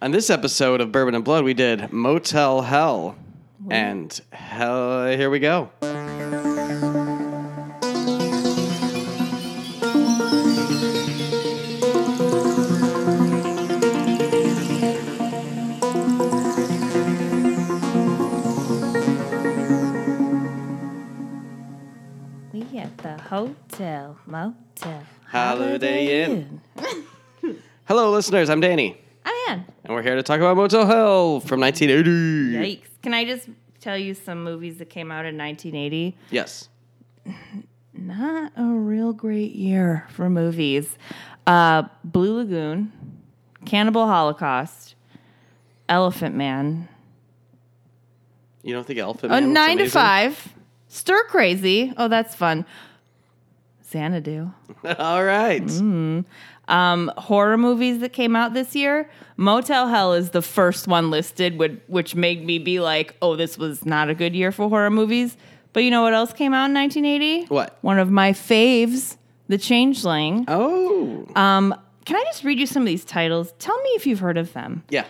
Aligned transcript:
On 0.00 0.12
this 0.12 0.30
episode 0.30 0.80
of 0.80 0.92
Bourbon 0.92 1.16
and 1.16 1.24
Blood, 1.24 1.42
we 1.42 1.54
did 1.54 1.92
Motel 1.92 2.62
Hell. 2.62 3.16
And 3.68 4.20
hell, 4.30 5.08
here 5.08 5.28
we 5.28 5.40
go. 5.40 5.70
We 22.52 22.78
at 22.78 22.96
the 22.98 23.18
hotel, 23.28 24.16
motel, 24.26 25.02
Holiday 25.26 26.22
Inn. 26.22 26.60
Hello, 27.86 28.12
listeners. 28.12 28.48
I'm 28.48 28.60
Danny. 28.60 29.07
And 29.88 29.94
we're 29.94 30.02
here 30.02 30.16
to 30.16 30.22
talk 30.22 30.38
about 30.38 30.54
Motel 30.58 30.86
Hell 30.86 31.40
from 31.40 31.60
1980. 31.60 32.52
Yikes. 32.76 32.88
Can 33.02 33.14
I 33.14 33.24
just 33.24 33.48
tell 33.80 33.96
you 33.96 34.12
some 34.12 34.44
movies 34.44 34.76
that 34.78 34.90
came 34.90 35.10
out 35.10 35.24
in 35.24 35.38
1980? 35.38 36.14
Yes. 36.30 36.68
Not 37.94 38.52
a 38.54 38.64
real 38.66 39.14
great 39.14 39.52
year 39.52 40.06
for 40.10 40.28
movies. 40.28 40.98
Uh, 41.46 41.84
Blue 42.04 42.36
Lagoon, 42.36 42.92
Cannibal 43.64 44.06
Holocaust, 44.06 44.94
Elephant 45.88 46.34
Man, 46.34 46.86
You 48.62 48.74
don't 48.74 48.86
think 48.86 48.98
Elephant 48.98 49.32
uh, 49.32 49.36
Man 49.36 49.44
was 49.48 49.54
Nine 49.54 49.76
to 49.78 49.82
amazing? 49.84 49.90
Five, 49.90 50.54
Stir 50.88 51.24
Crazy. 51.28 51.94
Oh, 51.96 52.08
that's 52.08 52.34
fun. 52.34 52.66
Xanadu. 53.90 54.52
All 54.98 55.24
right. 55.24 55.62
Mm. 55.62 56.26
Um, 56.68 57.10
horror 57.16 57.56
movies 57.58 58.00
that 58.00 58.12
came 58.12 58.36
out 58.36 58.54
this 58.54 58.74
year. 58.76 59.10
Motel 59.36 59.88
Hell 59.88 60.12
is 60.14 60.30
the 60.30 60.42
first 60.42 60.86
one 60.86 61.10
listed, 61.10 61.58
which, 61.58 61.80
which 61.86 62.14
made 62.14 62.44
me 62.44 62.58
be 62.58 62.78
like, 62.80 63.16
oh, 63.22 63.36
this 63.36 63.56
was 63.58 63.86
not 63.86 64.08
a 64.10 64.14
good 64.14 64.34
year 64.34 64.52
for 64.52 64.68
horror 64.68 64.90
movies. 64.90 65.36
But 65.72 65.84
you 65.84 65.90
know 65.90 66.02
what 66.02 66.14
else 66.14 66.32
came 66.32 66.52
out 66.54 66.66
in 66.66 66.74
1980? 66.74 67.46
What? 67.46 67.78
One 67.82 67.98
of 67.98 68.10
my 68.10 68.32
faves, 68.32 69.16
The 69.48 69.58
Changeling. 69.58 70.44
Oh. 70.48 71.26
Um, 71.36 71.74
can 72.04 72.16
I 72.16 72.24
just 72.24 72.42
read 72.44 72.58
you 72.58 72.66
some 72.66 72.82
of 72.82 72.86
these 72.86 73.04
titles? 73.04 73.52
Tell 73.58 73.76
me 73.82 73.90
if 73.90 74.06
you've 74.06 74.20
heard 74.20 74.38
of 74.38 74.52
them. 74.52 74.84
yeah. 74.88 75.04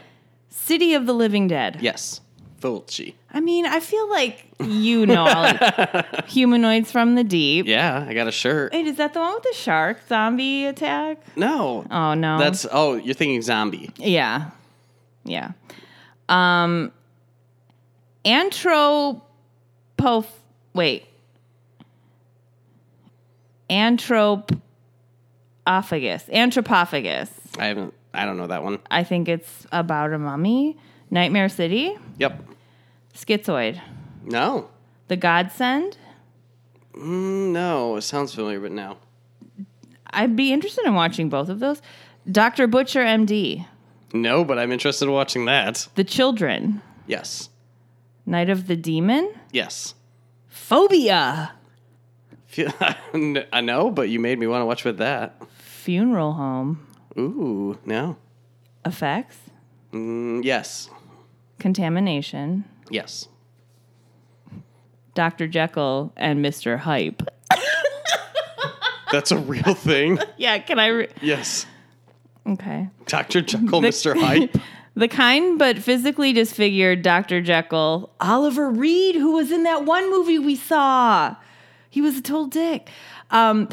City 0.51 0.95
of 0.95 1.07
the 1.07 1.13
Living 1.15 1.49
Dead. 1.49 1.79
Yes. 1.81 2.21
Fulci. 2.61 3.15
I 3.33 3.41
mean, 3.41 3.67
I 3.67 3.81
feel 3.81 4.09
like 4.11 4.47
you 4.61 5.07
know 5.07 5.27
all 5.27 6.03
humanoids 6.27 6.91
from 6.91 7.15
the 7.15 7.25
deep. 7.25 7.67
Yeah, 7.67 8.05
I 8.09 8.15
got 8.15 8.27
a 8.27 8.33
shirt. 8.33 8.73
Wait, 8.73 8.87
is 8.87 8.97
that 8.97 9.15
the 9.15 9.21
one 9.21 9.35
with 9.35 9.45
the 9.45 9.55
shark 9.55 9.99
zombie 10.09 10.67
attack? 10.67 11.19
No. 11.37 11.87
Oh 11.91 12.15
no, 12.15 12.39
That's, 12.39 12.67
oh, 12.71 12.95
you're 12.95 13.15
thinking 13.15 13.43
zombie. 13.43 13.91
Yeah. 13.97 14.51
Yeah. 15.25 15.53
Um 16.29 16.93
anthropo 18.25 19.23
wait. 20.75 21.05
Anthropophagus. 23.71 24.59
Anthropophagus. 25.67 27.29
I 27.59 27.67
haven't, 27.67 27.95
I 28.15 28.25
don't 28.25 28.37
know 28.37 28.47
that 28.47 28.63
one. 28.65 28.79
I 28.91 29.05
think 29.05 29.29
it's 29.29 29.67
about 29.73 30.13
a 30.13 30.19
mummy. 30.19 30.77
Nightmare 31.11 31.49
City. 31.49 31.97
Yep. 32.19 32.43
Schizoid. 33.15 33.81
No. 34.25 34.69
The 35.09 35.17
Godsend. 35.17 35.97
Mm, 36.95 37.53
no. 37.53 37.97
It 37.97 38.03
sounds 38.03 38.35
familiar, 38.35 38.61
but 38.61 38.73
no. 38.73 38.99
I'd 40.11 40.37
be 40.37 40.53
interested 40.53 40.85
in 40.85 40.95
watching 40.95 41.29
both 41.29 41.49
of 41.49 41.61
those. 41.61 41.83
Dr. 42.31 42.67
Butcher 42.67 43.03
MD. 43.03 43.67
No, 44.13 44.45
but 44.45 44.59
I'm 44.59 44.73
interested 44.73 45.07
in 45.07 45.13
watching 45.13 45.45
that. 45.47 45.89
The 45.95 46.05
Children. 46.05 46.83
Yes. 47.07 47.51
Night 48.27 48.51
of 48.51 48.67
the 48.67 48.77
Demon. 48.77 49.33
Yes. 49.53 49.95
Phobia. 50.47 51.53
I 52.65 53.61
know, 53.61 53.91
but 53.91 54.09
you 54.09 54.19
made 54.21 54.39
me 54.39 54.47
want 54.47 54.63
to 54.63 54.67
watch 54.67 54.85
with 54.85 54.99
that. 54.99 55.41
Funeral 55.59 56.33
Home. 56.35 56.87
Ooh, 57.19 57.79
no. 57.85 58.17
Effects. 58.85 59.39
Mm, 59.93 60.45
yes. 60.45 60.91
Contamination. 61.59 62.65
Yes. 62.91 63.29
Dr. 65.15 65.49
Jekyll 65.49 66.13
and 66.17 66.45
Mr. 66.45 66.79
Hype. 66.79 67.23
That's 69.13 69.33
a 69.33 69.39
real 69.39 69.75
thing. 69.75 70.19
Yeah, 70.37 70.59
can 70.59 70.79
I? 70.79 70.87
Re- 70.89 71.09
yes. 71.21 71.67
okay. 72.47 72.89
Dr. 73.07 73.41
Jekyll, 73.43 73.81
Mr. 73.81 74.19
Hype. 74.19 74.57
The 74.99 75.07
kind 75.07 75.61
but 75.61 75.79
physically 75.79 76.33
disfigured 76.33 77.03
Dr. 77.03 77.41
Jekyll, 77.41 78.11
Oliver 78.19 78.69
Reed, 78.69 79.15
who 79.15 79.31
was 79.31 79.53
in 79.53 79.63
that 79.63 79.85
one 79.85 80.11
movie 80.11 80.41
we 80.41 80.57
saw. 80.57 81.37
He 81.89 82.01
was 82.01 82.19
a 82.19 82.21
total 82.21 82.49
dick. 82.49 82.91
Um, 83.31 83.69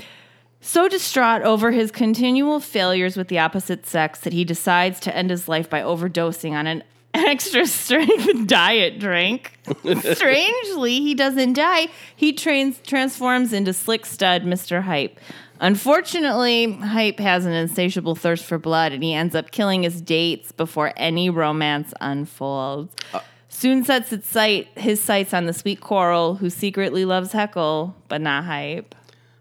so 0.62 0.88
distraught 0.88 1.42
over 1.42 1.72
his 1.72 1.90
continual 1.90 2.60
failures 2.60 3.18
with 3.18 3.30
the 3.30 3.40
opposite 3.40 3.88
sex 3.88 4.20
that 4.20 4.34
he 4.34 4.46
decides 4.46 5.00
to 5.00 5.16
end 5.16 5.32
his 5.32 5.48
life 5.48 5.68
by 5.68 5.82
overdosing 5.82 6.52
on 6.52 6.68
an 6.68 6.84
extra 7.28 7.66
strength 7.66 8.48
diet 8.48 9.00
drink. 9.00 9.58
Strangely, 10.14 11.00
he 11.00 11.14
doesn't 11.14 11.54
die. 11.54 11.88
He 12.16 12.34
trains 12.34 12.80
transforms 12.86 13.54
into 13.54 13.74
slick 13.74 14.06
stud 14.06 14.44
Mr. 14.44 14.82
Hype. 14.82 15.20
Unfortunately, 15.60 16.74
Hype 16.74 17.20
has 17.20 17.46
an 17.46 17.54
insatiable 17.54 18.16
thirst 18.16 18.44
for 18.44 18.58
blood 18.58 18.92
and 18.92 19.04
he 19.04 19.14
ends 19.14 19.36
up 19.36 19.52
killing 19.52 19.84
his 19.84 20.02
dates 20.02 20.52
before 20.52 20.92
any 20.98 21.30
romance 21.30 21.94
unfolds. 22.02 22.94
Uh. 23.14 23.22
Soon 23.48 23.86
sets 23.86 24.12
its 24.12 24.28
sight 24.28 24.68
his 24.76 25.02
sights 25.02 25.34
on 25.34 25.46
the 25.46 25.54
sweet 25.54 25.80
Coral, 25.80 26.36
who 26.36 26.50
secretly 26.50 27.06
loves 27.06 27.32
Heckyl, 27.32 27.94
but 28.10 28.20
not 28.20 28.44
Hype. 28.44 28.94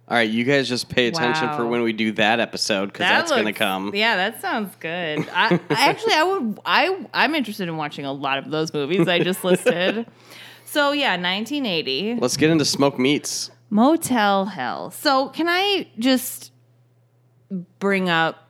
All 0.06 0.16
right, 0.18 0.28
you 0.28 0.44
guys 0.44 0.68
just 0.68 0.90
pay 0.90 1.06
attention 1.06 1.46
Wow. 1.48 1.56
for 1.56 1.66
when 1.66 1.82
we 1.82 1.94
do 1.94 2.12
that 2.12 2.38
episode 2.38 2.86
because 2.86 3.00
That 3.00 3.20
that's 3.20 3.30
going 3.30 3.46
to 3.46 3.54
come. 3.54 3.92
Yeah, 3.94 4.16
that 4.16 4.42
sounds 4.42 4.74
good. 4.78 5.26
I, 5.32 5.54
I 5.70 5.88
actually, 5.88 6.12
I 6.12 6.22
would, 6.24 6.58
I, 6.66 7.06
I'm 7.14 7.34
interested 7.34 7.68
in 7.68 7.76
watching 7.78 8.04
a 8.04 8.12
lot 8.12 8.36
of 8.38 8.50
those 8.50 8.74
movies 8.74 9.08
I 9.08 9.20
just 9.20 9.42
listed. 9.44 10.06
so 10.66 10.92
yeah, 10.92 11.12
1980, 11.12 12.16
Let's 12.20 12.36
get 12.36 12.50
into 12.50 12.66
smoke 12.66 12.98
meats. 12.98 13.50
Motel 13.70 14.44
Hell. 14.44 14.90
So 14.90 15.28
can 15.30 15.46
I 15.48 15.88
just 15.98 16.52
bring 17.78 18.10
up 18.10 18.46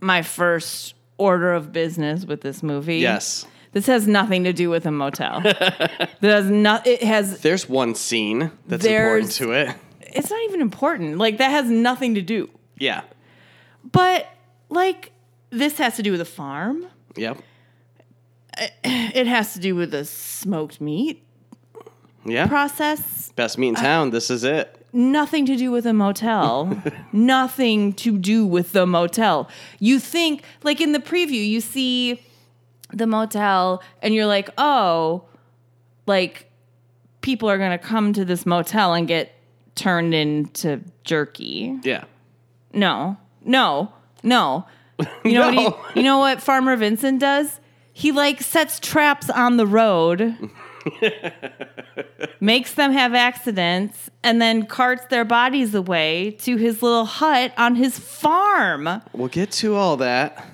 my 0.00 0.20
first 0.20 0.94
order 1.16 1.54
of 1.54 1.72
business 1.72 2.26
with 2.26 2.42
this 2.42 2.62
movie? 2.62 2.98
Yes. 2.98 3.46
This 3.72 3.86
has 3.86 4.06
nothing 4.06 4.44
to 4.44 4.52
do 4.52 4.70
with 4.70 4.86
a 4.86 4.90
motel. 4.92 5.40
That 6.20 6.20
has 6.22 6.48
not. 6.48 6.86
It 6.86 7.02
has. 7.02 7.40
There's 7.40 7.68
one 7.68 7.94
scene 7.94 8.50
that's 8.66 8.84
important 8.86 9.32
to 9.32 9.52
it. 9.52 9.74
It's 10.14 10.30
not 10.30 10.40
even 10.44 10.60
important. 10.60 11.18
Like 11.18 11.38
that 11.38 11.50
has 11.50 11.68
nothing 11.70 12.14
to 12.14 12.22
do. 12.22 12.48
Yeah. 12.78 13.02
But 13.90 14.26
like 14.68 15.12
this 15.50 15.78
has 15.78 15.96
to 15.96 16.02
do 16.02 16.12
with 16.12 16.20
a 16.20 16.24
farm. 16.26 16.86
Yep. 17.16 17.38
Uh, 18.58 18.66
it 18.84 19.26
has 19.26 19.52
to 19.54 19.60
do 19.60 19.74
with 19.74 19.90
the 19.90 20.04
smoked 20.04 20.80
meat 20.80 21.24
Yeah. 22.24 22.46
process. 22.46 23.32
Best 23.36 23.58
meat 23.58 23.68
in 23.68 23.74
town. 23.74 24.10
This 24.10 24.30
is 24.30 24.44
it. 24.44 24.80
Nothing 24.92 25.44
to 25.46 25.56
do 25.56 25.72
with 25.72 25.86
a 25.86 25.92
motel. 25.92 26.80
Nothing 27.12 27.92
to 27.94 28.16
do 28.16 28.46
with 28.46 28.70
the 28.72 28.86
motel. 28.86 29.48
You 29.80 29.98
think, 29.98 30.44
like 30.62 30.80
in 30.80 30.92
the 30.92 31.00
preview, 31.00 31.44
you 31.44 31.60
see 31.60 32.22
the 32.92 33.06
motel 33.08 33.82
and 34.02 34.14
you're 34.14 34.26
like, 34.26 34.50
oh, 34.56 35.24
like 36.06 36.48
people 37.22 37.50
are 37.50 37.58
going 37.58 37.72
to 37.76 37.78
come 37.84 38.12
to 38.12 38.24
this 38.24 38.46
motel 38.46 38.94
and 38.94 39.08
get 39.08 39.32
turned 39.74 40.14
into 40.14 40.80
jerky. 41.04 41.78
Yeah. 41.82 42.04
No, 42.72 43.16
no, 43.44 43.92
no. 44.22 44.66
You 45.24 45.32
know 45.34 45.50
No. 45.50 45.62
what? 45.70 45.78
He, 45.94 45.94
you 46.00 46.04
know 46.04 46.18
what 46.18 46.40
Farmer 46.42 46.76
Vincent 46.76 47.20
does? 47.20 47.60
He 47.92 48.10
like 48.12 48.40
sets 48.42 48.80
traps 48.80 49.30
on 49.30 49.56
the 49.56 49.66
road, 49.66 50.36
makes 52.40 52.74
them 52.74 52.92
have 52.92 53.14
accidents, 53.14 54.10
and 54.22 54.40
then 54.40 54.66
carts 54.66 55.04
their 55.06 55.24
bodies 55.24 55.74
away 55.74 56.32
to 56.40 56.56
his 56.56 56.82
little 56.82 57.04
hut 57.04 57.52
on 57.56 57.74
his 57.76 57.98
farm. 57.98 58.88
We'll 59.12 59.28
get 59.28 59.50
to 59.52 59.74
all 59.76 59.96
that. 59.98 60.44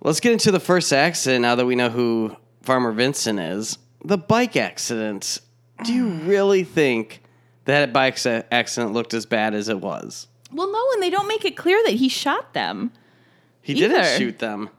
Let's 0.00 0.20
get 0.20 0.32
into 0.32 0.50
the 0.50 0.60
first 0.60 0.92
accident 0.92 1.42
now 1.42 1.54
that 1.56 1.66
we 1.66 1.74
know 1.74 1.90
who 1.90 2.36
Farmer 2.62 2.92
Vincent 2.92 3.38
is. 3.40 3.78
The 4.04 4.18
bike 4.18 4.56
accident. 4.56 5.40
Do 5.84 5.92
you 5.92 6.08
really 6.24 6.64
think 6.64 7.21
that 7.64 7.92
bike 7.92 8.18
accident 8.50 8.92
looked 8.92 9.14
as 9.14 9.26
bad 9.26 9.54
as 9.54 9.68
it 9.68 9.80
was? 9.80 10.26
Well, 10.52 10.70
no, 10.70 10.84
and 10.94 11.02
they 11.02 11.10
don't 11.10 11.28
make 11.28 11.44
it 11.44 11.56
clear 11.56 11.82
that 11.84 11.94
he 11.94 12.08
shot 12.08 12.52
them. 12.54 12.92
He 13.62 13.74
didn't 13.74 14.18
shoot 14.18 14.38
them. 14.38 14.70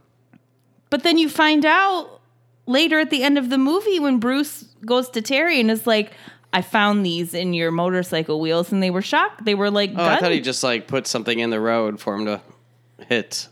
But 0.90 1.04
then 1.04 1.18
you 1.18 1.30
find 1.30 1.66
out 1.66 2.22
later 2.68 3.00
at 3.00 3.10
the 3.10 3.24
end 3.24 3.38
of 3.38 3.50
the 3.50 3.58
movie 3.58 4.00
when 4.00 4.20
Bruce 4.20 4.64
goes 4.86 5.10
to 5.12 5.22
Terry 5.22 5.60
and 5.60 5.72
is 5.72 5.88
like, 5.88 6.12
I 6.52 6.62
found 6.62 7.04
these 7.04 7.34
in 7.34 7.54
your 7.54 7.72
motorcycle 7.72 8.40
wheels 8.40 8.72
and 8.72 8.84
they 8.84 8.92
were 8.92 9.02
shocked. 9.02 9.44
They 9.44 9.56
were 9.56 9.72
like 9.72 9.92
Oh, 9.96 10.06
I 10.06 10.20
thought 10.20 10.32
he 10.32 10.40
just 10.40 10.64
like 10.64 10.88
put 10.88 11.08
something 11.08 11.40
in 11.40 11.50
the 11.50 11.60
road 11.60 12.00
for 12.00 12.14
him 12.14 12.26
to 12.26 12.42
hit. 13.10 13.48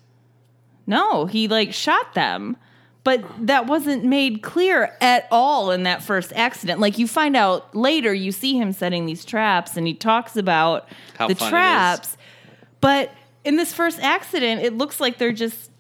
No, 0.86 1.25
he 1.25 1.48
like 1.48 1.74
shot 1.74 2.13
them. 2.13 2.57
But 3.03 3.24
that 3.48 3.65
wasn't 3.65 4.03
made 4.03 4.44
clear 4.44 4.95
at 5.01 5.27
all 5.31 5.71
in 5.71 5.83
that 5.83 6.03
first 6.03 6.31
accident. 6.36 6.80
Like 6.80 7.00
you 7.00 7.07
find 7.07 7.36
out 7.36 7.74
later, 7.75 8.13
you 8.13 8.31
see 8.31 8.56
him 8.57 8.74
setting 8.74 9.07
these 9.07 9.25
traps 9.25 9.75
and 9.75 9.88
he 9.88 9.94
talks 9.95 10.38
about 10.38 10.88
How 11.18 11.27
the 11.27 11.33
fun 11.36 11.45
it 11.45 11.48
is. 11.48 11.50
traps. 11.50 12.18
But 12.80 13.12
in 13.44 13.56
this 13.56 13.74
first 13.74 14.00
accident, 14.01 14.62
it 14.62 14.77
looks 14.77 15.00
like 15.00 15.18
they're 15.18 15.31
just 15.31 15.71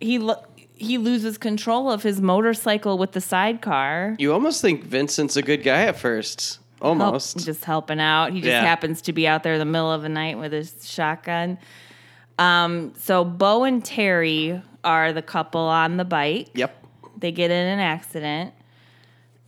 he 0.00 0.18
lo- 0.18 0.42
he 0.74 0.98
loses 0.98 1.38
control 1.38 1.88
of 1.90 2.02
his 2.02 2.20
motorcycle 2.20 2.98
with 2.98 3.12
the 3.12 3.20
sidecar. 3.20 4.16
You 4.18 4.32
almost 4.32 4.60
think 4.60 4.82
Vincent's 4.84 5.36
a 5.36 5.42
good 5.42 5.62
guy 5.62 5.82
at 5.82 5.96
first. 5.96 6.58
Help- 6.82 7.00
Almost. 7.00 7.44
just 7.46 7.64
helping 7.64 8.00
out. 8.00 8.32
He 8.32 8.40
just 8.40 8.48
Yeah. 8.50 8.60
happens 8.60 9.00
to 9.02 9.12
be 9.12 9.26
out 9.28 9.44
there 9.44 9.54
in 9.54 9.58
the 9.60 9.64
middle 9.64 9.90
of 9.92 10.02
the 10.02 10.08
night 10.08 10.36
with 10.38 10.50
his 10.52 10.74
shotgun. 10.84 11.58
Um, 12.38 12.92
so 12.96 13.24
Bo 13.24 13.64
and 13.64 13.84
Terry 13.84 14.60
are 14.82 15.12
the 15.12 15.22
couple 15.22 15.60
on 15.60 15.96
the 15.96 16.04
bike. 16.04 16.48
Yep. 16.54 16.84
They 17.18 17.30
get 17.32 17.50
in 17.50 17.66
an 17.66 17.78
accident, 17.78 18.52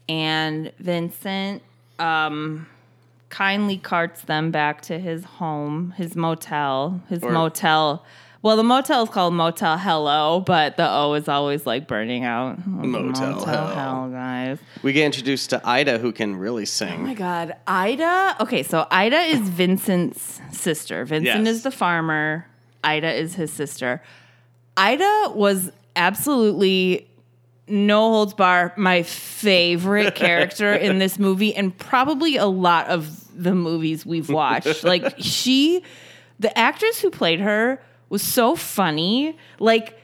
and 0.09 0.73
Vincent 0.79 1.63
um, 1.99 2.67
kindly 3.29 3.77
carts 3.77 4.23
them 4.23 4.51
back 4.51 4.83
to 4.83 4.99
his 4.99 5.25
home, 5.25 5.93
his 5.97 6.15
motel, 6.17 7.03
his 7.09 7.23
Or- 7.23 7.33
motel. 7.33 8.05
Well, 8.43 8.57
the 8.57 8.63
motel 8.63 9.03
is 9.03 9.09
called 9.09 9.35
Motel 9.35 9.77
Hello, 9.77 10.39
but 10.39 10.77
the 10.77 10.89
O 10.89 11.15
is 11.15 11.27
always 11.27 11.67
like 11.67 11.89
burning 11.89 12.23
out. 12.25 12.65
Motel 12.65 13.45
Hell. 13.45 13.67
Hell, 13.75 14.09
guys. 14.11 14.59
We 14.85 14.93
get 14.93 15.05
introduced 15.05 15.51
to 15.51 15.61
Ida, 15.69 15.99
who 15.99 16.13
can 16.13 16.37
really 16.37 16.65
sing. 16.67 17.01
Oh 17.01 17.03
my 17.03 17.15
God. 17.15 17.57
Ida. 17.67 18.37
Okay, 18.39 18.63
so 18.63 18.87
Ida 18.89 19.19
is 19.19 19.41
Vincent's 19.49 20.41
sister. 20.53 21.05
Vincent 21.05 21.45
Yes. 21.45 21.57
is 21.57 21.63
the 21.65 21.73
farmer. 21.73 22.47
Ida 22.87 23.13
is 23.13 23.35
his 23.35 23.53
sister. 23.53 24.03
Ida 24.77 25.33
was 25.35 25.71
absolutely 25.97 27.09
no 27.69 28.11
holds 28.11 28.35
bar 28.35 28.73
my 28.77 29.03
favorite 29.03 30.15
character 30.15 30.73
in 30.73 30.99
this 30.99 31.19
movie 31.19 31.55
and 31.55 31.77
probably 31.77 32.37
a 32.37 32.47
lot 32.47 32.87
of 32.87 33.23
the 33.43 33.55
movies 33.55 34.07
we've 34.07 34.31
watched. 34.31 34.85
like 34.85 35.15
she 35.19 35.83
the 36.39 36.57
actress 36.57 37.01
who 37.01 37.11
played 37.11 37.41
her 37.41 37.83
was 38.09 38.23
so 38.23 38.55
funny. 38.55 39.37
Like 39.59 40.01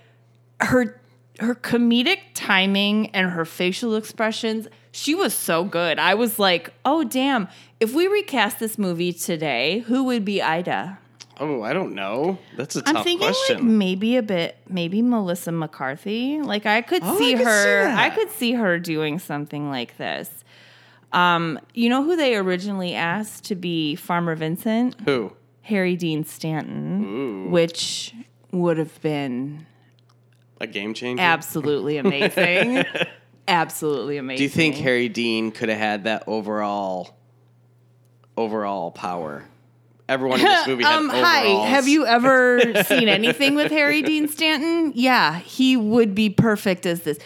her 0.61 1.01
her 1.39 1.55
comedic 1.55 2.19
timing 2.35 3.11
and 3.11 3.31
her 3.31 3.45
facial 3.45 3.97
expressions, 3.97 4.69
she 4.91 5.15
was 5.15 5.35
so 5.35 5.65
good. 5.65 5.99
I 5.99 6.15
was 6.15 6.39
like, 6.39 6.73
"Oh 6.85 7.05
damn, 7.05 7.49
if 7.81 7.95
we 7.95 8.07
recast 8.07 8.59
this 8.59 8.77
movie 8.77 9.13
today, 9.13 9.81
who 9.87 10.05
would 10.05 10.25
be 10.25 10.43
Ida?" 10.43 10.99
Oh, 11.41 11.63
I 11.63 11.73
don't 11.73 11.95
know. 11.95 12.39
That's 12.57 12.77
a 12.77 12.83
I'm 12.87 12.95
tough 12.97 13.05
thinking 13.05 13.33
like 13.51 13.63
maybe 13.63 14.17
a 14.17 14.23
bit, 14.23 14.57
maybe 14.69 15.03
Melissa 15.03 15.51
McCarthy. 15.53 16.41
Like 16.43 16.67
I 16.67 16.83
could 16.83 17.03
Oh, 17.03 17.15
I 17.15 17.19
see 17.19 17.33
could 17.35 17.47
her. 17.47 17.85
that. 17.85 17.99
I 17.99 18.11
could 18.15 18.31
see 18.31 18.53
her 18.53 18.79
doing 18.79 19.19
something 19.19 19.71
like 19.71 19.97
this. 19.97 20.45
Um, 21.13 21.59
you 21.75 21.89
know 21.89 22.05
who 22.05 22.17
they 22.17 22.37
originally 22.37 22.95
asked 22.95 23.45
to 23.45 23.55
be 23.55 23.97
Farmer 23.97 24.35
Vincent? 24.35 24.97
who? 25.05 25.33
Harry 25.63 25.95
Dean 25.97 26.25
Stanton, 26.25 27.05
Ooh. 27.05 27.49
which 27.51 28.15
would 28.51 28.79
have 28.79 29.01
been 29.03 29.67
A 30.61 30.67
game 30.67 30.93
changer? 30.95 31.23
absolutely 31.23 31.97
amazing. 31.99 32.85
absolutely 33.49 34.17
amazing. 34.17 34.39
Do 34.39 34.43
you 34.45 34.49
think 34.49 34.77
Harry 34.77 35.09
Dean 35.09 35.51
could 35.53 35.69
have 35.69 35.79
had 35.79 36.05
that 36.05 36.25
overall 36.27 37.17
overall 38.37 38.91
power? 38.91 39.45
Everyone 40.13 40.39
in 40.41 40.47
this 40.47 40.67
movie 40.67 40.85
had 40.85 40.95
um, 40.99 41.09
hi, 41.09 41.47
have 41.67 41.89
you 41.89 42.07
ever 42.19 42.61
seen 42.85 43.09
anything 43.09 43.55
with 43.55 43.71
Harry 43.73 44.03
Dean 44.03 44.29
Stanton? 44.29 44.93
Yeah, 44.95 45.39
he 45.41 45.77
would 45.77 46.15
be 46.15 46.31
perfect 46.31 46.87
as 46.87 47.03
this. 47.03 47.19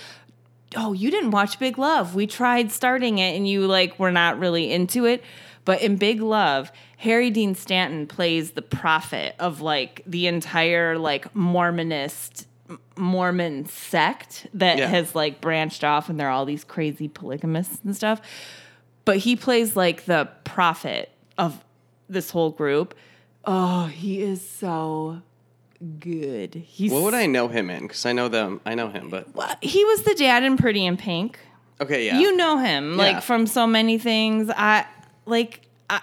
Oh, 0.77 0.93
you 0.93 1.11
didn't 1.11 1.31
watch 1.31 1.59
Big 1.59 1.79
Love. 1.79 2.15
We 2.15 2.27
tried 2.27 2.71
starting 2.73 3.19
it 3.19 3.37
and 3.37 3.49
you 3.49 3.67
like 3.67 3.99
were 3.99 4.11
not 4.13 4.39
really 4.39 4.73
into 4.73 5.05
it. 5.05 5.23
But 5.65 5.83
in 5.83 5.97
Big 5.97 6.21
Love, 6.21 6.71
Harry 6.99 7.31
Dean 7.31 7.55
Stanton 7.57 8.07
plays 8.07 8.53
the 8.53 8.63
prophet 8.63 9.35
of 9.41 9.61
like 9.61 10.03
the 10.07 10.27
entire 10.29 10.97
like 10.97 11.33
Mormonist 11.35 12.47
Mormon 12.97 13.67
sect 13.67 14.47
that 14.55 14.79
Yeah. 14.79 14.87
has 14.89 15.15
like 15.15 15.41
branched 15.41 15.83
off 15.85 16.09
and 16.09 16.19
they're 16.21 16.31
all 16.31 16.45
these 16.45 16.63
crazy 16.65 17.09
polygamists 17.09 17.79
and 17.85 17.97
stuff. 17.97 18.21
But 19.05 19.19
he 19.19 19.35
plays 19.37 19.77
like 19.77 20.05
the 20.05 20.29
prophet 20.45 21.11
of 21.39 21.63
this 22.09 22.31
whole 22.31 22.51
group. 22.51 22.95
Oh, 23.45 23.87
he 23.87 24.23
is 24.23 24.47
so 24.47 25.23
good. 26.01 26.55
He's 26.55 26.91
What 26.93 27.03
would 27.03 27.15
I 27.15 27.27
know 27.27 27.49
him 27.49 27.71
in? 27.71 27.83
Because 27.83 28.07
I 28.07 28.13
know 28.13 28.29
them. 28.29 28.61
I 28.67 28.75
know 28.75 28.89
him, 28.89 29.11
but 29.11 29.29
He 29.63 29.85
was 29.85 30.03
the 30.03 30.15
dad 30.15 30.43
in 30.43 30.57
Pretty 30.57 30.85
in 30.87 30.97
Pink. 30.97 31.39
okay, 31.81 32.07
yeah. 32.07 32.19
You 32.19 32.37
know 32.37 32.59
him 32.59 32.93
Yeah. 32.93 32.97
like 32.97 33.23
from 33.23 33.47
so 33.47 33.67
many 33.67 33.99
things. 33.99 34.51
I 34.57 34.87
like 35.27 35.61
I, 35.91 36.01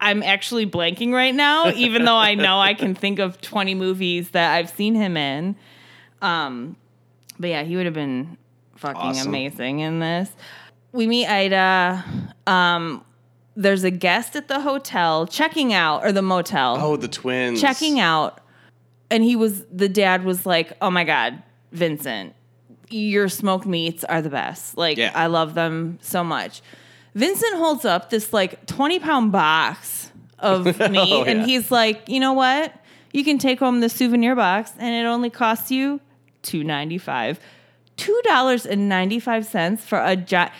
I'm 0.00 0.22
actually 0.22 0.66
blanking 0.66 1.12
right 1.12 1.34
now, 1.34 1.68
even 1.74 2.04
though 2.04 2.16
I 2.16 2.34
know 2.34 2.58
I 2.58 2.74
can 2.74 2.94
think 2.94 3.18
of 3.18 3.40
20 3.40 3.74
movies 3.74 4.30
that 4.30 4.54
I've 4.54 4.70
seen 4.70 4.94
him 4.94 5.16
in. 5.16 5.56
Um, 6.22 6.76
but 7.38 7.50
yeah, 7.50 7.62
he 7.64 7.76
would 7.76 7.84
have 7.86 7.94
been 7.94 8.36
fucking 8.76 8.96
Awesome. 9.00 9.28
amazing 9.28 9.80
in 9.80 9.98
this. 10.00 10.30
We 10.92 11.06
meet 11.06 11.26
Ida. 11.26 12.04
Um, 12.46 13.04
there's 13.60 13.82
a 13.82 13.90
guest 13.90 14.36
at 14.36 14.46
the 14.46 14.60
hotel 14.60 15.26
checking 15.26 15.72
out 15.72 16.04
or 16.04 16.12
the 16.12 16.22
motel 16.22 16.76
oh, 16.80 16.96
the 16.96 17.08
twins. 17.08 17.60
checking 17.60 17.98
out 17.98 18.40
and 19.10 19.24
he 19.24 19.34
was 19.34 19.64
the 19.72 19.88
dad 19.88 20.24
was 20.24 20.46
like 20.46 20.72
oh 20.80 20.90
my 20.90 21.02
god 21.02 21.42
vincent 21.72 22.34
your 22.88 23.28
smoked 23.28 23.66
meats 23.66 24.04
are 24.04 24.22
the 24.22 24.30
best 24.30 24.76
like 24.78 24.96
Yeah. 24.96 25.10
i 25.14 25.26
love 25.26 25.54
them 25.54 25.98
so 26.00 26.22
much 26.22 26.62
vincent 27.16 27.56
holds 27.56 27.84
up 27.84 28.10
this 28.10 28.32
like 28.32 28.64
20 28.66 29.00
pound 29.00 29.32
box 29.32 30.12
of 30.38 30.66
oh, 30.80 30.88
meat 30.88 31.12
Oh, 31.12 31.24
and 31.24 31.40
yeah. 31.40 31.46
he's 31.46 31.70
like 31.72 32.08
you 32.08 32.20
know 32.20 32.34
what 32.34 32.72
you 33.12 33.24
can 33.24 33.38
take 33.38 33.58
home 33.58 33.80
the 33.80 33.88
souvenir 33.88 34.36
box 34.36 34.72
and 34.78 34.94
it 34.94 35.08
only 35.08 35.30
costs 35.30 35.70
you 35.72 36.00
295 36.42 37.40
$2.95 37.96 39.78
for 39.80 40.00
a 40.02 40.14
giant 40.16 40.52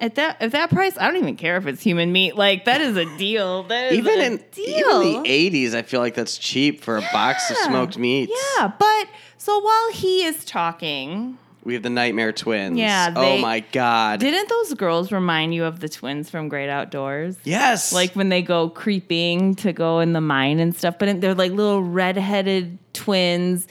at 0.00 0.14
that 0.16 0.40
at 0.40 0.52
that 0.52 0.70
price, 0.70 0.96
I 0.98 1.06
don't 1.06 1.16
even 1.16 1.36
care 1.36 1.56
if 1.56 1.66
it's 1.66 1.82
human 1.82 2.10
meat. 2.12 2.36
Like 2.36 2.64
that 2.64 2.80
is 2.80 2.96
a 2.96 3.04
deal. 3.18 3.64
That 3.64 3.92
is 3.92 3.98
Even 3.98 4.20
a 4.20 4.24
in 4.24 4.44
deal. 4.52 5.02
even 5.02 5.22
the 5.22 5.28
eighties, 5.30 5.74
I 5.74 5.82
feel 5.82 6.00
like 6.00 6.14
that's 6.14 6.38
cheap 6.38 6.82
for 6.82 6.96
a 6.96 7.02
box 7.12 7.50
of 7.50 7.56
smoked 7.58 7.98
meats. 7.98 8.32
Yeah, 8.58 8.72
but 8.78 9.08
so 9.38 9.58
while 9.60 9.92
he 9.92 10.24
is 10.24 10.44
talking, 10.44 11.36
We 11.64 11.74
have 11.74 11.82
the 11.82 11.90
Nightmare 11.90 12.32
Twins. 12.32 12.78
Yeah, 12.78 13.12
oh 13.14 13.38
my 13.38 13.60
god. 13.60 14.20
didn't 14.20 14.48
those 14.48 14.74
girls 14.74 15.12
remind 15.12 15.54
you 15.54 15.64
of 15.64 15.80
the 15.80 15.88
twins 15.88 16.30
from 16.30 16.48
Great 16.48 16.68
Outdoors? 16.70 17.36
yes. 17.44 17.92
Like 17.92 18.12
when 18.14 18.28
they 18.28 18.42
go 18.42 18.68
creeping 18.70 19.54
to 19.56 19.72
go 19.72 20.00
in 20.00 20.12
the 20.12 20.20
mine 20.20 20.58
and 20.58 20.74
stuff, 20.74 20.98
but 20.98 21.20
they're 21.20 21.34
like 21.34 21.52
little 21.52 21.82
red-headed 21.82 22.78
twins 22.94 23.66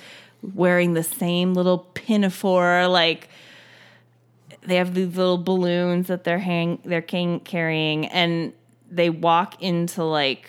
wearing 0.54 0.94
the 0.94 1.04
same 1.04 1.54
little 1.56 1.80
pinafore. 1.96 2.88
Like 2.88 3.30
they 4.68 4.76
have 4.76 4.94
these 4.94 5.16
little 5.16 5.38
balloons 5.38 6.08
that 6.08 6.24
they're 6.24 6.40
hang 6.40 6.80
they're 6.84 7.02
can- 7.02 7.40
carrying, 7.40 8.08
and 8.08 8.54
they 8.90 9.10
walk 9.10 9.62
into 9.62 10.04
like 10.04 10.48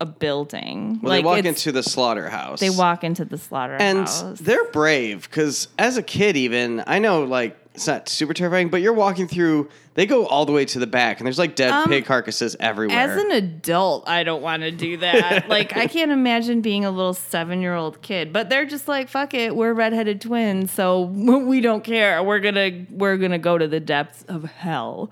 a 0.00 0.06
building. 0.06 1.00
well, 1.02 1.10
like 1.10 1.22
they 1.22 1.26
walk 1.26 1.44
into 1.44 1.72
the 1.72 1.82
slaughterhouse. 1.82 2.60
They 2.60 2.70
walk 2.70 3.04
into 3.04 3.24
the 3.24 3.38
slaughterhouse, 3.38 4.22
and 4.22 4.36
they're 4.38 4.70
brave 4.70 5.28
because 5.28 5.68
as 5.78 5.96
a 5.96 6.02
kid, 6.02 6.36
even 6.36 6.82
I 6.86 6.98
know 6.98 7.24
like 7.24 7.56
it's 7.76 7.86
not 7.86 8.08
super 8.08 8.32
terrifying, 8.32 8.70
but 8.70 8.80
you're 8.80 8.94
walking 8.94 9.28
through. 9.28 9.68
They 9.94 10.06
go 10.06 10.26
all 10.26 10.46
the 10.46 10.52
way 10.52 10.64
to 10.64 10.78
the 10.78 10.86
back, 10.86 11.20
and 11.20 11.26
there's 11.26 11.38
like 11.38 11.54
dead 11.54 11.70
Um, 11.70 11.88
pig 11.88 12.06
carcasses 12.06 12.56
everywhere. 12.58 12.98
As 12.98 13.22
an 13.22 13.30
adult, 13.30 14.08
I 14.08 14.24
don't 14.24 14.40
want 14.40 14.62
to 14.62 14.70
do 14.70 14.96
that. 14.98 15.48
like, 15.50 15.76
I 15.76 15.86
can't 15.86 16.10
imagine 16.10 16.62
being 16.62 16.86
a 16.86 16.90
little 16.90 17.12
seven 17.12 17.60
year 17.60 17.74
old 17.74 18.00
kid. 18.00 18.32
But 18.32 18.48
they're 18.48 18.64
just 18.64 18.88
like, 18.88 19.08
fuck 19.10 19.34
it, 19.34 19.54
we're 19.54 19.74
redheaded 19.74 20.22
twins, 20.22 20.72
so 20.72 21.02
we 21.02 21.60
don't 21.60 21.84
care. 21.84 22.22
We're 22.22 22.40
gonna 22.40 22.86
we're 22.90 23.18
gonna 23.18 23.38
go 23.38 23.58
to 23.58 23.68
the 23.68 23.80
depths 23.80 24.24
of 24.26 24.44
hell, 24.44 25.10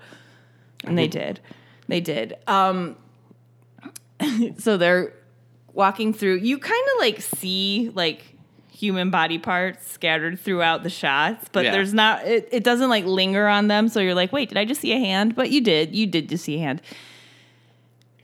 and 0.83 0.97
they 0.97 1.07
did, 1.07 1.39
they 1.87 2.01
did. 2.01 2.35
Um, 2.47 2.95
so 4.57 4.77
they're 4.77 5.13
walking 5.71 6.13
through. 6.13 6.37
You 6.37 6.57
kind 6.57 6.87
of 6.95 6.99
like 6.99 7.21
see 7.21 7.91
like 7.93 8.34
human 8.75 9.09
body 9.09 9.37
parts 9.37 9.89
scattered 9.89 10.39
throughout 10.39 10.83
the 10.83 10.89
shots, 10.89 11.47
but 11.51 11.63
Yeah. 11.65 11.71
there's 11.71 11.93
not. 11.93 12.25
It, 12.25 12.49
it 12.51 12.63
doesn't 12.63 12.89
like 12.89 13.05
linger 13.05 13.47
on 13.47 13.67
them. 13.67 13.87
So 13.87 13.99
you're 14.01 14.13
like, 14.15 14.33
wait, 14.33 14.49
did 14.49 14.57
I 14.57 14.65
just 14.65 14.81
see 14.81 14.91
a 14.91 14.99
hand? 14.99 15.35
But 15.35 15.49
you 15.49 15.61
did. 15.61 15.95
You 15.95 16.05
did 16.07 16.27
just 16.29 16.43
see 16.43 16.55
a 16.55 16.59
hand. 16.59 16.81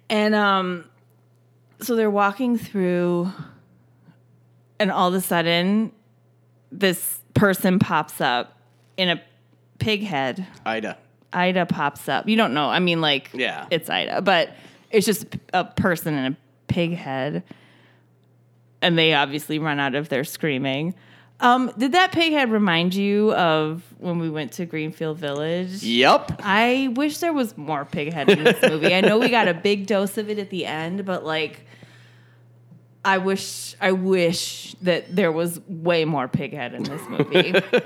And 0.10 0.36
um, 0.36 0.86
so 1.80 1.96
they're 1.96 2.10
walking 2.12 2.58
through, 2.58 3.32
and 4.80 4.92
all 4.92 5.08
of 5.08 5.14
a 5.14 5.22
sudden, 5.22 5.92
this 6.72 7.22
person 7.34 7.80
pops 7.80 8.20
up 8.20 8.58
in 8.98 9.10
a 9.10 9.22
pig 9.80 10.04
head. 10.04 10.46
Ida. 10.66 10.98
Ida 11.34 11.66
pops 11.66 12.10
up. 12.10 12.28
You 12.28 12.36
don't 12.36 12.54
know. 12.54 12.68
I 12.70 12.80
mean, 12.80 13.00
like, 13.00 13.30
Yeah. 13.34 13.68
it's 13.72 13.90
Ida, 13.90 14.22
but 14.22 14.50
it's 14.90 15.06
just 15.06 15.26
a 15.54 15.64
person 15.64 16.14
in 16.14 16.34
a 16.34 16.38
pig 16.68 16.94
head. 16.94 17.44
And 18.82 18.98
they 18.98 19.14
obviously 19.14 19.60
run 19.60 19.80
out 19.80 19.96
of 19.96 20.10
their 20.10 20.24
screaming. 20.24 20.96
Um, 21.40 21.72
did 21.78 21.94
that 21.94 22.12
pig 22.12 22.34
head 22.34 22.52
remind 22.52 22.94
you 22.94 23.34
of 23.34 23.84
when 23.98 24.20
we 24.20 24.30
went 24.30 24.52
to 24.54 24.66
Greenfield 24.66 25.18
Village? 25.18 25.82
Yep. 25.84 26.42
I 26.44 26.90
wish 26.96 27.18
there 27.18 27.34
was 27.34 27.58
more 27.58 27.84
pig 27.86 28.14
head 28.14 28.30
in 28.30 28.44
this 28.44 28.62
movie. 28.62 28.94
I 28.94 29.02
know 29.02 29.18
we 29.18 29.30
got 29.30 29.48
a 29.48 29.54
big 29.54 29.88
dose 29.88 30.18
of 30.18 30.30
it 30.30 30.38
at 30.38 30.50
the 30.52 30.66
end, 30.68 31.04
but 31.06 31.26
like 31.26 31.66
I 33.04 33.18
wish 33.18 33.76
I 33.82 33.92
wish 33.94 34.76
that 34.84 35.16
there 35.16 35.32
was 35.32 35.60
way 35.68 36.06
more 36.06 36.28
pig 36.28 36.54
head 36.54 36.74
in 36.74 36.84
this 36.84 37.02
movie. 37.10 37.54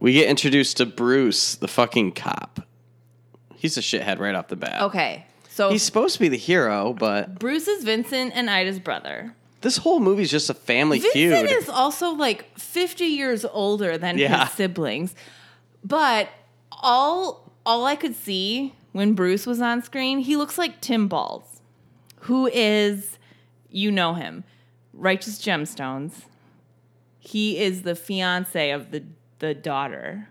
We 0.00 0.14
get 0.14 0.28
introduced 0.28 0.78
to 0.78 0.86
Bruce, 0.86 1.54
the 1.54 1.68
fucking 1.68 2.14
cop. 2.14 2.66
He's 3.54 3.78
a 3.78 3.80
shithead 3.80 4.18
right 4.18 4.34
off 4.34 4.48
the 4.48 4.56
bat. 4.56 4.82
okay. 4.82 5.26
So 5.48 5.70
He's 5.70 5.84
supposed 5.84 6.14
to 6.14 6.20
be 6.20 6.26
the 6.26 6.36
hero, 6.36 6.92
but 6.92 7.38
Bruce 7.38 7.68
is 7.68 7.84
Vincent 7.84 8.32
and 8.34 8.50
Ida's 8.50 8.80
brother. 8.80 9.32
This 9.62 9.78
whole 9.78 10.00
movie's 10.00 10.30
just 10.30 10.50
a 10.50 10.54
family 10.54 10.98
Vincent 10.98 11.48
feud. 11.48 11.50
is 11.50 11.68
also 11.68 12.10
like 12.10 12.58
50 12.58 13.04
years 13.04 13.44
older 13.44 13.96
than 13.96 14.18
Yeah. 14.18 14.44
his 14.46 14.54
siblings. 14.54 15.14
But 15.84 16.28
all 16.70 17.50
all 17.64 17.86
I 17.86 17.94
could 17.96 18.16
see 18.16 18.74
when 18.92 19.14
Bruce 19.14 19.46
was 19.46 19.60
on 19.60 19.82
screen, 19.82 20.18
he 20.18 20.36
looks 20.36 20.58
like 20.58 20.80
Tim 20.80 21.08
Baltz, 21.08 21.60
who 22.22 22.48
is 22.52 23.18
you 23.70 23.90
know 23.90 24.14
him, 24.14 24.44
Righteous 24.92 25.38
Gemstones. 25.40 26.24
He 27.20 27.58
is 27.58 27.82
the 27.82 27.94
fiance 27.94 28.70
of 28.70 28.90
the 28.90 29.04
the 29.38 29.54
daughter. 29.54 30.28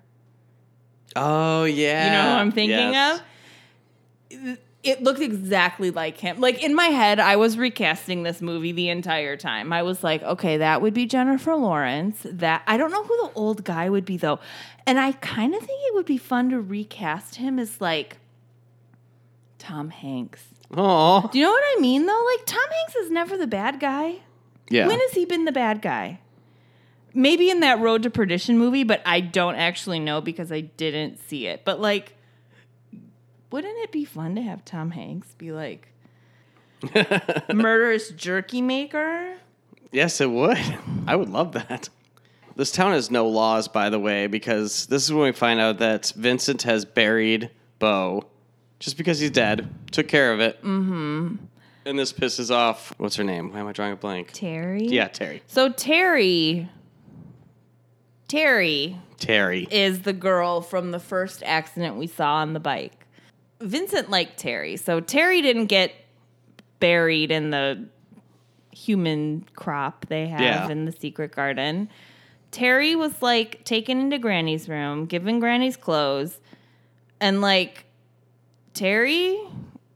oh 1.16 1.64
yeah. 1.64 2.06
You 2.06 2.12
know 2.12 2.32
who 2.34 2.38
I'm 2.40 2.52
thinking 2.52 2.96
of? 2.96 4.58
It 4.84 5.04
looked 5.04 5.20
exactly 5.20 5.92
like 5.92 6.18
him. 6.18 6.40
Like 6.40 6.64
in 6.64 6.74
my 6.74 6.88
head, 6.88 7.20
I 7.20 7.36
was 7.36 7.58
recasting 7.58 8.24
this 8.24 8.42
movie 8.42 8.72
the 8.72 8.90
entire 8.90 9.38
time. 9.38 9.72
I 9.72 9.84
was 9.84 10.04
like, 10.04 10.24
okay, 10.24 10.58
that 10.58 10.82
would 10.82 10.94
be 10.96 11.06
Jennifer 11.06 11.56
Lawrence. 11.56 12.26
That 12.26 12.64
I 12.66 12.78
don't 12.78 12.92
know 12.92 13.04
who 13.04 13.28
the 13.28 13.34
old 13.36 13.64
guy 13.64 13.90
would 13.90 14.06
be 14.06 14.18
though. 14.18 14.40
And 14.88 15.00
I 15.00 15.12
kind 15.14 15.54
of 15.54 15.62
think 15.62 15.80
it 15.88 15.94
would 15.94 16.08
be 16.08 16.18
fun 16.18 16.50
to 16.50 16.60
recast 16.60 17.36
him 17.36 17.60
as 17.60 17.80
like 17.80 18.18
Tom 19.60 19.92
Hanks. 19.92 20.46
Aw. 20.76 21.28
Do 21.28 21.38
you 21.38 21.46
know 21.46 21.52
what 21.52 21.78
I 21.78 21.80
mean 21.80 22.08
though? 22.08 22.26
Like 22.36 22.46
Tom 22.48 22.70
Hanks 22.72 22.96
is 22.96 23.12
never 23.12 23.38
the 23.38 23.48
bad 23.48 23.80
guy. 23.80 24.16
Yeah. 24.70 24.88
When 24.88 25.00
has 25.00 25.12
he 25.12 25.26
been 25.26 25.46
the 25.46 25.52
bad 25.52 25.82
guy? 25.82 26.20
Maybe 27.14 27.50
in 27.50 27.60
that 27.60 27.80
Road 27.80 28.04
to 28.04 28.10
Perdition 28.10 28.58
movie, 28.58 28.84
but 28.84 29.02
I 29.06 29.20
don't 29.20 29.56
actually 29.56 30.00
know 30.00 30.22
because 30.22 30.52
I 30.52 30.62
didn't 30.62 31.20
see 31.20 31.46
it. 31.46 31.66
But 31.66 31.82
like, 31.82 32.16
wouldn't 33.52 33.78
it 33.80 33.92
be 33.92 34.06
fun 34.06 34.36
to 34.36 34.42
have 34.42 34.66
Tom 34.66 34.92
Hanks 34.92 35.34
be 35.36 35.52
like 35.52 35.88
murderous 37.54 38.10
jerky 38.12 38.62
maker? 38.62 39.36
Yes, 39.92 40.22
it 40.22 40.32
would. 40.32 40.58
I 41.06 41.16
would 41.16 41.30
love 41.30 41.52
that. 41.54 41.90
This 42.56 42.72
town 42.72 42.92
has 42.92 43.12
no 43.12 43.28
laws, 43.28 43.68
by 43.68 43.90
the 43.90 44.00
way, 44.00 44.28
because 44.28 44.88
this 44.88 45.04
is 45.04 45.14
when 45.14 45.24
we 45.24 45.32
find 45.32 45.60
out 45.60 45.80
that 45.80 46.12
Vincent 46.16 46.64
has 46.64 46.86
buried 46.86 47.50
Bo 47.80 48.26
just 48.80 48.98
because 48.98 49.20
he's 49.20 49.32
dead. 49.32 49.70
Took 49.92 50.08
care 50.08 50.34
of 50.34 50.40
it. 50.40 50.62
Mm-hmm. 50.62 51.36
And 51.86 52.00
this 52.00 52.14
pisses 52.14 52.52
off. 52.54 52.94
What's 52.98 53.16
her 53.16 53.24
name? 53.24 53.54
Why 53.54 53.60
am 53.60 53.68
I 53.68 53.72
drawing 53.72 53.94
a 53.94 53.96
blank? 53.96 54.32
Terry? 54.34 54.86
Yeah, 54.86 55.08
Terry. 55.08 55.42
So 55.48 55.70
Terry 55.70 56.70
Terry 58.28 58.98
Terry. 59.18 59.68
is 59.72 60.04
the 60.04 60.14
girl 60.14 60.62
from 60.62 60.92
the 60.92 61.00
first 61.00 61.44
accident 61.44 61.98
we 61.98 62.08
saw 62.08 62.36
on 62.36 62.54
the 62.54 62.60
bike. 62.62 63.01
Vincent 63.62 64.10
liked 64.10 64.38
Terry. 64.38 64.78
So 64.78 65.00
Terry 65.00 65.42
didn't 65.42 65.68
get 65.68 65.94
buried 66.80 67.32
in 67.32 67.50
the 67.52 67.86
human 68.72 69.46
crop 69.56 70.08
they 70.08 70.28
have 70.28 70.42
Yeah. 70.42 70.70
in 70.70 70.86
the 70.86 70.92
secret 70.92 71.32
garden. 71.36 71.90
Terry 72.52 72.96
was 72.96 73.22
like 73.22 73.64
taken 73.64 74.00
into 74.00 74.18
Granny's 74.18 74.68
room, 74.68 75.06
given 75.06 75.40
Granny's 75.40 75.78
clothes, 75.78 76.40
and 77.20 77.40
like 77.42 77.86
Terry 78.74 79.40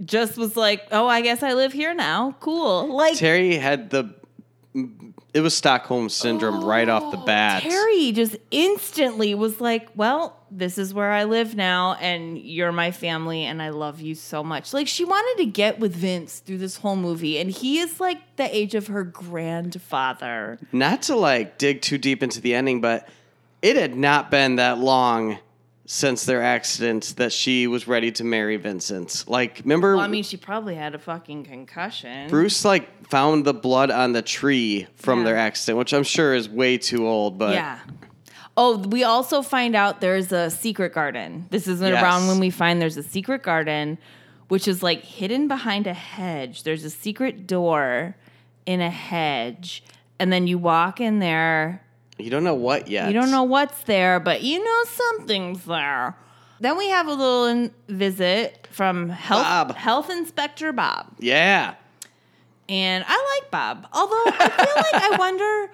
just 0.04 0.38
was 0.38 0.56
like, 0.56 0.88
"Oh, 0.92 1.08
I 1.08 1.22
guess 1.22 1.44
I 1.44 1.54
live 1.54 1.74
here 1.74 1.94
now. 1.94 2.36
Cool." 2.40 2.96
Like 2.96 3.18
Terry 3.18 3.58
had 3.58 3.90
the. 3.90 4.14
It 5.34 5.42
was 5.42 5.56
Stockholm 5.56 6.08
syndrome 6.08 6.64
right 6.64 6.88
off 6.88 7.12
the 7.12 7.18
oh, 7.18 7.26
bat. 7.26 7.64
Terry 7.64 8.14
just 8.14 8.38
instantly 8.52 9.36
was 9.36 9.60
like, 9.60 9.90
"Well, 9.96 10.38
this 10.58 10.78
is 10.78 10.94
where 10.94 11.12
I 11.12 11.26
live 11.26 11.56
now, 11.56 11.94
and 12.00 12.38
you're 12.38 12.72
my 12.72 12.92
family, 12.92 13.44
and 13.44 13.62
I 13.62 13.70
love 13.70 14.00
you 14.02 14.16
so 14.16 14.44
much." 14.44 14.74
Like 14.74 14.88
she 14.88 15.04
wanted 15.04 15.44
to 15.44 15.50
get 15.50 15.80
with 15.80 15.94
Vince 15.96 16.40
through 16.40 16.60
this 16.60 16.78
whole 16.78 16.96
movie, 16.96 17.38
and 17.40 17.52
he 17.52 17.80
is 17.80 18.00
like 18.00 18.20
the 18.38 18.56
age 18.56 18.76
of 18.76 18.88
her 18.88 19.04
grandfather. 19.04 20.58
Not 20.72 21.02
to 21.04 21.16
like 21.16 21.58
dig 21.58 21.82
too 21.82 21.98
deep 21.98 22.24
into 22.24 22.42
the 22.42 22.54
ending, 22.56 22.82
but 22.82 23.08
it 23.62 23.76
had 23.76 23.96
not 23.96 24.32
been 24.32 24.56
that 24.58 24.78
long 24.80 25.40
since 25.88 26.26
their 26.26 26.42
accident 26.42 27.14
that 27.18 27.32
she 27.32 27.68
was 27.68 27.88
ready 27.88 28.12
to 28.12 28.24
marry 28.24 28.58
Vincent. 28.58 29.24
Like, 29.28 29.60
remember 29.64 29.96
Well, 29.96 30.04
I 30.04 30.08
mean, 30.08 30.24
she 30.24 30.36
probably 30.36 30.74
had 30.74 30.96
a 30.96 31.00
fucking 31.00 31.44
concussion. 31.46 32.28
Bruce 32.28 32.66
like 32.66 33.08
found 33.08 33.46
the 33.46 33.54
blood 33.54 33.92
on 33.92 34.12
the 34.14 34.24
tree 34.24 34.88
from 34.96 35.20
Yeah. 35.20 35.26
their 35.26 35.38
accident, 35.38 35.78
which 35.78 35.94
I'm 35.94 36.04
sure 36.04 36.34
is 36.34 36.50
way 36.50 36.80
too 36.80 37.08
old, 37.08 37.38
but 37.38 37.54
yeah. 37.54 37.80
Oh, 38.58 38.78
we 38.78 39.04
also 39.04 39.42
find 39.42 39.76
out 39.76 40.00
there's 40.02 40.32
a 40.32 40.50
secret 40.50 40.94
garden. 40.94 41.48
This 41.50 41.68
is 41.68 41.82
Yes. 41.82 42.02
around 42.02 42.28
when 42.28 42.40
we 42.40 42.50
find 42.50 42.82
there's 42.82 42.96
a 42.98 43.04
secret 43.04 43.44
garden, 43.44 43.98
which 44.48 44.68
is 44.68 44.82
like 44.82 45.04
hidden 45.04 45.48
behind 45.48 45.88
a 45.88 45.94
hedge. 45.94 46.64
There's 46.64 46.84
a 46.86 46.90
secret 46.90 47.48
door 47.48 48.16
in 48.66 48.80
a 48.82 48.90
hedge, 48.90 49.84
and 50.20 50.32
then 50.32 50.48
you 50.48 50.58
walk 50.58 51.02
in 51.02 51.20
there. 51.20 51.82
you 52.18 52.30
don't 52.30 52.46
know 52.46 52.54
what 52.56 52.88
yet. 52.88 53.08
You 53.08 53.14
don't 53.14 53.30
know 53.30 53.44
what's 53.44 53.84
there, 53.84 54.22
but 54.22 54.42
you 54.42 54.64
know 54.64 54.84
something's 54.86 55.66
there. 55.66 56.16
Then 56.62 56.78
we 56.78 56.88
have 56.88 57.08
a 57.08 57.12
little 57.14 57.46
in- 57.48 57.72
visit 57.90 58.66
from 58.72 59.10
health, 59.10 59.44
Bob. 59.44 59.76
health 59.76 60.10
inspector 60.10 60.72
Bob. 60.72 61.08
Yeah. 61.20 61.76
And 62.70 63.04
I 63.06 63.40
like 63.42 63.52
Bob. 63.52 63.88
Although 63.92 64.24
I 64.28 64.32
feel 64.32 64.76
like 65.02 65.12
I 65.14 65.18
wonder 65.20 65.72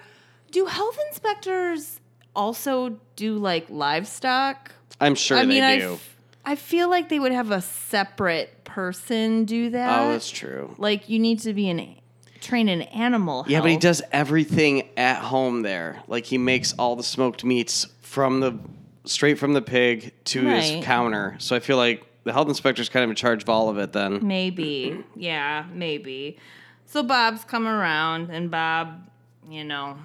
do 0.50 0.66
health 0.66 0.98
inspectors 1.08 2.00
also 2.34 2.98
do 3.16 3.36
like 3.38 3.66
livestock? 3.70 4.72
I'm 5.00 5.14
sure 5.14 5.38
I 5.38 5.42
they 5.42 5.46
mean, 5.48 5.62
I, 5.62 5.78
do. 5.78 5.92
f- 5.94 6.16
I 6.44 6.54
feel 6.56 6.88
like 6.88 7.08
they 7.08 7.18
would 7.18 7.32
have 7.32 7.50
a 7.50 7.60
separate 7.60 8.64
person 8.64 9.44
do 9.44 9.70
that. 9.70 10.00
oh, 10.00 10.12
that's 10.12 10.30
true. 10.30 10.74
Like 10.78 11.08
you 11.08 11.18
need 11.18 11.40
to 11.40 11.52
be 11.52 11.68
an 11.68 11.96
train 12.40 12.68
an 12.68 12.82
animal. 12.82 13.44
Yeah, 13.46 13.60
but 13.60 13.70
he 13.70 13.76
does 13.76 14.02
everything 14.12 14.88
at 14.96 15.18
home 15.18 15.62
there. 15.62 16.02
Like 16.08 16.24
he 16.24 16.38
makes 16.38 16.72
all 16.74 16.96
the 16.96 17.02
smoked 17.04 17.44
meats 17.44 17.86
from 18.02 18.40
the 18.40 18.58
straight 19.04 19.38
from 19.38 19.52
the 19.52 19.62
pig 19.62 20.12
to 20.24 20.46
Right. 20.46 20.62
his 20.62 20.84
counter. 20.84 21.36
So 21.38 21.54
I 21.56 21.60
feel 21.60 21.76
like 21.76 22.04
the 22.24 22.32
health 22.32 22.48
inspector's 22.48 22.88
kind 22.88 23.04
of 23.04 23.10
in 23.10 23.16
charge 23.16 23.42
of 23.42 23.48
all 23.48 23.68
of 23.68 23.78
it 23.78 23.92
then. 23.92 24.26
Maybe. 24.26 25.02
Yeah, 25.16 25.66
maybe. 25.72 26.38
So 26.86 27.02
Bob's 27.02 27.42
come 27.44 27.66
around, 27.66 28.30
and 28.30 28.50
Bob, 28.50 29.08
you 29.48 29.64
know, 29.64 29.96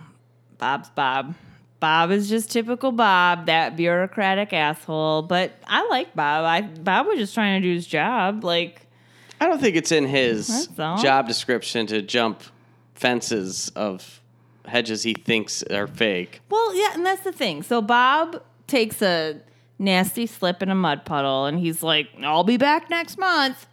Bob's 0.57 0.89
Bob. 0.89 1.35
Bob 1.79 2.11
is 2.11 2.27
just 2.27 2.51
typical 2.51 2.91
Bob, 2.91 3.45
that 3.45 3.75
bureaucratic 3.77 4.51
asshole. 4.53 5.21
But 5.23 5.53
I 5.67 5.87
like 5.89 6.15
Bob. 6.15 6.45
I 6.45 6.61
Bob 6.61 7.07
was 7.07 7.19
just 7.19 7.33
trying 7.33 7.61
to 7.61 7.67
do 7.67 7.73
his 7.73 7.85
job. 7.85 8.43
Like, 8.43 8.81
I 9.39 9.45
don't 9.45 9.59
think 9.59 9.75
it's 9.75 9.91
in 9.91 10.05
his 10.05 10.67
job 10.75 11.27
description 11.27 11.85
to 11.87 12.01
jump 12.01 12.41
fences 12.95 13.69
of 13.75 14.21
hedges 14.65 15.03
he 15.03 15.13
thinks 15.13 15.63
are 15.63 15.87
fake. 15.87 16.41
well, 16.49 16.75
yeah, 16.75 16.93
and 16.93 17.05
that's 17.05 17.23
the 17.23 17.31
thing. 17.31 17.63
So 17.63 17.81
Bob 17.81 18.41
takes 18.65 19.01
a 19.01 19.39
nasty 19.79 20.25
slip 20.25 20.63
in 20.63 20.69
a 20.69 20.75
mud 20.75 21.05
puddle, 21.05 21.45
and 21.45 21.59
he's 21.59 21.83
like, 21.83 22.09
"I'll 22.23 22.43
be 22.43 22.57
back 22.57 22.89
next 22.89 23.17
month." 23.17 23.67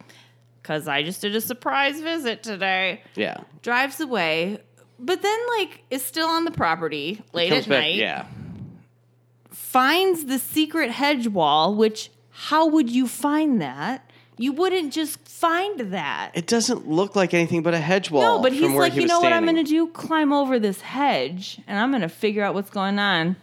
Cause 0.63 0.87
I 0.87 1.03
just 1.03 1.21
did 1.21 1.35
a 1.35 1.41
surprise 1.41 2.01
visit 2.01 2.41
today. 2.41 3.03
Yeah. 3.13 3.37
Drives 3.61 3.99
away, 3.99 4.59
but 4.99 5.21
then 5.21 5.39
like 5.57 5.83
is 5.89 6.03
still 6.03 6.27
on 6.27 6.45
the 6.45 6.51
property 6.51 7.21
late 7.33 7.51
at 7.51 7.67
back, 7.67 7.81
night. 7.81 7.95
yeah. 7.95 8.25
finds 9.51 10.25
the 10.25 10.39
secret 10.39 10.91
hedge 10.91 11.27
wall, 11.27 11.75
which 11.75 12.11
how 12.31 12.67
would 12.67 12.89
you 12.89 13.07
find 13.07 13.61
that? 13.61 14.09
You 14.37 14.51
wouldn't 14.51 14.91
just 14.91 15.19
find 15.27 15.79
that. 15.93 16.31
It 16.33 16.47
doesn't 16.47 16.87
look 16.87 17.15
like 17.15 17.33
anything 17.33 17.63
but 17.63 17.73
a 17.73 17.79
hedge 17.79 18.11
wall. 18.11 18.21
no, 18.21 18.41
but 18.41 18.51
he's 18.51 18.69
like, 18.71 18.93
he 18.93 19.01
you 19.01 19.07
know 19.07 19.21
what 19.21 19.31
I'm 19.31 19.43
going 19.43 19.55
to 19.55 19.63
do? 19.63 19.87
Climb 19.87 20.33
over 20.33 20.59
this 20.59 20.81
hedge 20.81 21.59
and 21.67 21.79
I'm 21.79 21.91
going 21.91 22.01
to 22.01 22.09
figure 22.09 22.43
out 22.43 22.53
what's 22.53 22.69
going 22.69 22.99
on. 22.99 23.37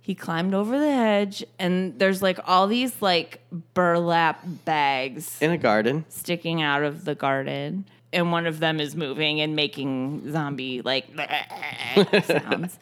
He 0.00 0.14
climbed 0.14 0.54
over 0.54 0.78
the 0.78 0.90
hedge 0.92 1.44
and 1.58 1.98
there's 1.98 2.22
like 2.22 2.38
all 2.46 2.66
these 2.66 3.02
like 3.02 3.40
burlap 3.74 4.40
bags 4.64 5.36
In 5.42 5.50
a 5.50 5.58
garden. 5.58 6.04
sticking 6.08 6.62
out 6.62 6.82
of 6.82 7.04
the 7.04 7.14
garden 7.14 7.84
and 8.12 8.32
one 8.32 8.46
of 8.46 8.58
them 8.60 8.80
is 8.80 8.96
moving 8.96 9.40
and 9.40 9.54
making 9.56 10.32
zombie 10.32 10.82
like 10.82 11.06
sounds. 12.24 12.78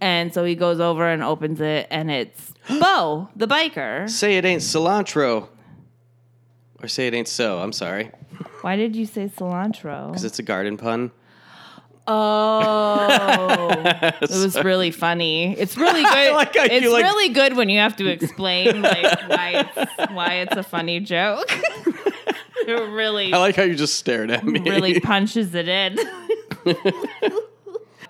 And 0.00 0.32
so 0.34 0.44
he 0.44 0.54
goes 0.54 0.80
over 0.80 1.08
and 1.08 1.22
opens 1.22 1.60
it 1.60 1.86
and 1.90 2.10
it's 2.10 2.52
Bo, 2.68 3.28
the 3.36 3.46
biker. 3.46 4.08
Say 4.08 4.36
it 4.36 4.44
ain't 4.44 4.62
cilantro. 4.62 5.48
Or 6.82 6.88
say 6.88 7.06
it 7.06 7.14
ain't 7.14 7.28
so. 7.28 7.58
I'm 7.60 7.72
sorry. 7.72 8.10
Why 8.62 8.76
did 8.76 8.96
you 8.96 9.06
say 9.06 9.28
cilantro? 9.28 10.08
Because 10.08 10.24
it's 10.24 10.38
a 10.38 10.42
garden 10.42 10.76
pun. 10.76 11.10
Oh, 12.06 13.70
it 14.20 14.30
was 14.30 14.62
really 14.62 14.90
funny. 14.90 15.56
It's 15.58 15.76
really 15.76 16.02
good. 16.04 16.32
like 16.34 16.50
it's 16.54 16.86
like- 16.86 17.02
really 17.02 17.32
good 17.32 17.56
when 17.56 17.68
you 17.70 17.78
have 17.78 17.96
to 17.96 18.06
explain 18.08 18.82
like 18.82 19.28
why 19.28 19.66
it's 19.76 20.12
why 20.12 20.34
it's 20.34 20.56
a 20.56 20.62
funny 20.62 21.00
joke. 21.00 21.48
It 22.68 22.90
really 22.90 23.32
I 23.32 23.38
like 23.38 23.56
how 23.56 23.62
you 23.62 23.74
just 23.74 23.96
stared 23.96 24.30
at 24.30 24.44
me. 24.44 24.60
really 24.60 25.00
punches 25.00 25.54
it 25.54 25.68
in. 25.68 25.98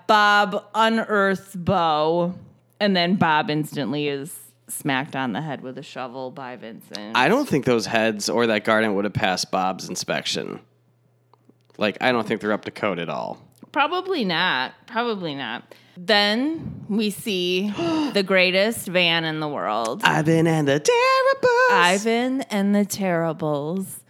Bob 0.07 0.65
unearths 0.75 1.55
Bo, 1.55 2.35
and 2.79 2.95
then 2.95 3.15
Bob 3.15 3.49
instantly 3.49 4.07
is 4.07 4.37
smacked 4.67 5.15
on 5.15 5.33
the 5.33 5.41
head 5.41 5.61
with 5.61 5.77
a 5.77 5.83
shovel 5.83 6.31
by 6.31 6.55
Vincent. 6.55 7.15
I 7.15 7.27
don't 7.27 7.47
think 7.47 7.65
those 7.65 7.85
heads 7.85 8.29
or 8.29 8.47
that 8.47 8.63
garden 8.63 8.95
would 8.95 9.05
have 9.05 9.13
passed 9.13 9.51
Bob's 9.51 9.89
inspection. 9.89 10.59
Like, 11.77 11.97
I 12.01 12.11
don't 12.11 12.27
think 12.27 12.41
they're 12.41 12.53
up 12.53 12.65
to 12.65 12.71
code 12.71 12.99
at 12.99 13.09
all. 13.09 13.41
Probably 13.71 14.23
not. 14.23 14.73
Probably 14.87 15.35
not. 15.35 15.75
Then 15.97 16.85
we 16.87 17.09
see 17.09 17.69
the 18.13 18.23
greatest 18.25 18.87
van 18.87 19.25
in 19.25 19.39
the 19.39 19.47
world. 19.47 20.01
Ivan 20.03 20.47
and 20.47 20.67
the 20.67 20.79
Terribles. 20.79 21.71
Ivan 21.71 22.41
and 22.43 22.75
the 22.75 22.85
Terribles. 22.85 24.01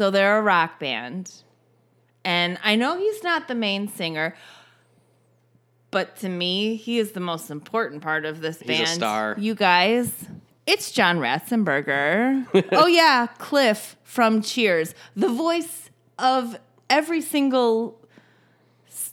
So 0.00 0.10
they're 0.10 0.38
a 0.38 0.40
rock 0.40 0.78
band. 0.78 1.30
And 2.24 2.56
I 2.64 2.74
know 2.74 2.96
he's 2.96 3.22
not 3.22 3.48
the 3.48 3.54
main 3.54 3.86
singer, 3.86 4.34
but 5.90 6.16
to 6.20 6.28
me, 6.30 6.76
he 6.76 6.98
is 6.98 7.12
the 7.12 7.20
most 7.20 7.50
important 7.50 8.00
part 8.00 8.24
of 8.24 8.40
this 8.40 8.62
a 8.62 8.64
band. 8.64 8.88
star. 8.88 9.36
You 9.38 9.54
guys, 9.54 10.10
it's 10.66 10.90
John 10.90 11.18
Ratzenberger. 11.18 12.46
oh, 12.72 12.86
yeah, 12.86 13.26
Cliff 13.36 13.98
from 14.02 14.40
Cheers, 14.40 14.94
the 15.16 15.28
voice 15.28 15.90
of 16.18 16.58
every 16.88 17.20
single 17.20 18.00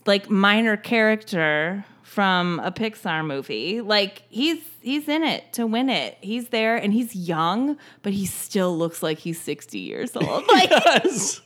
like 0.06 0.30
minor 0.30 0.78
character 0.78 1.84
from 2.18 2.60
a 2.64 2.72
Pixar 2.72 3.24
movie. 3.24 3.80
Like 3.80 4.24
he's 4.28 4.58
he's 4.82 5.08
in 5.08 5.22
it 5.22 5.54
to 5.54 5.68
win 5.68 5.88
it. 5.88 6.18
He's 6.20 6.48
there 6.50 6.76
and 6.76 6.92
he's 6.92 7.16
young, 7.16 7.78
but 8.02 8.12
he 8.12 8.26
still 8.26 8.76
looks 8.76 9.04
like 9.04 9.20
he's 9.20 9.40
60 9.40 9.78
years 9.78 10.16
old. 10.16 10.44
Like 10.48 10.72
Yes. 10.72 11.42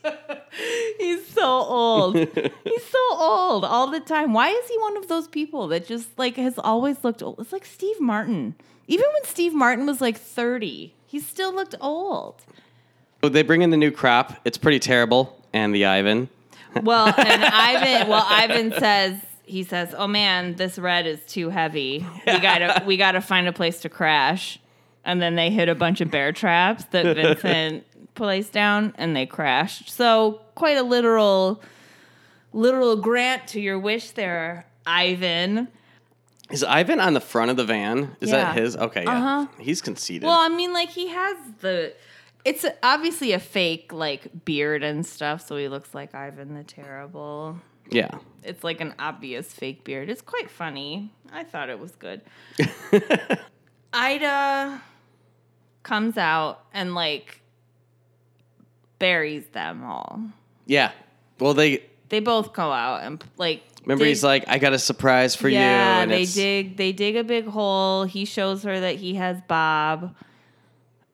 he's 0.98 1.26
so 1.28 1.44
old. 1.46 2.16
he's 2.16 2.86
so 2.86 2.98
old 3.10 3.66
all 3.66 3.90
the 3.90 4.00
time. 4.00 4.32
Why 4.32 4.48
is 4.48 4.66
he 4.66 4.78
one 4.78 4.96
of 4.96 5.08
those 5.08 5.28
people 5.28 5.68
that 5.68 5.86
just 5.86 6.08
like 6.18 6.36
has 6.36 6.58
always 6.58 7.04
looked 7.04 7.22
old? 7.22 7.38
It's 7.40 7.52
like 7.52 7.66
Steve 7.66 8.00
Martin. 8.00 8.54
Even 8.88 9.04
when 9.12 9.24
Steve 9.24 9.52
Martin 9.52 9.84
was 9.84 10.00
like 10.00 10.16
30, 10.16 10.94
he 11.04 11.20
still 11.20 11.54
looked 11.54 11.74
old. 11.82 12.46
So 13.22 13.28
they 13.28 13.42
bring 13.42 13.60
in 13.60 13.68
the 13.68 13.76
new 13.76 13.90
crop. 13.90 14.40
It's 14.46 14.56
pretty 14.56 14.78
terrible. 14.78 15.38
And 15.52 15.74
the 15.74 15.84
Ivan. 15.84 16.30
Well, 16.82 17.08
and 17.18 17.44
Ivan, 17.44 18.08
well, 18.08 18.24
Ivan 18.26 18.72
says 18.72 19.20
he 19.44 19.62
says, 19.64 19.94
"Oh 19.96 20.06
man, 20.06 20.54
this 20.56 20.78
red 20.78 21.06
is 21.06 21.20
too 21.26 21.50
heavy. 21.50 22.06
We 22.26 22.38
gotta 22.40 22.82
we 22.86 22.96
gotta 22.96 23.20
find 23.20 23.46
a 23.48 23.52
place 23.52 23.80
to 23.80 23.88
crash." 23.88 24.58
And 25.04 25.20
then 25.20 25.34
they 25.34 25.50
hit 25.50 25.68
a 25.68 25.74
bunch 25.74 26.00
of 26.00 26.10
bear 26.10 26.32
traps 26.32 26.84
that 26.92 27.04
Vincent 27.16 27.84
placed 28.14 28.52
down, 28.52 28.94
and 28.96 29.16
they 29.16 29.26
crashed. 29.26 29.90
So 29.90 30.40
quite 30.54 30.76
a 30.76 30.82
literal, 30.84 31.60
literal 32.52 32.96
grant 32.96 33.48
to 33.48 33.60
your 33.60 33.78
wish 33.78 34.12
there, 34.12 34.66
Ivan. 34.86 35.68
Is 36.50 36.62
Ivan 36.62 37.00
on 37.00 37.14
the 37.14 37.20
front 37.20 37.50
of 37.50 37.56
the 37.56 37.64
van? 37.64 38.14
Is 38.20 38.30
that 38.30 38.56
his? 38.56 38.76
Okay, 38.76 39.04
yeah. 39.04 39.16
Uh-huh. 39.16 39.46
He's 39.58 39.80
conceited. 39.80 40.24
Well, 40.24 40.38
I 40.38 40.48
mean, 40.48 40.72
like 40.72 40.90
he 40.90 41.08
has 41.08 41.36
the. 41.60 41.94
It's 42.44 42.66
obviously 42.82 43.32
a 43.32 43.38
fake 43.38 43.92
like 43.92 44.44
beard 44.44 44.82
and 44.82 45.06
stuff, 45.06 45.46
so 45.46 45.56
he 45.56 45.68
looks 45.68 45.94
like 45.94 46.14
Ivan 46.14 46.54
the 46.54 46.64
Terrible. 46.64 47.58
yeah. 47.90 48.18
It's 48.44 48.64
like 48.64 48.80
an 48.80 48.94
obvious 48.98 49.52
fake 49.52 49.84
beard. 49.84 50.10
It's 50.10 50.22
quite 50.22 50.50
funny. 50.50 51.12
I 51.32 51.44
thought 51.44 51.70
it 51.70 51.78
was 51.78 51.92
good. 51.92 52.20
Ida 53.92 54.82
comes 55.82 56.16
out 56.16 56.64
and 56.72 56.94
like 56.94 57.40
buries 58.98 59.46
them 59.48 59.84
all. 59.84 60.20
Yeah. 60.66 60.92
Well, 61.38 61.54
they 61.54 61.82
They 62.08 62.20
both 62.20 62.52
go 62.52 62.70
out 62.70 63.02
and 63.02 63.22
like 63.36 63.62
remember 63.84 64.04
dig- 64.04 64.10
he's 64.10 64.24
like, 64.24 64.44
I 64.48 64.58
got 64.58 64.72
a 64.72 64.78
surprise 64.78 65.34
for 65.34 65.48
you. 65.48 65.54
yeah, 65.58 66.06
they 66.06 66.22
it's, 66.22 66.34
dig 66.34 66.76
they 66.76 66.92
dig 66.92 67.16
a 67.16 67.24
big 67.24 67.46
hole. 67.46 68.04
He 68.04 68.24
shows 68.24 68.62
her 68.62 68.80
that 68.80 68.96
he 68.96 69.14
has 69.14 69.40
Bob, 69.48 70.14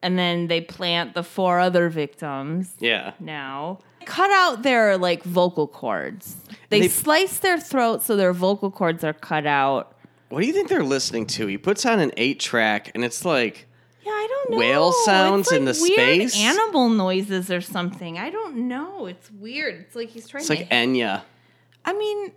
and 0.02 0.18
then 0.18 0.46
they 0.48 0.60
plant 0.60 1.14
the 1.14 1.22
four 1.22 1.58
other 1.60 1.88
victims. 1.88 2.74
Yeah. 2.78 3.12
now. 3.20 3.80
Cut 4.08 4.30
out 4.30 4.62
their 4.62 4.96
like 4.96 5.22
vocal 5.22 5.68
cords. 5.68 6.36
They, 6.70 6.80
They- 6.80 6.88
slice 6.88 7.38
their 7.40 7.60
throat 7.60 8.02
so 8.02 8.16
their 8.16 8.32
vocal 8.32 8.70
cords 8.70 9.04
are 9.04 9.12
cut 9.12 9.46
out. 9.46 9.94
What 10.30 10.40
do 10.40 10.46
you 10.46 10.52
think 10.54 10.68
they're 10.68 10.82
listening 10.82 11.26
to? 11.26 11.46
He 11.46 11.58
puts 11.58 11.84
on 11.86 12.00
an 12.00 12.12
eight 12.16 12.40
track, 12.40 12.90
and 12.94 13.04
it's 13.04 13.24
like, 13.24 13.66
Yeah, 14.04 14.12
I 14.12 14.26
don't 14.28 14.50
know. 14.52 14.56
Whale 14.58 14.92
sounds 15.04 15.50
like 15.50 15.58
in 15.60 15.64
the 15.66 15.78
weird 15.78 16.30
space? 16.30 16.42
Animal 16.42 16.88
noises 16.88 17.50
or 17.50 17.60
something. 17.60 18.18
I 18.18 18.30
don't 18.30 18.66
know. 18.68 19.04
It's 19.06 19.30
weird. 19.30 19.74
It's 19.80 19.94
like 19.94 20.08
he's 20.08 20.26
trying 20.26 20.40
it's 20.40 20.48
to. 20.48 20.56
like 20.56 20.70
Enya. 20.70 21.22
I 21.84 21.92
mean, 21.92 22.32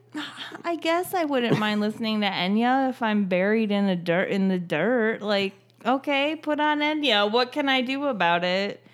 I 0.66 0.76
guess 0.76 1.14
I 1.14 1.24
wouldn't 1.26 1.58
mind 1.58 1.80
listening 1.82 2.22
to 2.22 2.28
Enya 2.28 2.90
if 2.90 3.02
I'm 3.02 3.26
buried 3.26 3.72
in 3.72 3.86
a 3.86 3.96
dirt 3.96 4.30
in 4.30 4.48
the 4.50 4.60
dirt. 4.60 5.22
Like, 5.22 5.54
okay, 5.86 6.36
put 6.36 6.60
on 6.60 6.80
Enya. 6.80 7.30
What 7.32 7.52
can 7.54 7.68
I 7.70 7.82
do 7.82 8.06
about 8.06 8.44
it? 8.44 8.86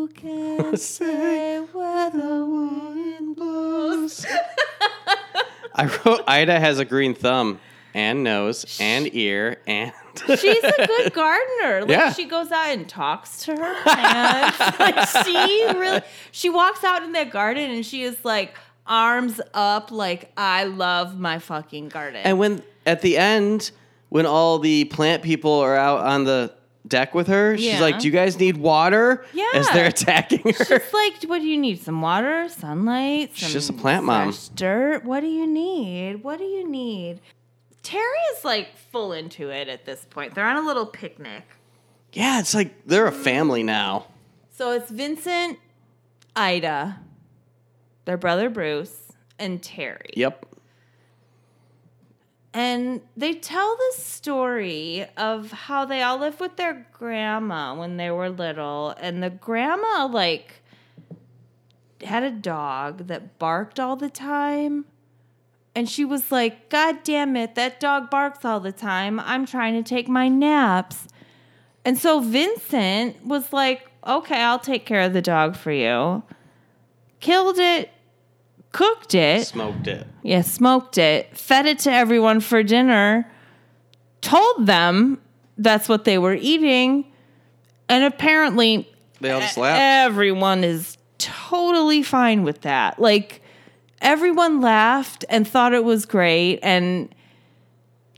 Who 0.00 0.08
can 0.08 0.76
say 0.78 1.58
where 1.58 2.08
the 2.08 2.46
wind 2.46 3.36
blows? 3.36 4.24
I 5.74 5.84
wrote 6.06 6.22
Ida 6.26 6.58
has 6.58 6.78
a 6.78 6.86
green 6.86 7.12
thumb 7.12 7.60
and 7.92 8.24
nose 8.24 8.78
and 8.80 9.14
ear 9.14 9.58
and 9.66 9.92
She's 10.26 10.64
a 10.64 10.86
good 10.86 11.12
gardener. 11.12 11.80
Like 11.82 11.90
Yeah. 11.90 12.12
she 12.14 12.24
goes 12.24 12.50
out 12.50 12.70
and 12.70 12.88
talks 12.88 13.42
to 13.44 13.54
her 13.54 13.82
plants. 13.82 14.58
like 14.80 15.26
she 15.26 15.66
really 15.74 16.00
she 16.32 16.48
walks 16.48 16.82
out 16.82 17.02
in 17.02 17.12
that 17.12 17.30
garden 17.30 17.70
and 17.70 17.84
she 17.84 18.02
is 18.02 18.24
like 18.24 18.54
arms 18.86 19.38
up 19.52 19.90
like 19.90 20.32
I 20.34 20.64
love 20.64 21.20
my 21.20 21.38
fucking 21.40 21.90
garden. 21.90 22.22
and 22.24 22.38
when 22.38 22.62
at 22.86 23.02
the 23.02 23.18
end 23.18 23.70
when 24.08 24.24
all 24.24 24.58
the 24.60 24.86
plant 24.86 25.22
people 25.22 25.52
are 25.52 25.76
out 25.76 26.00
on 26.06 26.24
the 26.24 26.54
deck 26.90 27.14
with 27.14 27.28
her, 27.28 27.56
she's 27.56 27.66
Yeah. 27.66 27.80
like, 27.80 27.98
"Do 28.00 28.06
you 28.06 28.12
guys 28.12 28.38
need 28.38 28.58
water?" 28.58 29.24
As 29.54 29.66
Yeah. 29.66 29.72
they're 29.72 29.86
attacking 29.86 30.40
her. 30.40 30.52
She's 30.52 30.92
like, 30.92 31.22
what 31.24 31.38
do 31.40 31.46
you 31.46 31.56
need? 31.58 31.80
Some 31.82 32.02
water, 32.02 32.48
sunlight, 32.50 33.30
She's 33.32 33.46
some 33.48 33.52
just 33.52 33.70
a 33.70 33.72
plant 33.72 34.04
mom. 34.04 34.32
fresh 34.32 34.48
dirt. 34.48 35.04
What 35.06 35.20
do 35.20 35.26
you 35.28 35.46
need? 35.46 36.22
What 36.22 36.38
do 36.38 36.44
you 36.44 36.68
need? 36.68 37.20
Terry 37.82 38.04
is 38.36 38.44
like 38.44 38.76
full 38.92 39.12
into 39.14 39.48
it 39.48 39.68
at 39.68 39.86
this 39.86 40.04
point. 40.10 40.34
They're 40.34 40.44
on 40.46 40.56
a 40.58 40.66
little 40.66 40.84
picnic. 40.84 41.44
yeah, 42.12 42.38
it's 42.40 42.54
like 42.54 42.74
they're 42.86 43.06
a 43.06 43.12
family 43.12 43.62
now. 43.62 44.06
So 44.50 44.72
it's 44.72 44.90
Vincent, 44.90 45.58
Ida, 46.36 46.98
their 48.04 48.18
brother 48.18 48.50
Bruce, 48.50 49.12
and 49.38 49.62
Terry. 49.62 50.10
Yep. 50.16 50.44
And 52.52 53.00
they 53.16 53.34
tell 53.34 53.76
the 53.76 54.02
story 54.02 55.06
of 55.16 55.52
how 55.52 55.84
they 55.84 56.02
all 56.02 56.18
lived 56.18 56.40
with 56.40 56.56
their 56.56 56.86
grandma 56.92 57.74
when 57.74 57.96
they 57.96 58.10
were 58.10 58.28
little. 58.28 58.94
And 59.00 59.22
the 59.22 59.30
grandma, 59.30 60.08
like, 60.10 60.62
had 62.02 62.24
a 62.24 62.30
dog 62.30 63.06
that 63.06 63.38
barked 63.38 63.78
all 63.78 63.94
the 63.94 64.10
time. 64.10 64.84
And 65.76 65.88
she 65.88 66.04
was 66.04 66.32
like, 66.32 66.68
God 66.68 67.04
damn 67.04 67.36
it, 67.36 67.54
that 67.54 67.78
dog 67.78 68.10
barks 68.10 68.44
all 68.44 68.58
the 68.58 68.72
time. 68.72 69.20
I'm 69.20 69.46
trying 69.46 69.74
to 69.74 69.88
take 69.88 70.08
my 70.08 70.26
naps. 70.26 71.06
And 71.84 71.96
so 71.96 72.20
Vincent 72.20 73.24
was 73.24 73.52
like, 73.52 73.88
okay, 74.04 74.42
I'll 74.42 74.58
take 74.58 74.84
care 74.86 75.02
of 75.02 75.12
the 75.12 75.22
dog 75.22 75.56
for 75.56 75.70
you. 75.70 76.24
Killed 77.20 77.58
it, 77.58 77.90
cooked 78.72 79.14
it. 79.14 79.46
Smoked 79.46 79.86
it. 79.86 80.06
Yeah, 80.22 80.42
smoked 80.42 80.98
it, 80.98 81.36
fed 81.36 81.66
it 81.66 81.78
to 81.80 81.92
everyone 81.92 82.40
for 82.40 82.62
dinner, 82.62 83.30
told 84.20 84.66
them 84.66 85.20
that's 85.58 85.88
what 85.88 86.04
they 86.04 86.18
were 86.18 86.34
eating, 86.34 87.04
and 87.88 88.04
apparently 88.04 88.88
They 89.20 89.30
all 89.30 89.40
just 89.40 89.56
laughed. 89.56 89.80
everyone 89.80 90.62
is 90.64 90.96
totally 91.18 92.02
fine 92.02 92.44
with 92.44 92.62
that. 92.62 92.98
Like 93.00 93.42
everyone 94.00 94.60
laughed 94.60 95.24
and 95.28 95.46
thought 95.46 95.74
it 95.74 95.84
was 95.84 96.06
great 96.06 96.58
and 96.62 97.14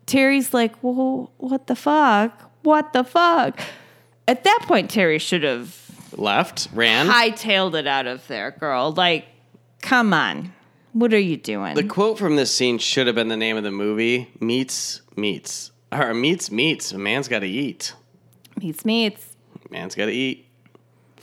Terry's 0.06 0.52
like, 0.52 0.74
"Well, 0.82 1.30
what 1.38 1.66
the 1.68 1.74
fuck? 1.76 2.50
What 2.62 2.92
the 2.92 3.02
fuck?" 3.04 3.60
At 4.28 4.44
that 4.44 4.64
point 4.68 4.90
Terry 4.90 5.18
should 5.18 5.42
have 5.42 5.76
Left, 6.16 6.68
ran. 6.74 7.08
hightailed 7.08 7.74
it 7.78 7.86
out 7.86 8.06
of 8.06 8.26
there, 8.28 8.50
girl. 8.50 8.92
Like, 8.92 9.24
come 9.82 10.14
on. 10.14 10.52
What 10.94 11.12
are 11.12 11.18
you 11.18 11.36
doing? 11.36 11.74
The 11.74 11.84
quote 11.84 12.18
from 12.18 12.36
this 12.36 12.54
scene 12.54 12.78
should 12.78 13.06
have 13.06 13.16
been 13.16 13.28
the 13.28 13.36
name 13.36 13.56
of 13.56 13.62
the 13.62 13.70
movie: 13.70 14.30
"Meats, 14.40 15.02
meats, 15.16 15.70
or 15.90 16.14
meats, 16.14 16.50
meats." 16.50 16.92
A 16.92 16.98
man's 16.98 17.28
got 17.28 17.40
to 17.40 17.46
eat. 17.46 17.94
Meats, 18.60 18.84
Meats. 18.84 19.36
Man's 19.70 19.94
got 19.94 20.06
to 20.06 20.12
eat. 20.12 20.46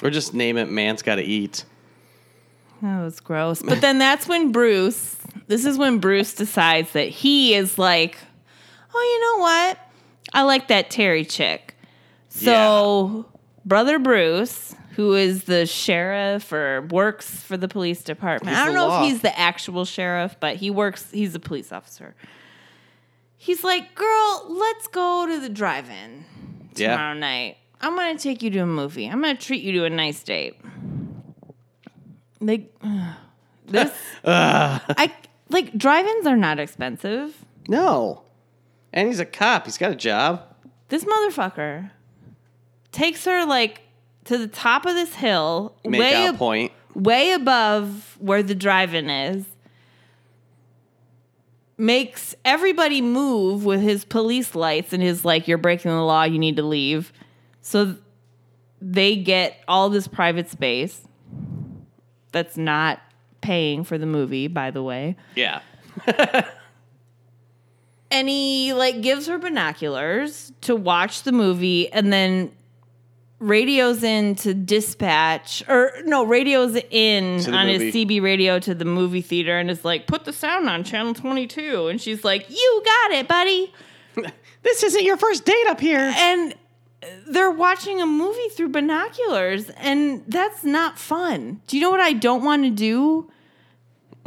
Or 0.02 0.10
just 0.10 0.34
name 0.34 0.58
it 0.58 0.69
"Man's 0.69 1.02
Got 1.02 1.15
to 1.15 1.24
Eat." 1.24 1.65
That 2.82 3.02
was 3.04 3.19
gross. 3.19 3.62
But 3.62 3.82
then 3.82 4.00
that's 4.00 4.28
when 4.28 4.52
Bruce 4.52 5.17
This 5.48 5.65
is 5.65 5.78
when 5.78 6.00
Bruce 6.00 6.34
decides 6.34 6.91
that 6.93 7.10
he 7.10 7.54
is 7.54 7.78
like, 7.78 8.17
oh, 8.93 9.02
you 9.02 9.38
know 9.38 9.43
what? 9.43 9.80
I 10.32 10.43
like 10.43 10.67
that 10.67 10.89
Terry 10.89 11.26
chick. 11.26 11.76
So, 12.30 13.26
brother 13.65 13.98
Bruce, 13.98 14.76
who 14.95 15.13
is 15.15 15.43
the 15.45 15.65
sheriff 15.65 16.52
or 16.52 16.82
works 16.89 17.30
for 17.41 17.58
the 17.58 17.67
police 17.67 18.04
department, 18.04 18.56
He's 18.56 18.62
I 18.62 18.65
don't 18.65 18.75
know 18.75 18.88
law. 18.88 19.04
if 19.04 19.10
he's 19.12 19.21
the 19.21 19.38
actual 19.39 19.86
sheriff, 19.86 20.36
but 20.39 20.56
he 20.58 20.69
works, 20.71 21.10
he's 21.12 21.34
a 21.36 21.39
police 21.39 21.71
officer. 21.71 22.15
He's 23.38 23.63
like, 23.63 23.95
girl, 23.95 24.45
let's 24.49 24.88
go 24.88 25.25
to 25.28 25.39
the 25.39 25.49
drive 25.49 25.89
in 25.89 26.25
Yeah. 26.75 26.91
tomorrow 26.91 27.13
night. 27.13 27.58
I'm 27.82 27.95
going 27.95 28.17
to 28.17 28.21
take 28.21 28.43
you 28.43 28.49
to 28.49 28.60
a 28.60 28.65
movie. 28.65 29.06
I'm 29.08 29.21
going 29.21 29.38
to 29.38 29.41
treat 29.41 29.63
you 29.63 29.71
to 29.73 29.86
a 29.86 29.89
nice 29.89 30.21
date. 30.23 30.58
Like, 32.41 32.73
this, 33.67 33.91
I 34.25 35.12
like 35.49 35.78
drive-ins 35.78 36.28
are 36.28 36.36
not 36.38 36.60
expensive. 36.60 37.45
No. 37.67 38.23
And 38.91 39.08
he's 39.08 39.19
a 39.19 39.25
cop. 39.25 39.65
He's 39.65 39.78
got 39.78 39.91
a 39.91 39.95
job. 39.95 40.43
This 40.89 41.06
motherfucker 41.06 41.91
takes 42.91 43.23
her 43.25 43.45
like 43.45 43.82
to 44.30 44.38
the 44.38 44.48
top 44.48 44.86
of 44.86 44.94
this 44.96 45.13
hill, 45.15 45.76
Make 45.86 46.00
way 46.00 46.13
out 46.15 46.30
ab- 46.30 46.38
point. 46.38 46.72
way 46.96 47.32
above 47.34 48.15
where 48.20 48.42
the 48.44 48.56
drive-in 48.56 49.10
is. 49.10 49.46
Makes 51.78 52.36
everybody 52.44 53.02
move 53.02 53.63
with 53.63 53.82
his 53.82 54.04
police 54.04 54.54
lights 54.54 54.92
and 54.92 55.02
his 55.02 55.24
like, 55.24 55.48
"You're 55.48 55.58
breaking 55.58 55.92
the 55.92 56.02
law. 56.04 56.24
You 56.24 56.38
need 56.38 56.58
to 56.58 56.63
leave." 56.63 57.13
So 57.62 57.86
th- 57.86 57.98
they 58.82 59.15
get 59.15 59.58
all 59.68 59.89
this 59.89 60.06
private 60.08 60.50
space. 60.50 61.02
That's 62.34 62.58
not 62.58 63.00
paying 63.42 63.86
for 63.86 63.98
the 63.98 64.06
movie, 64.06 64.48
by 64.48 64.72
the 64.72 64.84
way. 64.84 65.15
Yeah. 65.36 65.62
and 68.12 68.28
he 68.28 68.74
like 68.74 69.02
gives 69.02 69.28
her 69.28 69.38
binoculars 69.38 70.52
to 70.62 70.76
watch 70.76 71.24
the 71.24 71.32
movie 71.32 71.92
and 71.92 72.12
then 72.12 72.52
radios 73.39 74.04
in 74.04 74.36
to 74.36 74.54
dispatch 74.54 75.63
or 75.69 75.93
no 76.06 76.23
radios 76.25 76.75
in 76.91 77.36
on 77.54 77.67
movie. 77.67 77.86
his 77.91 77.95
CB 77.95 78.21
radio 78.21 78.60
to 78.60 78.75
the 78.75 78.84
movie 78.86 79.21
theater 79.21 79.58
and 79.58 79.71
is 79.71 79.86
like 79.86 80.08
put 80.08 80.25
the 80.25 80.34
sound 80.34 80.67
on 80.69 80.84
channel 80.84 81.13
22 81.13 81.88
and 81.88 82.02
she's 82.02 82.23
like 82.25 82.49
you 82.49 82.82
got 82.86 83.12
it 83.12 83.28
buddy 83.28 83.73
This 84.62 84.84
isn't 84.84 85.04
your 85.06 85.15
first 85.15 85.45
date 85.45 85.67
up 85.67 85.80
here. 85.80 86.12
and 86.17 86.54
they're 87.28 87.49
watching 87.49 88.02
a 88.02 88.06
movie 88.06 88.49
through 88.49 88.67
binoculars 88.69 89.69
and 89.78 90.21
that's 90.28 90.65
not 90.65 90.99
fun 90.99 91.62
do 91.67 91.78
you 91.78 91.82
know 91.82 91.89
what 91.91 92.02
I 92.02 92.12
don't 92.12 92.43
want 92.43 92.63
to 92.63 92.69
do 92.69 93.32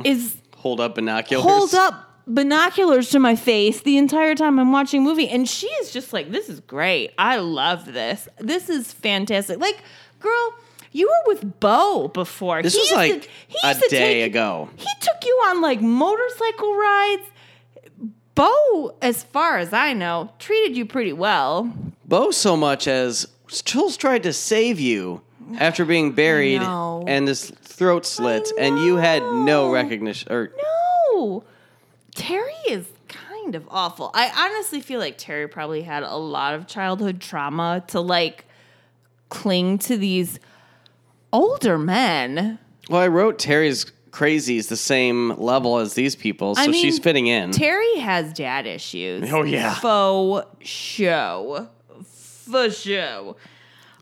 is 0.05 0.37
Hold 0.57 0.81
up 0.81 0.95
binoculars. 0.95 1.45
hold 1.45 1.75
up 1.75 2.12
binoculars 2.27 3.11
to 3.11 3.19
my 3.19 3.37
face 3.37 3.81
the 3.81 3.97
entire 3.99 4.35
time 4.35 4.59
I'm 4.59 4.73
watching 4.73 5.01
a 5.03 5.05
movie. 5.05 5.29
And 5.29 5.49
she 5.49 5.67
is 5.67 5.93
just 5.93 6.13
like, 6.13 6.31
this 6.31 6.49
is 6.49 6.61
great. 6.61 7.13
I 7.19 7.39
love 7.39 7.93
this. 7.93 8.29
This 8.39 8.69
is 8.69 8.93
fantastic. 8.93 9.59
Like, 9.59 9.83
girl, 10.21 10.55
you 10.93 11.09
were 11.09 11.33
with 11.35 11.61
Bo 11.61 12.09
before. 12.09 12.63
This 12.63 12.75
He 12.75 12.81
was 12.81 12.93
like 12.93 13.23
to- 13.23 13.29
he 13.49 13.59
a 13.69 13.75
day 13.75 13.89
take- 14.23 14.27
ago. 14.33 14.69
He 14.77 14.87
took 15.01 15.25
you 15.25 15.33
on 15.49 15.61
like 15.61 15.81
motorcycle 15.81 16.77
rides. 16.77 17.23
Bo, 18.35 18.95
as 19.03 19.25
far 19.25 19.59
as 19.59 19.73
I 19.75 19.93
know, 19.93 20.31
treated 20.39 20.77
you 20.77 20.87
pretty 20.87 21.13
well. 21.13 21.73
Bo 22.07 22.31
so 22.31 22.57
much 22.57 22.89
as 22.89 23.29
Jules 23.65 23.97
tried 23.99 24.23
to 24.23 24.33
save 24.33 24.81
you 24.81 25.21
after 25.59 25.85
being 25.85 26.13
buried 26.13 26.63
and 26.63 27.29
his 27.29 27.51
throat 27.63 28.07
slit, 28.07 28.51
and 28.59 28.79
you 28.79 28.97
had 28.97 29.23
no 29.23 29.71
recognition. 29.71 30.33
Or 30.33 30.51
No. 31.15 31.45
Terry 32.15 32.53
is 32.69 32.87
kind 33.09 33.55
of 33.55 33.65
awful. 33.71 34.11
I 34.15 34.31
honestly 34.49 34.81
feel 34.81 35.01
like 35.01 35.19
Terry 35.19 35.49
probably 35.49 35.83
had 35.83 36.03
a 36.03 36.17
lot 36.17 36.55
of 36.55 36.67
childhood 36.67 37.21
trauma 37.21 37.83
to 37.89 38.01
like 38.01 38.45
cling 39.29 39.79
to 39.79 39.97
these 39.97 40.39
older 41.33 41.79
men. 41.79 42.59
well, 42.89 43.01
I 43.01 43.09
wrote 43.09 43.39
Terry's 43.39 43.91
crazy 44.11 44.59
is 44.59 44.69
the 44.69 44.77
same 44.77 45.31
level 45.39 45.79
as 45.79 45.95
these 45.95 46.15
people, 46.15 46.55
so 46.55 46.63
I 46.63 46.67
mean, 46.67 46.83
she's 46.83 46.99
fitting 46.99 47.27
in. 47.27 47.51
Terry 47.51 47.99
has 47.99 48.33
dad 48.35 48.67
issues. 48.67 49.33
Oh, 49.33 49.43
yeah. 49.43 49.75
Faux 49.75 50.47
show. 50.67 51.69
For 52.05 52.71
show. 52.71 53.37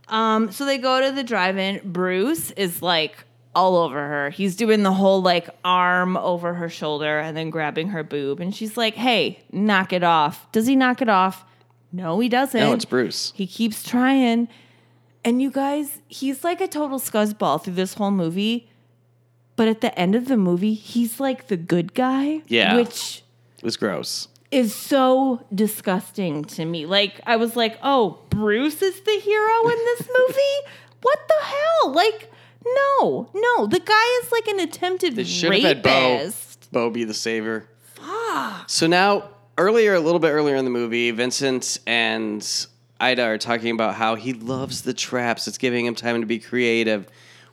Um, 0.09 0.51
so 0.51 0.65
they 0.65 0.79
go 0.79 1.01
to 1.01 1.15
the 1.15 1.23
drive-in. 1.23 1.81
Bruce 1.85 2.51
is 2.53 2.83
like 2.83 3.25
all 3.55 3.77
over 3.77 3.99
her. 3.99 4.31
He's 4.31 4.55
doing 4.57 4.83
the 4.83 4.93
whole 4.93 5.23
like 5.23 5.49
arm 5.65 6.17
over 6.17 6.55
her 6.55 6.69
shoulder 6.69 7.19
and 7.19 7.37
then 7.37 7.51
grabbing 7.51 7.89
her 7.89 8.03
boob. 8.05 8.41
And 8.41 8.55
she's 8.55 8.77
like, 8.77 8.95
hey, 8.95 9.43
knock 9.53 9.93
it 9.93 10.05
off. 10.05 10.51
Does 10.53 10.67
he 10.67 10.77
knock 10.77 11.03
it 11.03 11.09
off? 11.09 11.45
No, 11.93 12.21
he 12.21 12.29
doesn't. 12.29 12.61
no, 12.61 12.73
it's 12.73 12.85
Bruce. 12.85 13.33
He 13.35 13.47
keeps 13.47 13.83
trying. 13.83 14.49
And 15.25 15.43
you 15.43 15.51
guys, 15.51 15.99
he's 16.09 16.45
like 16.45 16.61
a 16.61 16.69
total 16.69 16.99
scuzzball 17.01 17.63
through 17.63 17.75
this 17.75 17.95
whole 17.95 18.13
movie. 18.13 18.71
But 19.57 19.67
at 19.69 19.81
the 19.81 19.97
end 19.99 20.15
of 20.15 20.29
the 20.29 20.37
movie, 20.37 20.75
he's 20.75 21.19
like 21.21 21.49
the 21.49 21.57
good 21.57 21.93
guy. 21.95 22.43
Yeah. 22.47 22.77
Which 22.77 23.23
was 23.63 23.77
gross. 23.77 24.29
is 24.51 24.75
so 24.75 25.45
disgusting 25.55 26.45
to 26.45 26.65
me. 26.65 26.87
Like, 26.87 27.21
I 27.27 27.37
was 27.37 27.57
like, 27.57 27.79
oh, 27.83 28.21
Bruce 28.31 28.81
is 28.81 29.01
the 29.03 29.21
hero 29.23 29.63
in 29.69 29.77
this 29.77 30.09
movie? 30.19 30.71
what 31.03 31.19
the 31.29 31.45
hell? 31.45 31.93
Like, 31.93 32.31
no, 32.65 33.31
no. 33.35 33.67
The 33.67 33.81
guy 33.81 34.21
is 34.23 34.33
like 34.33 34.47
an 34.49 34.61
attempted 34.61 35.17
They 35.17 35.25
should 35.25 35.53
have 35.55 35.63
had 35.63 35.83
Bo, 35.83 36.17
rapist. 36.19 36.71
Bo 36.73 36.91
be 36.91 37.05
the 37.05 37.15
savior. 37.15 37.67
So 38.67 38.87
now, 38.87 39.31
earlier, 39.59 39.95
a 39.95 40.01
little 40.01 40.21
bit 40.21 40.31
earlier 40.31 40.55
in 40.57 40.65
the 40.65 40.71
movie, 40.71 41.11
Vincent 41.11 41.79
and 41.87 42.47
Ida 43.01 43.23
are 43.23 43.39
talking 43.39 43.73
about 43.73 43.95
how 43.95 44.15
he 44.15 44.33
loves 44.33 44.83
the 44.83 44.95
traps. 44.95 45.49
It's 45.49 45.59
giving 45.59 45.85
him 45.87 45.95
time 45.95 46.21
to 46.21 46.27
be 46.27 46.39
creative. 46.39 47.07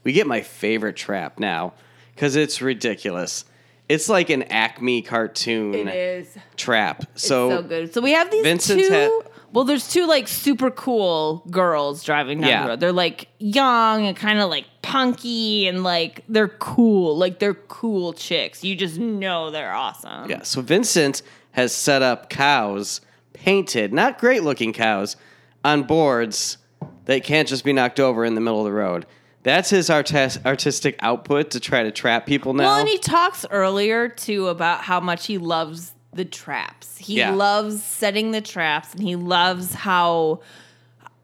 We 0.04 0.14
get 0.14 0.28
my 0.28 0.42
favorite 0.42 0.96
trap 0.96 1.40
now 1.40 1.74
because 2.14 2.36
it's 2.36 2.62
ridiculous. 2.62 3.44
It's 3.90 4.08
like 4.10 4.30
an 4.30 4.44
Acme 4.44 5.02
cartoon 5.02 5.74
It 5.74 5.88
is. 5.96 6.38
trap. 6.58 7.04
So, 7.16 7.50
So, 7.50 7.62
good. 7.64 7.94
So 7.94 8.02
we 8.02 8.12
have 8.12 8.30
these 8.30 8.44
Vincent's 8.44 8.88
two. 8.88 8.94
had- 8.94 9.12
well, 9.54 9.64
there's 9.64 9.88
two 9.90 10.06
like 10.06 10.28
super 10.28 10.70
cool 10.70 11.44
girls 11.50 12.04
driving 12.04 12.42
down 12.42 12.50
Yeah. 12.50 12.64
the 12.64 12.68
road. 12.70 12.80
They're 12.82 12.92
like 12.94 13.28
young 13.40 14.06
and 14.06 14.16
kind 14.16 14.40
of 14.40 14.50
like 14.50 14.66
punky 14.88 15.68
and 15.68 15.84
like 15.84 16.24
they're 16.30 16.48
cool. 16.48 17.18
Like 17.18 17.40
they're 17.40 17.54
cool 17.54 18.14
chicks. 18.14 18.64
You 18.64 18.76
just 18.76 18.98
know 18.98 19.52
they're 19.52 19.74
awesome. 19.74 20.30
yeah, 20.30 20.44
so 20.44 20.62
Vincent 20.62 21.22
has 21.52 21.74
set 21.74 22.02
up 22.02 22.30
cows, 22.30 23.02
painted, 23.34 23.92
not 23.94 24.18
great 24.18 24.44
looking 24.44 24.72
cows, 24.74 25.18
on 25.66 25.84
boards 25.84 26.58
that 27.06 27.24
can't 27.24 27.48
just 27.48 27.66
be 27.66 27.74
knocked 27.74 28.00
over 28.00 28.24
in 28.24 28.36
the 28.36 28.42
middle 28.42 28.60
of 28.60 28.66
the 28.66 28.72
road. 28.72 29.06
That's 29.44 29.70
his 29.70 29.90
artis- 29.90 30.40
artistic 30.46 30.96
output 31.02 31.52
to 31.52 31.60
try 31.60 31.84
to 31.84 31.92
trap 31.92 32.26
people 32.26 32.54
now. 32.54 32.66
Well, 32.66 32.80
and 32.80 32.88
he 32.90 32.98
talks 32.98 33.46
earlier 33.52 34.08
too 34.08 34.48
about 34.48 34.82
how 34.82 35.00
much 35.00 35.26
he 35.28 35.38
loves 35.38 35.94
the 36.14 36.26
traps. 36.26 36.98
He 36.98 37.18
Yeah. 37.18 37.32
loves 37.32 37.84
setting 37.84 38.32
the 38.32 38.42
traps 38.42 38.94
and 38.94 39.02
he 39.04 39.16
loves 39.16 39.74
how 39.74 40.40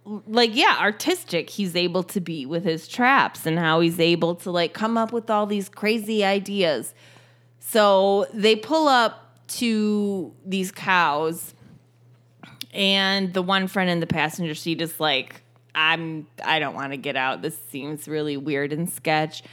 like 0.06 0.56
yeah, 0.56 0.78
artistic 0.80 1.50
he's 1.50 1.76
able 1.76 2.04
to 2.04 2.20
be 2.20 2.46
with 2.46 2.64
his 2.64 2.88
traps 2.88 3.46
and 3.46 3.58
how 3.58 3.80
he's 3.80 4.00
able 4.00 4.36
to 4.36 4.52
like 4.52 4.74
come 4.74 4.98
up 4.98 5.14
with 5.14 5.30
all 5.30 5.46
these 5.46 5.70
crazy 5.70 6.24
ideas. 6.26 6.94
So 7.60 8.28
they 8.34 8.56
pull 8.56 8.88
up 8.88 9.48
to 9.48 10.34
these 10.46 10.72
cows 10.72 11.54
and 12.74 13.34
the 13.34 13.42
one 13.42 13.68
friend 13.68 13.90
in 13.90 14.00
the 14.00 14.08
passenger 14.08 14.56
seat 14.56 14.82
is 14.82 15.00
like 15.00 15.42
I'm 15.76 16.28
I 16.44 16.60
don't 16.60 16.76
want 16.76 16.92
to 16.92 16.98
get 16.98 17.16
out. 17.16 17.42
This 17.42 17.58
seems 17.70 18.08
really 18.08 18.38
weird 18.38 18.74
and 18.74 18.90
sketch. 18.90 19.44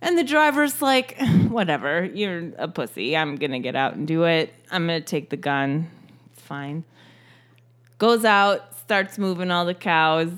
And 0.00 0.18
the 0.18 0.24
driver's 0.24 0.82
like, 0.82 1.16
whatever, 1.48 2.04
you're 2.04 2.52
a 2.58 2.68
pussy. 2.68 3.16
I'm 3.16 3.36
to 3.52 3.58
get 3.58 3.74
out 3.74 3.94
and 3.94 4.06
do 4.06 4.24
it. 4.24 4.52
I'm 4.70 4.86
to 4.88 5.00
take 5.00 5.30
the 5.30 5.36
gun. 5.36 5.90
It's 6.32 6.42
fine. 6.42 6.84
Goes 7.98 8.24
out, 8.24 8.76
starts 8.78 9.18
moving 9.18 9.50
all 9.50 9.64
the 9.64 9.74
cows. 9.74 10.30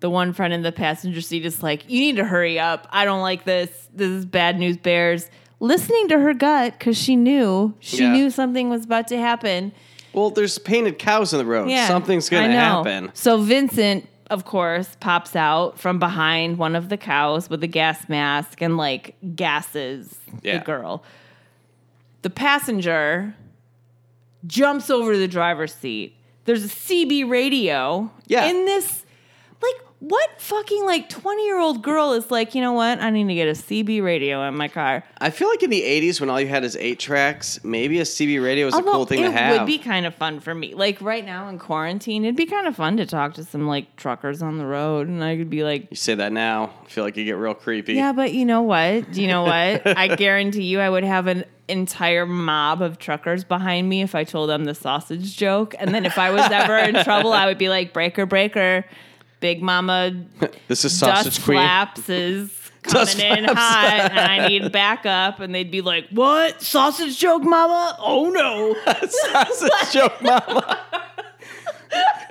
The 0.00 0.10
one 0.10 0.32
friend 0.32 0.52
in 0.52 0.62
the 0.62 0.72
passenger 0.72 1.20
seat 1.20 1.44
is 1.44 1.62
like, 1.62 1.88
you 1.90 2.00
need 2.00 2.16
to 2.16 2.24
hurry 2.24 2.58
up. 2.58 2.86
I 2.90 3.04
don't 3.04 3.20
like 3.22 3.44
this. 3.44 3.70
This 3.94 4.08
is 4.08 4.26
bad 4.26 4.58
news 4.58 4.76
bears. 4.76 5.28
Listening 5.60 6.08
to 6.08 6.18
her 6.20 6.34
gut 6.34 6.74
because 6.78 6.96
she 6.96 7.16
knew, 7.16 7.74
she 7.80 8.02
Yeah. 8.04 8.12
knew 8.12 8.30
something 8.30 8.70
was 8.70 8.84
about 8.84 9.08
to 9.08 9.18
happen. 9.18 9.72
well, 10.12 10.30
there's 10.30 10.58
painted 10.58 10.98
cows 10.98 11.32
in 11.32 11.38
the 11.38 11.44
road. 11.44 11.68
Yeah, 11.68 11.86
Something's 11.88 12.28
going 12.28 12.50
to 12.50 12.56
happen. 12.56 13.10
So 13.14 13.40
Vincent, 13.42 14.08
of 14.30 14.44
course, 14.44 14.96
pops 15.00 15.36
out 15.36 15.78
from 15.78 15.98
behind 15.98 16.58
one 16.58 16.74
of 16.76 16.88
the 16.88 16.96
cows 16.96 17.48
with 17.50 17.62
a 17.62 17.66
gas 17.68 18.08
mask 18.08 18.60
and 18.62 18.76
like 18.76 19.14
gasses 19.36 20.16
Yeah. 20.42 20.58
the 20.58 20.64
girl. 20.64 21.02
The 22.22 22.30
passenger 22.30 23.34
jumps 24.46 24.90
over 24.90 25.16
the 25.16 25.28
driver's 25.28 25.74
seat. 25.74 26.14
There's 26.48 26.64
a 26.64 26.68
CB 26.68 27.28
radio 27.28 28.10
Yeah. 28.26 28.46
in 28.46 28.64
this. 28.64 29.04
Like, 29.62 29.74
What 30.00 30.40
fucking 30.40 30.86
like 30.86 31.08
20 31.08 31.44
year 31.44 31.58
old 31.58 31.82
girl 31.82 32.12
is 32.12 32.30
like, 32.30 32.54
you 32.54 32.60
know 32.60 32.72
what? 32.72 33.00
I 33.00 33.10
need 33.10 33.26
to 33.26 33.34
get 33.34 33.48
a 33.48 33.52
CB 33.52 34.00
radio 34.02 34.46
in 34.46 34.56
my 34.56 34.68
car. 34.68 35.02
I 35.20 35.30
feel 35.30 35.48
like 35.48 35.62
in 35.64 35.70
the 35.70 35.82
'80s 35.82 36.20
when 36.20 36.30
all 36.30 36.40
you 36.40 36.46
had 36.46 36.62
is 36.62 36.76
eight 36.76 37.00
tracks, 37.00 37.58
maybe 37.64 37.98
a 37.98 38.04
CB 38.04 38.42
radio 38.42 38.66
was 38.66 38.74
a 38.74 38.78
oh, 38.78 38.82
cool 38.82 39.06
thing 39.06 39.22
to 39.22 39.30
have. 39.32 39.56
It 39.56 39.58
would 39.58 39.66
be 39.66 39.78
kind 39.78 40.06
of 40.06 40.14
fun 40.14 40.38
for 40.38 40.54
me. 40.54 40.74
Like 40.74 41.00
right 41.00 41.24
now 41.24 41.48
in 41.48 41.58
quarantine, 41.58 42.24
it'd 42.24 42.36
be 42.36 42.46
kind 42.46 42.68
of 42.68 42.76
fun 42.76 42.96
to 42.98 43.06
talk 43.06 43.34
to 43.34 43.44
some 43.44 43.66
like 43.66 43.96
truckers 43.96 44.40
on 44.40 44.58
the 44.58 44.66
road, 44.66 45.08
and 45.08 45.22
I 45.24 45.36
could 45.36 45.50
be 45.50 45.64
like, 45.64 45.88
you 45.90 45.96
say 45.96 46.14
that 46.14 46.32
now, 46.32 46.70
I 46.84 46.88
feel 46.88 47.02
like 47.02 47.16
you 47.16 47.24
get 47.24 47.36
real 47.36 47.54
creepy. 47.54 47.94
yeah, 47.94 48.12
but 48.12 48.32
you 48.32 48.44
know 48.44 48.62
what? 48.62 49.10
Do 49.10 49.20
you 49.20 49.26
know 49.26 49.42
what? 49.42 49.84
I 49.84 50.08
guarantee 50.16 50.64
you, 50.64 50.78
I 50.78 50.88
would 50.88 51.04
have 51.04 51.26
an 51.26 51.44
entire 51.66 52.24
mob 52.24 52.82
of 52.82 52.98
truckers 52.98 53.42
behind 53.44 53.88
me 53.88 54.02
if 54.02 54.14
I 54.14 54.24
told 54.24 54.48
them 54.48 54.64
the 54.64 54.76
sausage 54.76 55.36
joke, 55.36 55.74
and 55.76 55.92
then 55.92 56.06
if 56.06 56.18
I 56.18 56.30
was 56.30 56.48
ever 56.52 56.76
in 56.76 56.94
trouble, 57.04 57.32
I 57.32 57.46
would 57.46 57.58
be 57.58 57.68
like, 57.68 57.92
breaker, 57.92 58.26
breaker, 58.26 58.84
Big 59.40 59.62
Mama 59.62 60.24
This 60.68 60.84
is 60.84 60.98
sausage 60.98 61.24
dust 61.34 61.44
queen. 61.44 61.58
flaps 61.58 62.08
is 62.08 62.50
coming 62.82 63.04
Dust 63.06 63.18
in 63.20 63.44
flaps. 63.44 63.58
hot 63.60 64.10
and 64.10 64.18
I 64.20 64.48
need 64.48 64.72
backup 64.72 65.40
and 65.40 65.54
they'd 65.54 65.70
be 65.70 65.80
like, 65.80 66.06
What? 66.10 66.60
Sausage 66.62 67.18
joke, 67.18 67.42
mama? 67.44 67.96
Oh 68.00 68.30
no. 68.30 68.74
sausage 69.08 69.92
joke, 69.92 70.20
mama. 70.22 70.78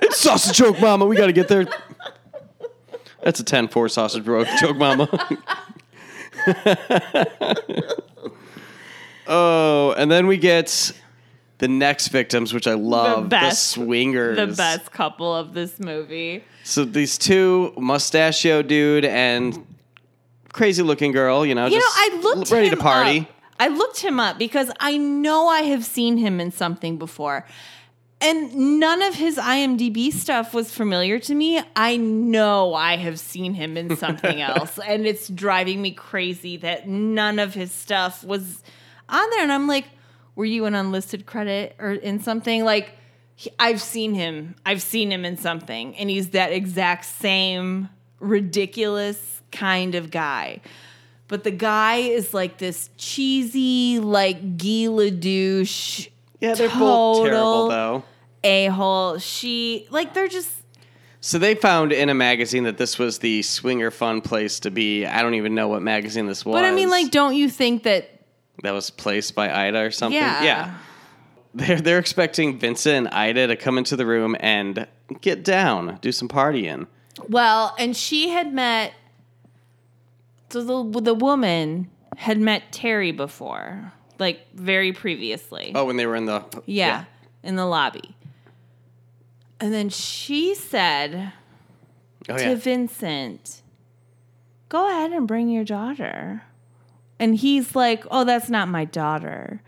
it's 0.00 0.18
sausage 0.18 0.56
joke, 0.56 0.80
mama. 0.80 1.06
We 1.06 1.16
got 1.16 1.26
to 1.26 1.32
get 1.32 1.48
there. 1.48 1.66
That's 3.22 3.40
a 3.40 3.44
10-4 3.44 3.90
sausage 3.90 4.24
joke, 4.60 4.76
mama. 4.76 5.08
oh, 9.26 9.94
and 9.96 10.10
then 10.10 10.26
we 10.26 10.36
get 10.36 10.92
the 11.58 11.68
next 11.68 12.08
victims, 12.08 12.54
which 12.54 12.66
I 12.66 12.74
love. 12.74 13.24
The, 13.24 13.28
best. 13.28 13.68
swingers. 13.70 14.36
the 14.36 14.46
best 14.46 14.90
couple 14.92 15.34
of 15.34 15.54
this 15.54 15.78
movie. 15.80 16.44
So 16.64 16.84
these 16.84 17.18
two 17.18 17.72
mustachio 17.76 18.62
dude 18.62 19.04
and 19.04 19.66
crazy 20.52 20.82
looking 20.82 21.12
girl, 21.12 21.44
you 21.44 21.54
know, 21.54 21.66
You 21.66 21.76
know, 21.76 21.80
just 21.80 21.96
I 21.98 22.20
looked 22.22 22.50
ready 22.50 22.70
to 22.70 22.76
party. 22.76 23.20
up. 23.20 23.28
I 23.60 23.68
looked 23.68 24.00
him 24.00 24.20
up 24.20 24.38
because 24.38 24.70
I 24.78 24.96
know 24.98 25.48
I 25.48 25.62
have 25.62 25.84
seen 25.84 26.16
him 26.16 26.38
in 26.40 26.52
something 26.52 26.96
before. 26.96 27.44
And 28.20 28.80
none 28.80 29.02
of 29.02 29.14
his 29.14 29.36
IMDb 29.36 30.12
stuff 30.12 30.52
was 30.52 30.72
familiar 30.72 31.18
to 31.20 31.34
me. 31.34 31.60
I 31.76 31.96
know 31.96 32.74
I 32.74 32.96
have 32.96 33.18
seen 33.20 33.54
him 33.54 33.76
in 33.76 33.96
something 33.96 34.40
else. 34.42 34.78
And 34.78 35.06
it's 35.06 35.28
driving 35.28 35.80
me 35.82 35.92
crazy 35.92 36.56
that 36.58 36.88
none 36.88 37.38
of 37.38 37.54
his 37.54 37.70
stuff 37.72 38.24
was 38.24 38.62
on 39.08 39.28
there. 39.30 39.42
And 39.42 39.52
I'm 39.52 39.66
like, 39.68 39.84
were 40.38 40.44
you 40.44 40.66
an 40.66 40.74
unlisted 40.76 41.26
credit 41.26 41.74
or 41.80 41.90
in 41.90 42.20
something? 42.20 42.64
Like, 42.64 42.92
he- 43.34 43.50
I've 43.58 43.82
seen 43.82 44.14
him. 44.14 44.54
I've 44.64 44.80
seen 44.80 45.10
him 45.10 45.24
in 45.24 45.36
something. 45.36 45.96
And 45.96 46.08
he's 46.08 46.28
that 46.28 46.52
exact 46.52 47.06
same 47.06 47.88
ridiculous 48.20 49.42
kind 49.50 49.96
of 49.96 50.12
guy. 50.12 50.60
But 51.26 51.42
the 51.42 51.50
guy 51.50 51.96
is 51.96 52.32
like 52.32 52.58
this 52.58 52.88
cheesy, 52.96 53.98
like 53.98 54.56
Gila 54.56 55.10
douche. 55.10 56.06
Yeah, 56.40 56.54
they're 56.54 56.68
both 56.68 57.24
terrible 57.24 57.68
though. 57.68 58.04
A 58.44 58.66
hole. 58.66 59.18
She 59.18 59.88
like 59.90 60.14
they're 60.14 60.28
just 60.28 60.50
So 61.20 61.40
they 61.40 61.56
found 61.56 61.92
in 61.92 62.08
a 62.10 62.14
magazine 62.14 62.62
that 62.62 62.78
this 62.78 62.96
was 62.96 63.18
the 63.18 63.42
swinger 63.42 63.90
fun 63.90 64.20
place 64.20 64.60
to 64.60 64.70
be. 64.70 65.04
I 65.04 65.20
don't 65.20 65.34
even 65.34 65.56
know 65.56 65.66
what 65.66 65.82
magazine 65.82 66.26
this 66.26 66.44
was. 66.46 66.54
But 66.54 66.64
I 66.64 66.70
mean, 66.70 66.90
like, 66.90 67.10
don't 67.10 67.34
you 67.34 67.48
think 67.50 67.82
that? 67.82 68.17
That 68.62 68.72
was 68.72 68.90
placed 68.90 69.34
by 69.34 69.52
Ida 69.68 69.78
or 69.78 69.90
something. 69.90 70.18
Yeah. 70.18 70.78
They're 71.54 71.80
they're 71.80 71.98
expecting 71.98 72.58
Vincent 72.58 73.06
and 73.06 73.08
Ida 73.08 73.46
to 73.48 73.56
come 73.56 73.78
into 73.78 73.96
the 73.96 74.06
room 74.06 74.36
and 74.40 74.86
get 75.20 75.42
down, 75.44 75.98
do 76.00 76.12
some 76.12 76.28
partying. 76.28 76.86
Well, 77.28 77.74
and 77.78 77.96
she 77.96 78.28
had 78.28 78.52
met. 78.52 78.92
So 80.50 80.62
the 80.62 81.00
the 81.00 81.14
woman 81.14 81.90
had 82.16 82.38
met 82.38 82.70
Terry 82.72 83.12
before, 83.12 83.92
like 84.18 84.40
very 84.54 84.92
previously. 84.92 85.72
Oh, 85.74 85.84
when 85.84 85.96
they 85.96 86.06
were 86.06 86.16
in 86.16 86.26
the 86.26 86.44
yeah, 86.66 87.04
in 87.42 87.56
the 87.56 87.66
lobby. 87.66 88.14
And 89.60 89.74
then 89.74 89.88
she 89.88 90.54
said 90.54 91.32
Oh 92.28 92.36
to 92.36 92.42
yeah. 92.42 92.54
Vincent, 92.54 93.62
"Go 94.68 94.88
ahead 94.88 95.12
and 95.12 95.26
bring 95.26 95.48
your 95.48 95.64
daughter." 95.64 96.42
And 97.20 97.36
he's 97.36 97.74
like, 97.74 98.04
"Oh, 98.10 98.24
that's 98.24 98.48
not 98.48 98.68
my 98.68 98.84
daughter." 98.84 99.60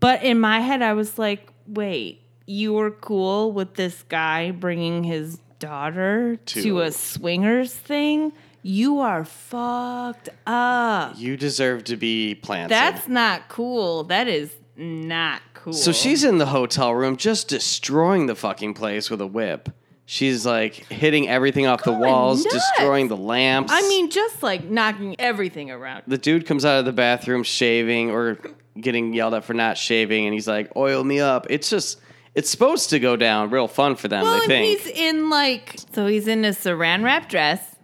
But 0.00 0.22
in 0.22 0.38
my 0.40 0.60
head 0.60 0.82
I 0.82 0.92
was 0.92 1.18
like, 1.18 1.48
"Wait, 1.66 2.20
you 2.46 2.72
were 2.74 2.90
cool 2.90 3.52
with 3.52 3.74
this 3.74 4.02
guy 4.08 4.50
bringing 4.50 5.04
his 5.04 5.38
daughter 5.58 6.36
To- 6.36 6.62
to, 6.62 6.80
a 6.80 6.92
swingers 6.92 7.72
thing? 7.72 8.32
You 8.62 8.98
are 8.98 9.24
fucked 9.24 10.28
up. 10.46 11.14
You 11.16 11.36
deserve 11.36 11.84
to 11.84 11.96
be 11.96 12.34
planted. 12.34 12.70
That's 12.74 13.08
not 13.08 13.48
cool. 13.48 14.04
That 14.04 14.28
is 14.28 14.54
not 14.76 15.40
cool." 15.54 15.72
So 15.72 15.92
she's 15.92 16.24
in 16.24 16.38
the 16.38 16.46
hotel 16.46 16.94
room 16.94 17.16
just 17.16 17.48
destroying 17.48 18.26
the 18.26 18.34
fucking 18.34 18.74
place 18.74 19.08
with 19.08 19.20
a 19.20 19.26
whip. 19.26 19.70
She's 20.08 20.46
like 20.46 20.74
hitting 20.86 21.28
everything 21.28 21.66
off 21.66 21.82
the 21.82 21.90
Going 21.90 22.00
walls, 22.00 22.44
nuts. 22.44 22.54
destroying 22.54 23.08
the 23.08 23.16
lamps. 23.16 23.72
I 23.72 23.82
mean, 23.88 24.08
just 24.08 24.40
like 24.40 24.64
knocking 24.64 25.16
everything 25.18 25.72
around. 25.72 26.04
the 26.06 26.16
dude 26.16 26.46
comes 26.46 26.64
out 26.64 26.78
of 26.78 26.84
the 26.84 26.92
bathroom 26.92 27.42
shaving 27.42 28.12
or 28.12 28.38
getting 28.80 29.12
yelled 29.12 29.34
at 29.34 29.44
for 29.44 29.52
not 29.52 29.76
shaving, 29.76 30.24
and 30.24 30.32
he's 30.32 30.46
like, 30.46 30.70
"Oil 30.76 31.02
me 31.02 31.18
up." 31.18 31.48
It's 31.50 31.68
just, 31.68 31.98
it's 32.36 32.48
supposed 32.48 32.90
to 32.90 33.00
go 33.00 33.16
down 33.16 33.50
real 33.50 33.66
fun 33.66 33.96
for 33.96 34.06
them. 34.06 34.22
Well, 34.22 34.34
I 34.34 34.38
and 34.38 34.46
think. 34.46 34.80
he's 34.80 34.86
in 34.86 35.28
like 35.28 35.80
so 35.92 36.06
he's 36.06 36.28
in 36.28 36.44
a 36.44 36.50
saran 36.50 37.02
wrap 37.02 37.28
dress 37.28 37.74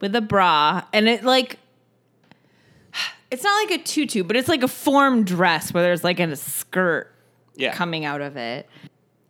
with 0.00 0.16
a 0.16 0.20
bra, 0.20 0.82
and 0.92 1.08
it 1.08 1.22
like 1.22 1.60
it's 3.30 3.44
not 3.44 3.70
like 3.70 3.80
a 3.80 3.84
tutu, 3.84 4.24
but 4.24 4.34
it's 4.34 4.48
like 4.48 4.64
a 4.64 4.68
form 4.68 5.22
dress 5.22 5.72
where 5.72 5.84
there's 5.84 6.02
like 6.02 6.18
a 6.18 6.34
skirt 6.34 7.14
yeah. 7.54 7.72
coming 7.72 8.04
out 8.04 8.20
of 8.20 8.36
it. 8.36 8.68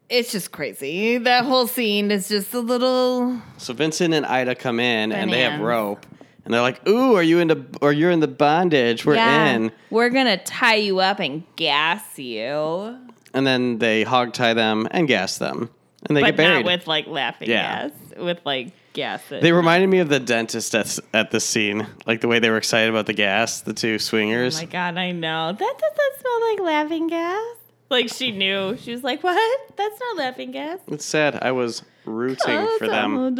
It's 0.08 0.32
just 0.32 0.52
crazy. 0.52 1.18
That 1.18 1.44
whole 1.44 1.66
scene 1.66 2.10
is 2.10 2.28
just 2.28 2.54
a 2.54 2.60
little. 2.60 3.40
So 3.58 3.74
Vincent 3.74 4.14
and 4.14 4.24
Ida 4.24 4.54
come 4.54 4.80
in, 4.80 5.12
and 5.12 5.30
they 5.32 5.40
have 5.42 5.60
rope, 5.60 6.06
and 6.44 6.54
they're 6.54 6.62
like, 6.62 6.86
"Ooh, 6.88 7.14
are 7.14 7.22
you 7.22 7.40
into? 7.40 7.64
Or 7.82 7.92
you're 7.92 8.10
in 8.10 8.20
the 8.20 8.28
bondage? 8.28 9.04
We're 9.04 9.16
in." 9.16 9.70
We're 9.90 10.08
gonna 10.08 10.38
tie 10.38 10.76
you 10.76 11.00
up 11.00 11.20
and 11.20 11.42
gas 11.56 12.18
you, 12.18 12.96
And 13.34 13.46
then 13.46 13.78
they 13.78 14.02
hog 14.04 14.32
tie 14.32 14.54
them 14.54 14.88
and 14.90 15.06
gas 15.06 15.36
them, 15.36 15.68
and 16.06 16.16
they 16.16 16.22
but 16.22 16.28
get 16.28 16.36
buried. 16.38 16.64
not 16.64 16.72
with 16.72 16.86
like 16.86 17.06
laughing 17.06 17.50
Yeah. 17.50 17.88
gas. 17.88 17.92
With 18.16 18.40
like 18.46 18.72
gas. 18.94 19.20
They 19.28 19.52
reminded 19.52 19.88
me 19.88 19.98
of 19.98 20.08
the 20.08 20.18
dentist 20.20 20.74
at, 20.74 20.98
at 21.12 21.30
the 21.30 21.38
scene, 21.38 21.86
like 22.06 22.22
the 22.22 22.28
way 22.28 22.38
they 22.38 22.48
were 22.48 22.56
excited 22.56 22.88
about 22.88 23.04
the 23.06 23.12
gas, 23.12 23.60
the 23.60 23.74
two 23.74 23.98
swingers. 23.98 24.56
Oh 24.56 24.60
my 24.62 24.64
god, 24.64 24.96
I 24.96 25.12
know. 25.12 25.52
That 25.52 25.58
doesn't 25.78 26.20
smell 26.20 26.50
like 26.50 26.60
laughing 26.60 27.08
gas. 27.08 27.44
Like 27.90 28.08
she 28.12 28.32
knew. 28.32 28.76
She 28.76 28.90
was 28.92 29.02
like, 29.02 29.22
"What? 29.22 29.76
That's 29.76 29.98
not 30.00 30.16
laughing 30.18 30.50
gas." 30.50 30.78
it's 30.88 31.04
sad. 31.06 31.38
I 31.42 31.52
was 31.52 31.82
rooting 32.04 32.68
for 32.78 32.86
them. 32.86 33.34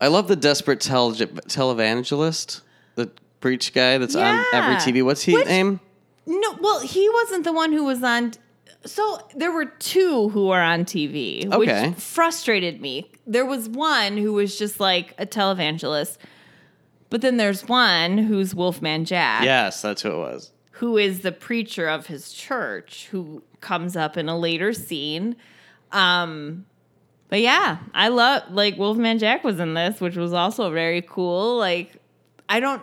I 0.00 0.08
love 0.08 0.28
the 0.28 0.36
desperate 0.36 0.80
tel- 0.80 1.12
televangelist, 1.14 2.60
the 2.94 3.10
preach 3.40 3.72
guy 3.72 3.98
that's 3.98 4.14
on 4.14 4.44
every 4.52 4.76
TV. 4.76 5.02
What's 5.04 5.22
his 5.22 5.34
Which- 5.36 5.46
name? 5.46 5.80
No, 6.26 6.56
well, 6.60 6.80
he 6.80 7.08
wasn't 7.10 7.44
the 7.44 7.52
one 7.52 7.72
who 7.72 7.84
was 7.84 8.02
on. 8.02 8.32
So 8.86 9.18
there 9.34 9.50
were 9.52 9.64
two 9.66 10.28
who 10.30 10.46
were 10.46 10.60
on 10.60 10.84
TV, 10.84 11.52
Okay. 11.52 11.88
which 11.90 11.98
frustrated 11.98 12.80
me. 12.80 13.10
There 13.26 13.44
was 13.44 13.68
one 13.68 14.16
who 14.16 14.32
was 14.32 14.56
just 14.58 14.78
like 14.80 15.14
a 15.18 15.26
televangelist, 15.26 16.18
but 17.10 17.20
then 17.20 17.36
there's 17.36 17.66
one 17.68 18.16
who's 18.18 18.54
Wolfman 18.54 19.04
Jack. 19.06 19.44
Yes, 19.44 19.82
that's 19.82 20.02
who 20.02 20.10
it 20.12 20.18
was. 20.18 20.52
Who 20.80 20.96
is 20.96 21.20
the 21.20 21.30
preacher 21.30 21.86
of 21.86 22.06
his 22.06 22.32
church 22.32 23.06
who 23.10 23.42
comes 23.60 23.96
up 23.96 24.16
in 24.16 24.30
a 24.30 24.38
later 24.38 24.72
scene. 24.72 25.36
Um 25.92 26.64
but 27.28 27.42
yeah, 27.42 27.78
I 27.92 28.08
love 28.08 28.50
like 28.50 28.78
Wolfman 28.78 29.18
Jack 29.18 29.44
was 29.44 29.60
in 29.60 29.74
this, 29.74 30.00
which 30.00 30.16
was 30.16 30.32
also 30.32 30.70
very 30.70 31.02
cool. 31.02 31.58
Like 31.58 31.96
I 32.48 32.60
don't 32.60 32.80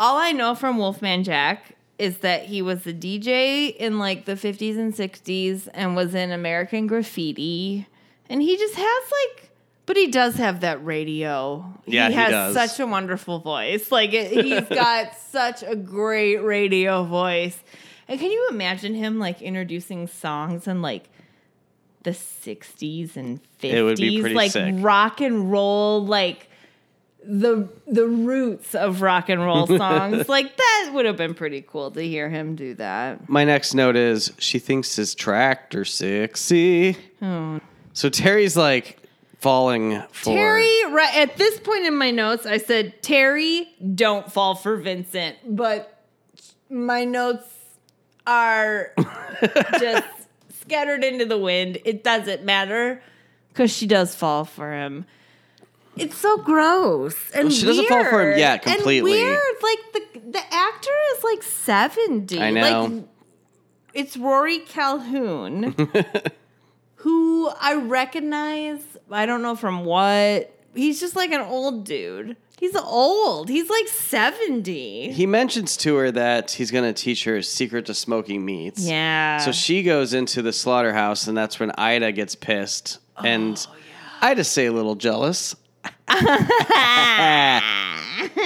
all 0.00 0.18
I 0.18 0.32
know 0.32 0.56
from 0.56 0.78
Wolfman 0.78 1.22
Jack 1.22 1.76
is 1.96 2.18
that 2.18 2.46
he 2.46 2.60
was 2.60 2.88
a 2.88 2.92
DJ 2.92 3.76
in 3.76 4.00
like 4.00 4.24
the 4.24 4.34
50s 4.34 4.76
and 4.76 4.92
60s 4.92 5.68
and 5.74 5.94
was 5.94 6.16
in 6.16 6.32
American 6.32 6.88
Graffiti. 6.88 7.86
And 8.28 8.42
he 8.42 8.56
just 8.56 8.74
has 8.74 9.12
like 9.12 9.51
but 9.92 9.98
he 9.98 10.06
does 10.06 10.36
have 10.36 10.60
that 10.60 10.82
radio. 10.82 11.70
Yeah, 11.84 12.06
he 12.08 12.14
he 12.14 12.18
has 12.18 12.30
does. 12.30 12.54
such 12.54 12.80
a 12.80 12.86
wonderful 12.86 13.40
voice. 13.40 13.92
Like 13.92 14.14
it, 14.14 14.30
he's 14.42 14.66
got 14.70 15.14
such 15.18 15.62
a 15.62 15.76
great 15.76 16.38
radio 16.38 17.04
voice. 17.04 17.58
And 18.08 18.18
can 18.18 18.30
you 18.30 18.48
imagine 18.48 18.94
him 18.94 19.18
like 19.18 19.42
introducing 19.42 20.06
songs 20.06 20.66
in 20.66 20.80
like 20.80 21.10
the 22.04 22.12
60s 22.12 23.16
and 23.18 23.38
50s 23.60 23.70
It 23.70 23.82
would 23.82 23.98
be 23.98 24.18
pretty 24.22 24.34
like 24.34 24.52
sick. 24.52 24.76
rock 24.78 25.20
and 25.20 25.52
roll 25.52 26.06
like 26.06 26.48
the 27.22 27.68
the 27.86 28.08
roots 28.08 28.74
of 28.74 29.02
rock 29.02 29.28
and 29.28 29.42
roll 29.42 29.66
songs. 29.78 30.26
like 30.26 30.56
that 30.56 30.90
would 30.94 31.04
have 31.04 31.18
been 31.18 31.34
pretty 31.34 31.60
cool 31.60 31.90
to 31.90 32.00
hear 32.00 32.30
him 32.30 32.56
do 32.56 32.72
that. 32.76 33.28
My 33.28 33.44
next 33.44 33.74
note 33.74 33.96
is 33.96 34.32
she 34.38 34.58
thinks 34.58 34.96
his 34.96 35.14
tractor 35.14 35.84
sexy. 35.84 36.96
Hmm. 37.20 37.58
So 37.92 38.08
Terry's 38.08 38.56
like 38.56 39.01
falling 39.42 40.00
for 40.12 40.32
Terry, 40.34 40.84
right 40.90 41.14
at 41.16 41.36
this 41.36 41.58
point 41.60 41.84
in 41.84 41.96
my 41.96 42.10
notes, 42.12 42.46
I 42.46 42.58
said, 42.58 43.02
Terry, 43.02 43.68
don't 43.94 44.30
fall 44.32 44.54
for 44.54 44.76
Vincent. 44.76 45.36
But 45.44 46.00
my 46.70 47.04
notes 47.04 47.44
are 48.26 48.92
just 49.80 50.06
scattered 50.60 51.02
into 51.02 51.24
the 51.24 51.36
wind. 51.38 51.78
It 51.84 52.04
doesn't 52.04 52.44
matter 52.44 53.02
because 53.48 53.70
she 53.72 53.86
does 53.86 54.14
fall 54.14 54.44
for 54.44 54.72
him. 54.72 55.04
It's 55.96 56.16
so 56.16 56.38
gross 56.38 57.16
and 57.32 57.44
Well, 57.48 57.52
she 57.52 57.66
doesn't 57.66 57.88
fall 57.88 58.04
for 58.04 58.32
him 58.32 58.38
yet 58.38 58.64
and 58.66 58.76
completely. 58.76 59.10
weird. 59.10 59.38
Like 59.62 59.78
the 59.92 60.20
the 60.30 60.54
actor 60.54 60.90
is 61.16 61.24
like 61.24 61.42
seventy. 61.42 62.40
I 62.40 62.50
know. 62.50 62.84
Like, 62.84 63.04
it's 63.92 64.16
Rory 64.16 64.60
Calhoun, 64.60 65.74
who 66.94 67.50
I 67.60 67.74
recognize. 67.74 68.80
I 69.12 69.26
don't 69.26 69.42
know 69.42 69.56
from 69.56 69.84
what. 69.84 70.54
He's 70.74 71.00
just 71.00 71.14
like 71.16 71.30
an 71.32 71.40
old 71.42 71.84
dude. 71.84 72.36
He's 72.58 72.74
old. 72.76 73.48
He's 73.48 73.68
like 73.68 73.88
seventy. 73.88 75.10
He 75.12 75.26
mentions 75.26 75.76
to 75.78 75.96
her 75.96 76.10
that 76.12 76.52
he's 76.52 76.70
going 76.70 76.84
to 76.84 76.92
teach 76.92 77.24
her 77.24 77.36
his 77.36 77.48
secret 77.48 77.86
to 77.86 77.94
smoking 77.94 78.44
meats. 78.44 78.84
Yeah. 78.86 79.38
So 79.38 79.50
she 79.52 79.82
goes 79.82 80.14
into 80.14 80.42
the 80.42 80.52
slaughterhouse, 80.52 81.26
and 81.26 81.36
that's 81.36 81.58
when 81.58 81.72
Ida 81.72 82.12
gets 82.12 82.34
pissed. 82.36 83.00
And 83.22 83.58
Oh, 83.68 83.74
Ida's 84.22 84.48
say 84.48 84.66
a 84.66 84.72
little 84.72 84.94
jealous. 84.94 85.56
but 86.06 86.22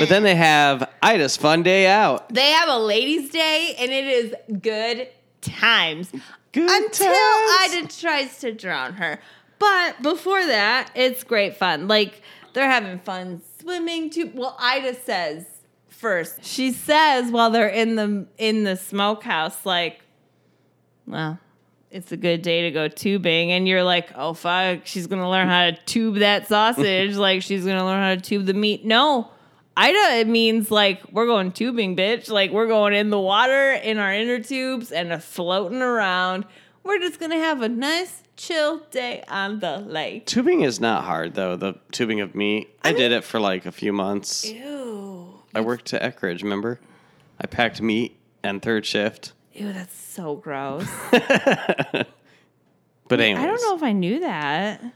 then 0.09 0.23
they 0.23 0.35
have 0.35 0.89
Ida's 1.03 1.37
fun 1.37 1.63
day 1.63 1.87
out. 1.87 2.29
They 2.33 2.51
have 2.51 2.69
a 2.69 2.79
ladies' 2.79 3.31
day, 3.31 3.75
and 3.79 3.91
it 3.91 4.07
is 4.07 4.35
good 4.63 5.09
times. 5.43 6.11
Good 6.53 6.71
Until 6.71 7.13
times. 7.13 7.75
Ida 7.75 7.89
tries 8.01 8.39
to 8.39 8.53
drown 8.53 8.95
her. 8.95 9.21
But 9.59 10.03
before 10.03 10.45
that, 10.45 10.91
it's 10.95 11.25
great 11.25 11.57
fun. 11.57 11.89
Like 11.89 12.23
they're 12.53 12.71
having 12.71 12.99
fun 12.99 13.43
swimming 13.61 14.11
too. 14.11 14.31
Well, 14.35 14.57
Ida 14.59 14.95
says 14.95 15.47
first. 15.89 16.45
She 16.45 16.73
says 16.73 17.31
while 17.31 17.51
they're 17.51 17.69
in 17.69 17.97
the 17.97 18.27
in 18.39 18.65
the 18.65 18.77
smokehouse, 18.77 19.65
like, 19.65 20.03
well, 21.07 21.39
it's 21.91 22.13
a 22.13 22.17
good 22.17 22.43
day 22.43 22.63
to 22.63 22.71
go 22.71 22.89
tubing. 22.89 23.53
And 23.53 23.67
you're 23.67 23.83
like, 23.83 24.11
oh 24.15 24.35
fuck, 24.35 24.87
she's 24.87 25.07
gonna 25.07 25.29
learn 25.29 25.49
how 25.49 25.71
to 25.71 25.73
tube 25.87 26.17
that 26.17 26.49
sausage. 26.49 27.17
like 27.17 27.43
she's 27.43 27.65
gonna 27.65 27.85
learn 27.85 28.03
how 28.03 28.15
to 28.15 28.21
tube 28.21 28.47
the 28.47 28.55
meat. 28.55 28.85
No. 28.85 29.31
Ida, 29.79 30.21
it 30.21 30.27
means 30.27 30.71
like 30.71 31.03
we're 31.13 31.27
going 31.27 31.53
tubing, 31.53 31.97
bitch. 31.97 32.31
Like 32.31 32.51
we're 32.51 32.67
going 32.67 32.95
in 32.95 33.11
the 33.11 33.21
water 33.21 33.73
in 33.73 33.99
our 33.99 34.13
inner 34.13 34.41
tubes 34.41 34.91
and 34.91 35.13
a 35.13 35.21
floating 35.21 35.83
around. 35.83 36.47
We're 36.83 36.99
just 36.99 37.21
gonna 37.21 37.39
have 37.39 37.63
a 37.63 37.69
nice, 37.69 38.23
chill 38.37 38.79
day 38.91 39.23
on 39.29 39.61
the 39.61 39.79
lake. 39.79 40.27
Tubing 40.27 40.63
is 40.63 40.81
not 40.81 41.05
hard, 41.05 41.35
though. 41.35 41.57
The 41.57 41.75
tubing 41.93 42.21
of 42.21 42.35
meat. 42.35 42.69
I, 42.85 42.93
did 42.93 43.13
it 43.13 43.25
for 43.25 43.41
like 43.41 43.67
a 43.67 43.73
few 43.73 43.93
months. 43.93 44.45
Ew. 44.49 45.41
I 45.55 45.61
worked 45.61 45.87
to 45.87 45.99
Eckrich, 45.99 46.43
remember? 46.43 46.81
I 47.41 47.47
packed 47.47 47.81
meat 47.81 48.17
and 48.43 48.61
third 48.63 48.85
shift. 48.87 49.33
Ew, 49.55 49.73
that's 49.73 49.97
so 49.99 50.37
gross. 50.37 50.87
But 53.09 53.21
anyways, 53.21 53.45
I 53.45 53.47
don't 53.47 53.63
know 53.63 53.77
if 53.77 53.83
I 53.83 53.93
knew 53.93 54.21
that. 54.21 54.83
It 54.83 54.93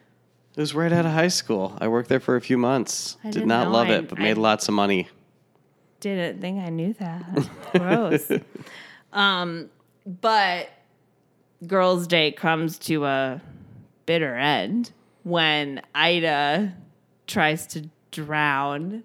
was 0.61 0.75
right 0.75 0.93
out 0.93 1.07
of 1.07 1.13
high 1.13 1.29
school. 1.29 1.77
I 1.81 1.87
worked 1.89 2.09
there 2.09 2.19
for 2.21 2.35
a 2.37 2.41
few 2.41 2.59
months. 2.59 3.17
I 3.23 3.31
Did 3.31 3.47
not 3.47 3.71
love 3.71 3.89
I- 3.89 3.95
it, 3.99 4.09
but 4.09 4.19
I- 4.19 4.23
made 4.23 4.37
lots 4.37 4.67
of 4.69 4.75
money. 4.75 5.09
Didn't 6.01 6.41
think 6.41 6.61
I 6.61 6.71
knew 6.71 6.93
that. 6.95 7.49
Gross. 7.73 8.33
um, 9.13 9.71
but 10.05 10.69
girls' 11.67 12.07
day 12.07 12.33
comes 12.33 12.79
to 12.81 13.05
a 13.05 13.41
bitter 14.07 14.35
end 14.35 14.93
when 15.23 15.83
Ida 15.95 16.75
tries 17.27 17.67
to 17.69 17.89
drown 18.11 19.05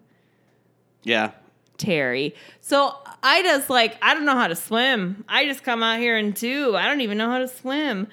Yeah. 1.04 1.32
Terry. 1.78 2.34
So 2.62 2.96
Ida's 3.22 3.70
like, 3.70 3.98
I 4.02 4.14
don't 4.14 4.26
know 4.26 4.36
how 4.38 4.48
to 4.48 4.56
swim. 4.56 5.26
I 5.28 5.46
just 5.46 5.64
come 5.64 5.84
out 5.84 6.00
here 6.00 6.18
in 6.18 6.32
tube. 6.34 6.74
I 6.74 6.88
don't 6.88 7.02
even 7.02 7.18
know 7.18 7.30
how 7.30 7.40
to 7.40 7.48
swim. 7.50 8.08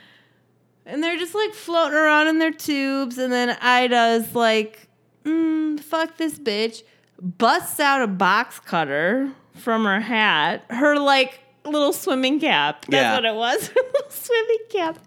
And 0.85 1.01
they're 1.03 1.17
just 1.17 1.35
like 1.35 1.55
floating 1.55 1.97
around 1.97 2.27
in 2.27 2.41
their 2.41 2.51
tubes. 2.51 3.19
And 3.19 3.33
then 3.33 3.57
Ida's 3.61 4.35
like, 4.35 4.89
mm, 5.25 5.79
fuck 5.79 6.17
this 6.17 6.39
bitch. 6.41 6.83
Busts 7.21 7.79
out 7.79 8.03
a 8.03 8.09
box 8.09 8.59
cutter 8.59 9.31
from 9.55 9.85
her 9.85 10.01
hat. 10.01 10.65
Her 10.69 10.99
like 10.99 11.39
little 11.65 11.93
swimming 11.93 12.41
cap. 12.41 12.85
That's 12.89 12.93
Yeah. 13.03 13.15
what 13.15 13.25
it 13.25 13.35
was. 13.35 13.71
Little 13.77 14.11
swimming 14.11 14.59
cap. 14.71 14.99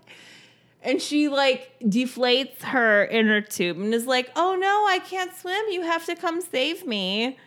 And 0.81 1.01
she 1.01 1.29
like 1.29 1.71
deflates 1.81 2.61
her 2.61 3.05
inner 3.05 3.41
tube 3.41 3.77
and 3.77 3.93
is 3.93 4.05
like, 4.05 4.29
"Oh 4.35 4.55
no, 4.55 4.85
I 4.87 4.99
can't 4.99 5.35
swim. 5.35 5.59
You 5.71 5.81
have 5.81 6.05
to 6.05 6.15
come 6.15 6.41
save 6.41 6.85
me." 6.85 7.37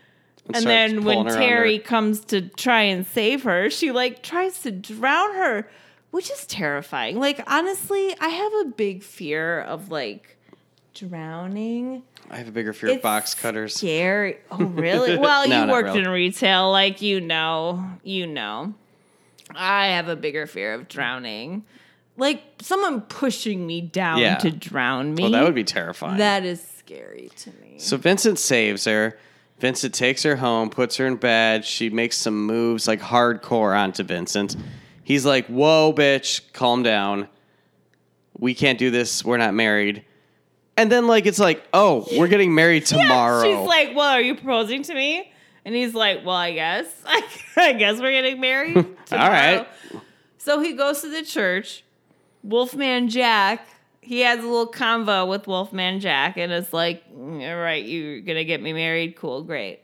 And 0.46 0.56
starts 0.56 0.64
then 0.64 1.04
when 1.04 1.26
Terry 1.26 1.78
comes 1.78 2.20
to 2.26 2.40
try 2.42 2.82
and 2.82 3.06
save 3.06 3.42
her, 3.44 3.70
she 3.70 3.92
like 3.92 4.22
tries 4.22 4.60
to 4.62 4.70
drown 4.72 5.34
her, 5.34 5.68
which 6.10 6.30
is 6.30 6.46
terrifying. 6.46 7.20
Like 7.20 7.40
honestly, 7.46 8.14
I 8.20 8.28
have 8.28 8.52
a 8.62 8.64
big 8.70 9.02
fear 9.04 9.60
of 9.60 9.90
like 9.90 10.36
drowning. 10.94 12.02
I 12.30 12.36
have 12.36 12.48
a 12.48 12.52
bigger 12.52 12.72
fear 12.72 12.90
of 12.96 13.02
box 13.02 13.34
cutters. 13.34 13.74
Scary. 13.76 14.38
Oh, 14.50 14.56
really? 14.64 15.16
Well, 15.18 15.48
No, 15.48 15.64
you 15.64 15.70
worked 15.70 15.86
really. 15.88 16.00
in 16.00 16.08
retail, 16.08 16.70
like 16.70 17.00
you 17.02 17.20
know, 17.20 17.84
you 18.02 18.26
know. 18.26 18.74
I 19.54 19.88
have 19.88 20.08
a 20.08 20.16
bigger 20.16 20.46
fear 20.46 20.74
of 20.74 20.88
drowning. 20.88 21.64
Like 22.16 22.42
someone 22.60 23.02
pushing 23.02 23.66
me 23.66 23.80
down 23.80 24.18
Yeah. 24.18 24.36
to 24.38 24.50
drown 24.50 25.14
me. 25.14 25.22
Well, 25.24 25.32
that 25.32 25.44
would 25.44 25.54
be 25.54 25.64
terrifying. 25.64 26.18
That 26.18 26.44
is 26.44 26.60
scary 26.78 27.30
to 27.36 27.50
me. 27.62 27.76
So 27.78 27.96
Vincent 27.96 28.38
saves 28.38 28.84
her. 28.86 29.18
Vincent 29.60 29.94
takes 29.94 30.22
her 30.22 30.36
home, 30.36 30.70
puts 30.70 30.96
her 30.96 31.06
in 31.06 31.16
bed. 31.16 31.64
She 31.64 31.90
makes 31.90 32.16
some 32.16 32.46
moves 32.46 32.86
like 32.88 33.00
hardcore 33.00 33.76
onto 33.76 34.02
Vincent. 34.04 34.56
He's 35.04 35.24
like, 35.24 35.46
Whoa, 35.46 35.92
bitch, 35.92 36.52
calm 36.52 36.82
down. 36.82 37.28
We 38.38 38.54
can't 38.54 38.78
do 38.78 38.90
this. 38.90 39.24
We're 39.24 39.36
not 39.36 39.54
married. 39.54 40.04
And 40.76 40.92
then, 40.92 41.08
like, 41.08 41.26
it's 41.26 41.40
like, 41.40 41.64
Oh, 41.72 42.06
we're 42.16 42.28
getting 42.28 42.54
married 42.54 42.86
tomorrow. 42.86 43.42
She's 43.42 43.66
like, 43.68 43.96
"Well, 43.96 44.10
are 44.12 44.20
you 44.20 44.36
proposing 44.36 44.82
to 44.84 44.94
me?" 44.94 45.32
And 45.68 45.76
he's 45.76 45.92
like, 45.92 46.24
"Well, 46.24 46.34
I 46.34 46.54
guess. 46.54 46.86
I 47.58 47.74
guess 47.74 48.00
we're 48.00 48.10
getting 48.10 48.40
married." 48.40 48.76
All 48.78 48.84
tomorrow." 49.04 49.30
right. 49.30 49.68
So 50.38 50.60
he 50.60 50.72
goes 50.72 51.02
to 51.02 51.10
the 51.10 51.22
church. 51.22 51.84
Wolfman 52.42 53.10
Jack, 53.10 53.68
he 54.00 54.20
has 54.20 54.38
a 54.38 54.48
little 54.48 54.72
convo 54.72 55.28
with 55.28 55.46
Wolfman 55.46 56.00
Jack, 56.00 56.38
and 56.38 56.50
it's 56.50 56.72
like, 56.72 57.04
"Mm, 57.14 57.46
"All 57.46 57.60
right, 57.60 57.84
you're 57.84 58.20
gonna 58.22 58.44
get 58.44 58.62
me 58.62 58.72
married. 58.72 59.16
Cool, 59.16 59.42
great." 59.42 59.80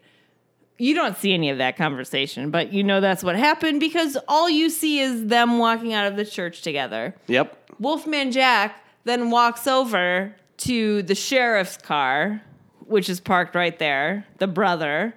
You 0.79 0.95
don't 0.95 1.19
see 1.19 1.35
any 1.35 1.51
of 1.51 1.59
that 1.59 1.77
conversation, 1.77 2.51
but 2.51 2.73
you 2.73 2.83
know 2.83 3.03
that's 3.03 3.23
what 3.23 3.37
happened 3.37 3.79
because 3.79 4.17
all 4.27 4.49
you 4.49 4.71
see 4.71 5.01
is 5.01 5.27
them 5.27 5.59
walking 5.59 5.93
out 5.93 6.07
of 6.07 6.17
the 6.17 6.25
church 6.25 6.63
together. 6.63 7.15
Yep. 7.27 7.73
Wolfman 7.79 8.33
Jack 8.33 8.83
then 9.05 9.31
walks 9.31 9.67
over 9.67 10.35
to 10.57 11.03
the 11.03 11.15
sheriff's 11.15 11.77
car, 11.77 12.41
which 12.87 13.11
is 13.11 13.21
parked 13.21 13.55
right 13.55 13.79
there, 13.79 14.27
the 14.39 14.47
brother, 14.47 15.15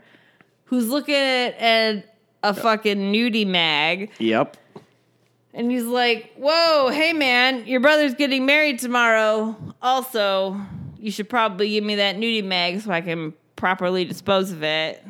who's 0.68 0.88
looking 0.88 1.16
at, 1.16 2.14
a 2.44 2.54
fucking 2.54 3.12
nudie 3.12 3.48
mag. 3.48 4.12
Yep. 4.20 4.56
And 5.54 5.72
he's 5.72 5.84
like, 5.86 6.34
Whoa, 6.38 6.90
hey 6.90 7.12
man, 7.12 7.66
your 7.66 7.80
brother's 7.80 8.14
getting 8.14 8.46
married 8.46 8.80
tomorrow. 8.80 9.58
Also, 9.82 10.62
you 10.98 11.12
should 11.12 11.30
probably 11.30 11.72
give 11.72 11.84
me 11.84 11.96
that 11.96 12.16
nudie 12.16 12.44
mag 12.44 12.80
so 12.82 12.92
I 12.92 13.02
can 13.02 13.34
properly 13.56 14.06
dispose 14.06 14.52
of 14.52 14.64
it. 14.64 15.04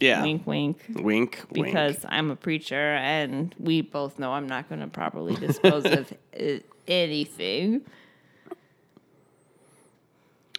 Yeah. 0.00 0.22
Wink, 0.22 0.46
wink. 0.46 0.84
Wink. 0.88 1.04
Wink. 1.04 1.48
Because 1.52 1.96
wink. 1.96 2.06
I'm 2.08 2.30
a 2.30 2.36
preacher 2.36 2.74
and 2.74 3.54
we 3.58 3.82
both 3.82 4.18
know 4.18 4.32
I'm 4.32 4.48
not 4.48 4.68
going 4.68 4.80
to 4.80 4.88
properly 4.88 5.36
dispose 5.36 5.84
of 5.84 6.12
anything. 6.88 7.82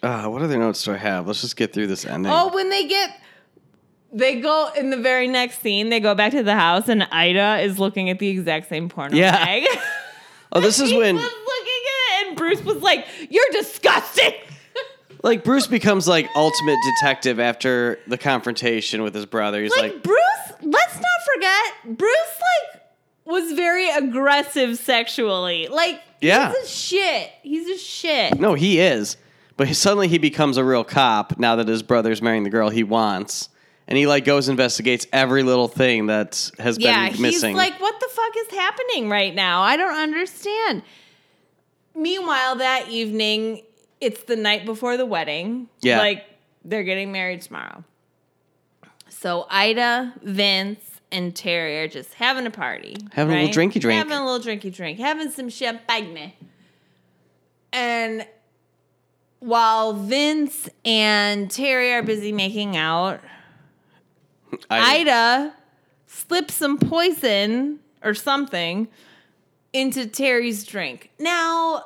Uh, 0.02 0.26
what 0.26 0.42
other 0.42 0.58
notes 0.58 0.82
do 0.82 0.92
I 0.92 0.96
have? 0.96 1.26
Let's 1.26 1.42
just 1.42 1.56
get 1.56 1.72
through 1.72 1.86
this 1.88 2.04
ending. 2.04 2.32
Oh, 2.32 2.52
when 2.52 2.70
they 2.70 2.88
get, 2.88 3.20
they 4.12 4.40
go 4.40 4.70
in 4.76 4.90
the 4.90 4.96
very 4.96 5.26
next 5.28 5.62
scene. 5.62 5.88
They 5.88 6.00
go 6.00 6.14
back 6.14 6.32
to 6.32 6.42
the 6.42 6.54
house, 6.54 6.88
and 6.88 7.02
Ida 7.04 7.60
is 7.60 7.78
looking 7.78 8.10
at 8.10 8.18
the 8.18 8.28
exact 8.28 8.68
same 8.68 8.88
porno 8.88 9.16
Yeah. 9.16 9.32
mag. 9.32 9.66
Oh, 10.54 10.60
this 10.60 10.78
is 10.80 10.90
he 10.90 10.98
when 10.98 11.14
was 11.16 11.24
looking 11.24 11.32
at 11.38 12.22
it, 12.24 12.28
and 12.28 12.36
Bruce 12.36 12.62
was 12.62 12.82
like, 12.82 13.06
"You're 13.30 13.48
disgusting." 13.52 14.34
like 15.22 15.44
Bruce 15.44 15.66
becomes 15.66 16.06
like 16.06 16.28
ultimate 16.36 16.76
detective 17.00 17.40
after 17.40 17.98
the 18.06 18.18
confrontation 18.18 19.02
with 19.02 19.14
his 19.14 19.24
brother. 19.24 19.62
He's 19.62 19.74
like, 19.74 19.94
like, 19.94 20.02
Bruce. 20.02 20.18
Let's 20.60 20.94
not 20.96 21.04
forget, 21.34 21.96
Bruce 21.98 22.12
like 22.74 22.82
was 23.24 23.52
very 23.52 23.88
aggressive 23.88 24.76
sexually. 24.76 25.68
Like, 25.68 26.02
Yeah. 26.20 26.52
he's 26.52 26.64
a 26.64 26.68
shit. 26.68 27.30
He's 27.42 27.68
a 27.68 27.78
shit. 27.78 28.38
no, 28.38 28.52
he 28.52 28.78
is. 28.78 29.16
But 29.56 29.68
he, 29.68 29.74
suddenly 29.74 30.08
he 30.08 30.18
becomes 30.18 30.58
a 30.58 30.64
real 30.64 30.84
cop 30.84 31.38
now 31.38 31.56
that 31.56 31.66
his 31.66 31.82
brother's 31.82 32.20
marrying 32.20 32.42
the 32.42 32.50
girl 32.50 32.68
he 32.68 32.82
wants. 32.84 33.48
And 33.88 33.98
he 33.98 34.06
like 34.06 34.24
goes 34.24 34.48
investigates 34.48 35.06
every 35.12 35.42
little 35.42 35.68
thing 35.68 36.06
that 36.06 36.50
has 36.58 36.78
yeah, 36.78 37.10
been 37.10 37.20
missing. 37.20 37.50
he's 37.50 37.56
like, 37.56 37.80
"What 37.80 37.98
the 38.00 38.08
fuck 38.10 38.32
is 38.38 38.50
happening 38.58 39.08
right 39.10 39.34
now? 39.34 39.62
I 39.62 39.76
don't 39.76 39.96
understand." 39.96 40.82
meanwhile, 41.94 42.56
that 42.56 42.88
evening, 42.88 43.62
it's 44.00 44.22
the 44.24 44.36
night 44.36 44.64
before 44.64 44.96
the 44.96 45.06
wedding. 45.06 45.68
Yeah. 45.80 45.98
Like 45.98 46.24
they're 46.64 46.84
getting 46.84 47.12
married 47.12 47.42
tomorrow. 47.42 47.84
So 49.08 49.46
Ida, 49.50 50.14
Vince, 50.22 51.00
and 51.10 51.34
Terry 51.34 51.78
are 51.80 51.88
just 51.88 52.14
having 52.14 52.46
a 52.46 52.50
party. 52.50 52.96
Having 53.12 53.36
a 53.36 53.40
little 53.42 53.62
drinky 53.62 53.80
drink. 53.80 53.98
Having 53.98 54.18
a 54.18 54.26
little 54.26 54.40
drinky 54.40 54.74
drink. 54.74 54.98
Having 54.98 55.30
some 55.30 55.48
champagne. 55.48 56.32
And 57.72 58.26
while 59.38 59.92
Vince 59.92 60.68
and 60.84 61.50
Terry 61.50 61.92
are 61.92 62.02
busy 62.02 62.32
making 62.32 62.76
out, 62.76 63.20
I, 64.70 64.98
Ida 65.00 65.54
slips 66.06 66.54
some 66.54 66.78
poison 66.78 67.80
or 68.02 68.14
something 68.14 68.88
into 69.72 70.06
Terry's 70.06 70.64
drink. 70.64 71.10
Now, 71.18 71.84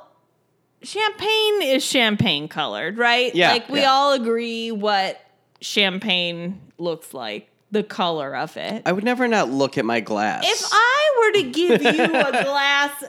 champagne 0.82 1.62
is 1.62 1.84
champagne 1.84 2.48
colored, 2.48 2.98
right? 2.98 3.34
Yeah, 3.34 3.52
Like 3.52 3.68
we 3.68 3.80
yeah. 3.80 3.90
all 3.90 4.12
agree 4.12 4.72
what 4.72 5.20
champagne 5.60 6.60
looks 6.78 7.14
like, 7.14 7.48
the 7.70 7.82
color 7.82 8.34
of 8.36 8.56
it. 8.56 8.82
I 8.86 8.92
would 8.92 9.04
never 9.04 9.28
not 9.28 9.50
look 9.50 9.78
at 9.78 9.84
my 9.84 10.00
glass. 10.00 10.44
If 10.46 10.68
I 10.72 11.14
were 11.18 11.42
to 11.42 11.50
give 11.50 11.82
you 11.82 12.04
a 12.04 12.30
glass 12.44 13.04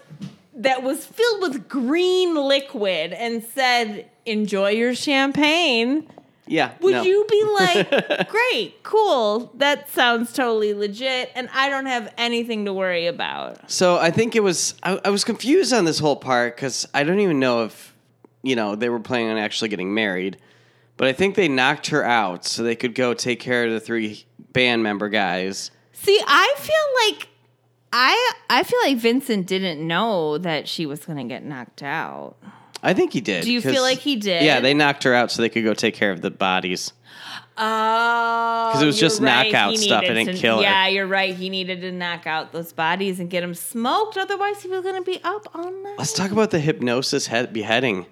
that 0.56 0.84
was 0.84 1.06
filled 1.06 1.42
with 1.42 1.70
green 1.70 2.36
liquid 2.36 3.14
and 3.14 3.44
said, 3.44 4.10
enjoy 4.26 4.70
your 4.72 4.96
champagne, 4.96 6.08
yeah, 6.48 6.74
would 6.82 6.94
no. 6.94 7.04
you 7.04 7.26
be 7.30 7.44
like, 7.60 8.30
great, 8.30 8.84
cool, 8.84 9.52
that 9.56 9.90
sounds 9.90 10.34
totally 10.34 10.74
legit, 10.74 11.32
and 11.36 11.50
I 11.54 11.70
don't 11.70 11.86
have 11.86 12.14
anything 12.18 12.66
to 12.66 12.74
worry 12.74 13.08
about? 13.08 13.70
So 13.70 13.98
I 13.98 14.12
think 14.12 14.36
it 14.36 14.42
was. 14.42 14.76
I, 14.84 15.00
I 15.06 15.10
was 15.10 15.24
confused 15.24 15.74
on 15.74 15.86
this 15.86 16.00
whole 16.00 16.16
part 16.16 16.56
because 16.56 16.88
I 16.94 17.04
don't 17.04 17.20
even 17.20 17.40
know 17.40 17.64
if 17.64 17.94
you 18.44 18.56
know 18.56 18.76
they 18.76 18.90
were 18.90 19.00
planning 19.00 19.30
on 19.30 19.38
actually 19.38 19.70
getting 19.70 19.94
married, 19.94 20.38
but 20.96 21.08
I 21.08 21.14
think 21.14 21.36
they 21.36 21.48
knocked 21.48 21.88
her 21.88 22.04
out 22.04 22.46
so 22.46 22.64
they 22.64 22.76
could 22.76 22.96
go 22.96 23.14
take 23.14 23.40
care 23.40 23.66
of 23.66 23.72
the 23.72 23.80
three 23.80 24.26
band 24.54 24.84
member 24.84 25.10
guys. 25.10 25.72
See, 25.94 26.22
I 26.26 26.56
feel 26.58 27.16
like 27.16 27.28
I 27.92 28.34
I 28.50 28.64
feel 28.64 28.80
like 28.84 28.98
Vincent 28.98 29.48
didn't 29.48 29.86
know 29.86 30.38
that 30.38 30.68
she 30.68 30.86
was 30.86 31.06
going 31.06 31.18
to 31.18 31.24
get 31.24 31.44
knocked 31.44 31.84
out. 31.84 32.36
I 32.88 32.94
think 32.94 33.12
he 33.12 33.20
did. 33.22 33.44
Do 33.44 33.52
you 33.52 33.60
feel 33.62 33.82
like 33.82 33.98
he 34.00 34.16
did? 34.16 34.44
Yeah, 34.44 34.62
they 34.62 34.74
knocked 34.74 35.04
her 35.04 35.14
out 35.14 35.30
so 35.30 35.42
they 35.42 35.50
could 35.50 35.64
go 35.66 35.74
take 35.74 35.94
care 35.94 36.10
of 36.12 36.22
the 36.22 36.32
bodies. 36.32 36.94
Oh, 37.58 38.70
'Cause 38.72 38.82
it 38.82 38.86
was 38.86 39.02
you're 39.02 39.10
just 39.10 39.20
right. 39.22 39.52
knockout 39.52 39.72
He 39.72 39.78
stuff. 39.78 40.04
It 40.04 40.10
needed 40.14 40.26
didn't 40.26 40.36
to- 40.36 40.42
kill 40.42 40.58
her. 40.58 40.62
Yeah, 40.62 40.88
you're 40.88 41.08
right. 41.08 41.36
He 41.36 41.50
needed 41.50 41.82
to 41.82 41.92
knock 41.92 42.26
out 42.26 42.54
those 42.54 42.72
bodies 42.72 43.20
and 43.20 43.30
get 43.30 43.42
them 43.42 43.54
smoked. 43.56 44.16
Otherwise, 44.16 44.62
he 44.62 44.70
was 44.70 44.84
going 44.84 44.96
to 44.96 45.02
be 45.02 45.20
up 45.24 45.50
all 45.54 45.70
night. 45.70 45.96
Let's 45.98 46.14
talk 46.14 46.32
about 46.32 46.52
the 46.52 46.60
hypnosis 46.60 47.28
head 47.28 47.52
beheading 47.52 48.06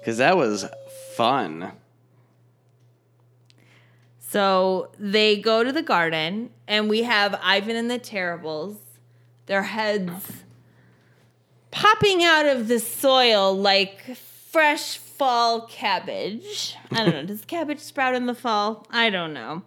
because 0.00 0.16
that 0.18 0.36
was 0.36 0.66
fun. 1.14 1.72
So 4.18 4.90
they 4.98 5.36
go 5.36 5.62
to 5.62 5.70
the 5.70 5.82
garden, 5.82 6.50
and 6.66 6.88
we 6.88 7.02
have 7.02 7.38
Ivan 7.42 7.76
and 7.76 7.90
the 7.90 7.98
Terribles, 7.98 8.78
their 9.46 9.64
heads 9.64 10.41
popping 11.72 12.22
out 12.22 12.46
of 12.46 12.68
the 12.68 12.78
soil 12.78 13.56
like 13.56 14.16
fresh 14.16 14.98
fall 14.98 15.62
cabbage. 15.66 16.76
I 16.92 16.98
don't 16.98 17.14
know. 17.14 17.24
Does 17.24 17.44
cabbage 17.44 17.80
sprout 17.80 18.14
in 18.14 18.26
the 18.26 18.34
fall? 18.34 18.86
I 18.90 19.10
don't 19.10 19.32
know. 19.32 19.62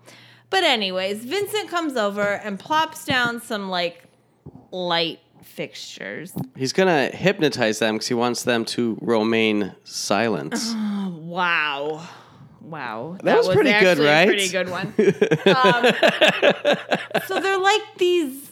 But, 0.50 0.64
anyways, 0.64 1.26
Vincent 1.26 1.70
comes 1.70 1.98
over 1.98 2.22
and 2.22 2.58
plops 2.58 3.04
down 3.04 3.42
some 3.42 3.70
like 3.70 4.04
light 4.72 5.20
fixtures. 5.44 6.34
He's 6.56 6.74
gonna 6.74 7.08
hypnotize 7.08 7.80
them 7.80 7.96
because 7.96 8.08
he 8.08 8.14
wants 8.14 8.44
them 8.44 8.64
to 8.66 8.98
remain 9.02 9.76
silent. 9.84 10.56
Wow. 11.26 12.08
Wow. 12.62 13.18
That 13.24 13.38
was 13.38 13.50
pretty 13.50 13.72
good, 13.72 13.98
right? 14.00 14.26
pretty 14.28 14.48
good 14.48 14.70
one. 14.70 14.88
um, 14.98 15.86
so 17.28 17.42
they're 17.42 17.60
like 17.60 17.82
these, 17.98 18.52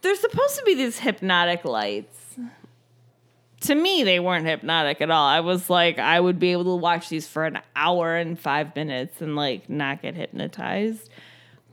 they're 0.00 0.16
supposed 0.16 0.58
to 0.58 0.64
be 0.64 0.74
these 0.74 0.98
hypnotic 0.98 1.64
lights. 1.64 2.36
To 3.64 3.74
me, 3.74 4.02
they 4.04 4.20
weren't 4.20 4.46
hypnotic 4.46 5.00
at 5.00 5.10
all. 5.10 5.26
I 5.26 5.40
was 5.40 5.70
like, 5.70 5.98
I 5.98 6.18
would 6.20 6.38
be 6.38 6.52
able 6.52 6.64
to 6.64 6.76
watch 6.76 7.08
these 7.08 7.26
for 7.26 7.44
an 7.44 7.60
hour 7.74 8.16
and 8.16 8.38
five 8.38 8.74
minutes 8.76 9.20
and 9.20 9.36
like 9.36 9.68
not 9.70 10.02
get 10.02 10.14
hypnotized. 10.14 11.08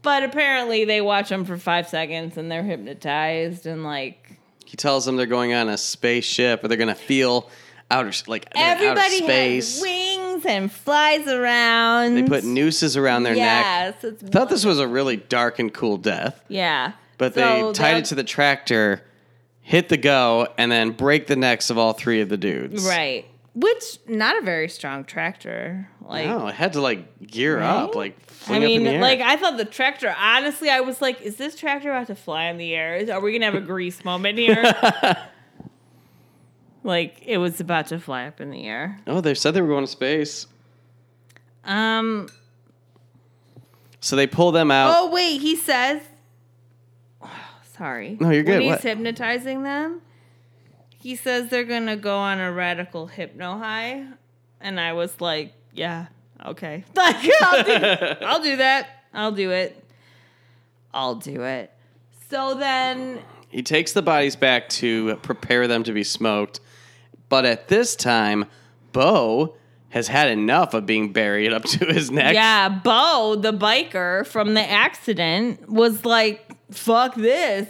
But 0.01 0.23
apparently, 0.23 0.85
they 0.85 1.01
watch 1.01 1.29
them 1.29 1.45
for 1.45 1.57
five 1.57 1.87
seconds 1.89 2.37
and 2.37 2.49
they're 2.51 2.63
hypnotized 2.63 3.65
and 3.65 3.83
like 3.83 4.37
he 4.65 4.77
tells 4.77 5.05
them 5.05 5.17
they're 5.17 5.25
going 5.25 5.53
on 5.53 5.67
a 5.69 5.77
spaceship 5.77 6.63
or 6.63 6.69
they're 6.69 6.77
gonna 6.77 6.95
feel 6.95 7.49
outer 7.91 8.11
like 8.27 8.51
they're 8.53 8.63
outer 8.75 8.83
everybody 8.85 9.17
space. 9.17 9.73
has 9.75 9.81
wings 9.81 10.45
and 10.45 10.71
flies 10.71 11.27
around. 11.27 12.15
They 12.15 12.23
put 12.23 12.45
nooses 12.45 12.95
around 12.95 13.23
their 13.23 13.35
neck. 13.35 13.65
yes, 13.65 14.03
it's 14.05 14.23
Thought 14.23 14.49
this 14.49 14.63
was 14.65 14.79
a 14.79 14.87
really 14.87 15.17
dark 15.17 15.59
and 15.59 15.73
cool 15.73 15.97
death, 15.97 16.41
Yeah. 16.47 16.93
but 17.17 17.33
So 17.33 17.67
they 17.67 17.73
tied 17.73 17.97
it 17.97 18.05
to 18.05 18.15
the 18.15 18.23
tractor, 18.23 19.03
hit 19.71 19.87
the 19.87 19.95
go, 19.97 20.47
and 20.57 20.69
then 20.71 20.91
break 20.91 21.27
the 21.27 21.35
necks 21.37 21.69
of 21.69 21.77
all 21.77 21.93
three 21.93 22.19
of 22.19 22.27
the 22.29 22.35
dudes. 22.37 22.85
Right. 22.85 23.25
Which 23.55 23.99
not 24.07 24.37
a 24.37 24.41
very 24.41 24.67
strong 24.69 25.03
tractor. 25.05 25.89
Like 26.01 26.27
No, 26.27 26.47
it 26.47 26.55
had 26.55 26.73
to 26.73 26.81
like 26.81 27.25
gear 27.25 27.59
up, 27.59 27.89
Right? 27.89 27.95
like 27.95 28.17
I 28.49 28.57
up 28.57 28.61
mean, 28.63 28.99
like 29.01 29.19
I 29.21 29.35
thought 29.37 29.57
the 29.57 29.65
tractor. 29.65 30.13
Honestly, 30.17 30.69
I 30.69 30.81
was 30.81 31.01
like, 31.01 31.21
"Is 31.21 31.35
this 31.37 31.55
tractor 31.55 31.89
about 31.91 32.07
to 32.07 32.15
fly 32.15 32.45
in 32.45 32.57
the 32.57 32.73
air? 32.73 33.05
Are 33.13 33.19
we 33.21 33.31
gonna 33.33 33.45
have 33.45 33.55
a 33.55 33.65
grease 33.65 34.03
moment 34.05 34.37
here?" 34.37 34.63
like 36.83 37.21
it 37.25 37.37
was 37.37 37.59
about 37.59 37.87
to 37.87 37.99
fly 37.99 38.25
up 38.25 38.41
in 38.41 38.51
the 38.51 38.65
air. 38.67 38.99
oh, 39.07 39.21
they 39.21 39.33
said 39.35 39.53
they 39.53 39.61
were 39.61 39.67
going 39.67 39.85
to 39.85 39.91
space, 39.91 40.47
Um. 41.65 42.29
so 43.99 44.15
they 44.15 44.27
pull 44.27 44.51
them 44.51 44.71
out. 44.71 44.93
Oh 44.97 45.09
wait, 45.11 45.39
he 45.41 45.55
says. 45.55 46.01
Sorry. 47.81 48.15
No, 48.19 48.29
you're 48.29 48.43
good. 48.43 48.51
When 48.51 48.61
he's 48.61 48.69
What? 48.73 48.81
hypnotizing 48.83 49.63
them, 49.63 50.01
he 50.99 51.15
says 51.15 51.49
they're 51.49 51.63
gonna 51.63 51.95
go 51.97 52.15
on 52.15 52.39
a 52.39 52.51
radical 52.51 53.07
hypno 53.07 53.57
high, 53.57 54.05
and 54.59 54.79
I 54.79 54.93
was 54.93 55.19
like, 55.19 55.53
"Yeah, 55.73 56.05
okay, 56.45 56.83
like 56.95 57.15
I'll 57.41 57.63
do, 57.63 58.25
I'll 58.25 58.43
do 58.43 58.57
that. 58.57 58.87
I'll 59.15 59.31
do 59.31 59.49
it. 59.49 59.83
I'll 60.93 61.15
do 61.15 61.41
it." 61.41 61.71
So 62.29 62.53
then, 62.53 63.19
He 63.49 63.63
takes 63.63 63.93
the 63.93 64.03
bodies 64.03 64.35
back 64.35 64.69
to 64.69 65.15
prepare 65.23 65.67
them 65.67 65.81
to 65.85 65.91
be 65.91 66.03
smoked, 66.03 66.59
but 67.29 67.45
at 67.45 67.67
this 67.67 67.95
time, 67.95 68.45
Bo 68.91 69.55
has 69.89 70.07
had 70.07 70.29
enough 70.29 70.75
of 70.75 70.85
being 70.85 71.11
buried 71.11 71.51
up 71.51 71.63
to 71.63 71.85
his 71.85 72.11
neck. 72.11 72.35
yeah, 72.35 72.69
Bo, 72.69 73.35
the 73.37 73.51
biker 73.51 74.25
from 74.27 74.53
the 74.53 74.61
accident, 74.61 75.67
was 75.67 76.05
like, 76.05 76.50
"Fuck 76.71 77.15
this." 77.15 77.67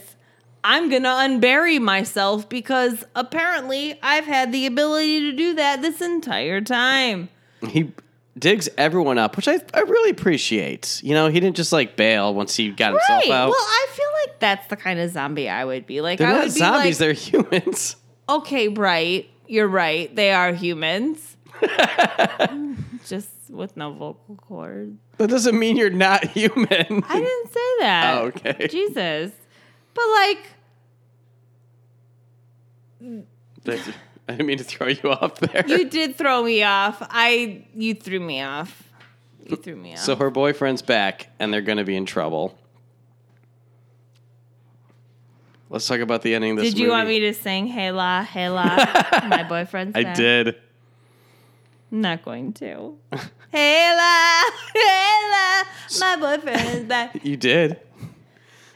I'm 0.63 0.89
gonna 0.89 1.09
unbury 1.09 1.81
myself 1.81 2.47
because 2.47 3.03
apparently 3.15 3.97
I've 4.03 4.25
had 4.25 4.51
the 4.51 4.67
ability 4.67 5.21
to 5.21 5.31
do 5.31 5.55
that 5.55 5.81
this 5.81 6.01
entire 6.01 6.61
time. 6.61 7.29
He 7.67 7.91
digs 8.37 8.69
everyone 8.77 9.17
up, 9.17 9.35
which 9.37 9.47
I, 9.47 9.59
I 9.73 9.79
really 9.79 10.11
appreciate. 10.11 11.01
You 11.03 11.13
know, 11.13 11.27
he 11.29 11.39
didn't 11.39 11.55
just 11.55 11.71
like 11.71 11.95
bail 11.95 12.33
once 12.33 12.55
he 12.55 12.69
got 12.69 12.91
himself 12.91 13.23
out. 13.29 13.49
Well, 13.49 13.59
I 13.59 13.87
feel 13.91 14.07
like 14.25 14.39
that's 14.39 14.67
the 14.67 14.75
kind 14.75 14.99
of 14.99 15.09
zombie 15.11 15.49
I 15.49 15.65
would 15.65 15.85
be. 15.87 16.01
Like 16.01 16.19
they're 16.19 16.27
I 16.27 16.33
not 16.33 16.43
would 16.45 16.53
be 16.53 16.59
zombies, 16.59 16.83
like, 16.83 16.97
they're 16.99 17.13
humans. 17.13 17.95
okay, 18.29 18.67
right. 18.67 19.29
You're 19.47 19.67
right. 19.67 20.15
They 20.15 20.31
are 20.31 20.53
humans. 20.53 21.37
Just 23.07 23.40
with 23.51 23.75
no 23.77 23.91
vocal 23.93 24.35
cords. 24.35 24.97
That 25.17 25.29
doesn't 25.29 25.57
mean 25.59 25.77
you're 25.77 25.89
not 25.89 26.25
human. 26.29 26.67
I 26.69 27.19
didn't 27.19 27.47
say 27.53 27.69
that. 27.79 28.17
Oh, 28.17 28.25
okay. 28.27 28.67
Jesus. 28.67 29.31
But 29.93 30.03
like 30.15 30.47
That- 33.63 33.93
I 34.29 34.33
didn't 34.33 34.47
mean 34.47 34.57
to 34.59 34.63
throw 34.63 34.87
you 34.87 35.11
off 35.11 35.39
there. 35.39 35.63
you 35.67 35.89
did 35.89 36.15
throw 36.15 36.43
me 36.43 36.63
off. 36.63 36.97
I 37.09 37.65
you 37.75 37.93
threw 37.95 38.19
me 38.19 38.41
off. 38.41 38.83
You 39.45 39.57
threw 39.57 39.75
me 39.75 39.93
off. 39.93 39.99
so 39.99 40.15
her 40.15 40.29
boyfriend's 40.29 40.81
back, 40.81 41.27
and 41.39 41.51
they're 41.51 41.61
going 41.61 41.79
to 41.79 41.83
be 41.83 41.95
in 41.97 42.05
trouble. 42.05 42.57
Let's 45.69 45.87
talk 45.87 45.99
about 45.99 46.21
the 46.21 46.35
ending 46.35 46.51
of 46.51 46.57
this 46.57 46.73
did 46.73 46.79
you 46.79 46.89
want 46.89 47.07
me 47.07 47.21
to 47.21 47.33
sing 47.33 47.65
Hey 47.67 47.91
La, 47.91 48.23
Hey 48.23 48.49
La, 48.49 48.75
my 49.27 49.45
boyfriend's 49.47 49.95
I 49.97 50.03
back? 50.03 50.15
did. 50.15 50.55
Not 51.91 52.23
going 52.23 52.53
to. 52.53 52.97
hey 53.51 53.91
La, 53.95 54.43
my 55.99 56.15
boyfriend 56.17 56.69
is 56.79 56.83
back. 56.85 57.19
You 57.23 57.35
did. 57.37 57.79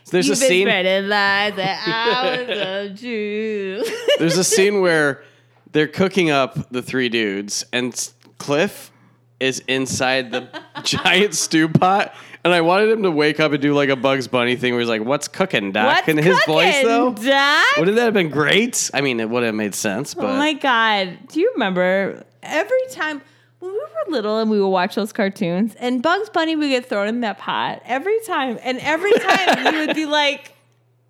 So 0.03 0.11
there's 0.11 0.27
You've 0.27 0.37
a 0.37 0.41
been 0.41 0.49
scene. 0.49 0.67
spreading 0.67 1.09
lies 1.09 1.55
that 1.55 1.83
I 1.87 2.41
was 2.83 2.91
of 2.91 3.01
you. 3.01 3.85
There's 4.19 4.37
a 4.37 4.43
scene 4.43 4.81
where 4.81 5.23
they're 5.71 5.87
cooking 5.87 6.29
up 6.29 6.69
the 6.69 6.83
three 6.83 7.09
dudes, 7.09 7.65
and 7.73 8.11
Cliff 8.37 8.91
is 9.39 9.63
inside 9.67 10.31
the 10.31 10.47
giant 10.83 11.33
stew 11.33 11.67
pot. 11.69 12.13
And 12.45 12.53
I 12.53 12.61
wanted 12.61 12.89
him 12.89 13.01
to 13.01 13.09
wake 13.09 13.39
up 13.39 13.53
and 13.53 13.61
do 13.61 13.73
like 13.73 13.89
a 13.89 13.95
Bugs 13.95 14.27
Bunny 14.27 14.55
thing 14.55 14.73
where 14.73 14.79
he's 14.79 14.87
like, 14.87 15.03
What's 15.03 15.27
cooking, 15.27 15.71
Doc? 15.71 15.95
What's 15.95 16.07
and 16.07 16.23
his 16.23 16.39
voice, 16.45 16.79
though, 16.83 17.11
Doc? 17.11 17.65
wouldn't 17.77 17.97
that 17.97 18.05
have 18.05 18.13
been 18.13 18.29
great? 18.29 18.91
I 18.93 19.01
mean, 19.01 19.19
it 19.19 19.31
would 19.31 19.41
have 19.41 19.55
made 19.55 19.73
sense, 19.73 20.13
oh 20.15 20.21
but 20.21 20.29
Oh 20.29 20.37
my 20.37 20.53
god! 20.53 21.17
Do 21.29 21.39
you 21.39 21.49
remember 21.53 22.23
every 22.43 22.85
time 22.91 23.23
when 23.57 23.71
we 23.71 23.79
were 23.79 24.11
little 24.11 24.37
and 24.37 24.51
we 24.51 24.61
would 24.61 24.67
watch 24.67 24.93
those 24.93 25.11
cartoons 25.11 25.73
and 25.79 26.03
Bugs 26.03 26.29
Bunny 26.29 26.55
would 26.55 26.69
get 26.69 26.85
thrown 26.85 27.07
in 27.07 27.21
that 27.21 27.39
pot 27.39 27.81
every 27.83 28.19
time, 28.27 28.59
and 28.61 28.77
every 28.77 29.13
time 29.13 29.73
you 29.73 29.87
would 29.87 29.95
be 29.95 30.05
like 30.05 30.53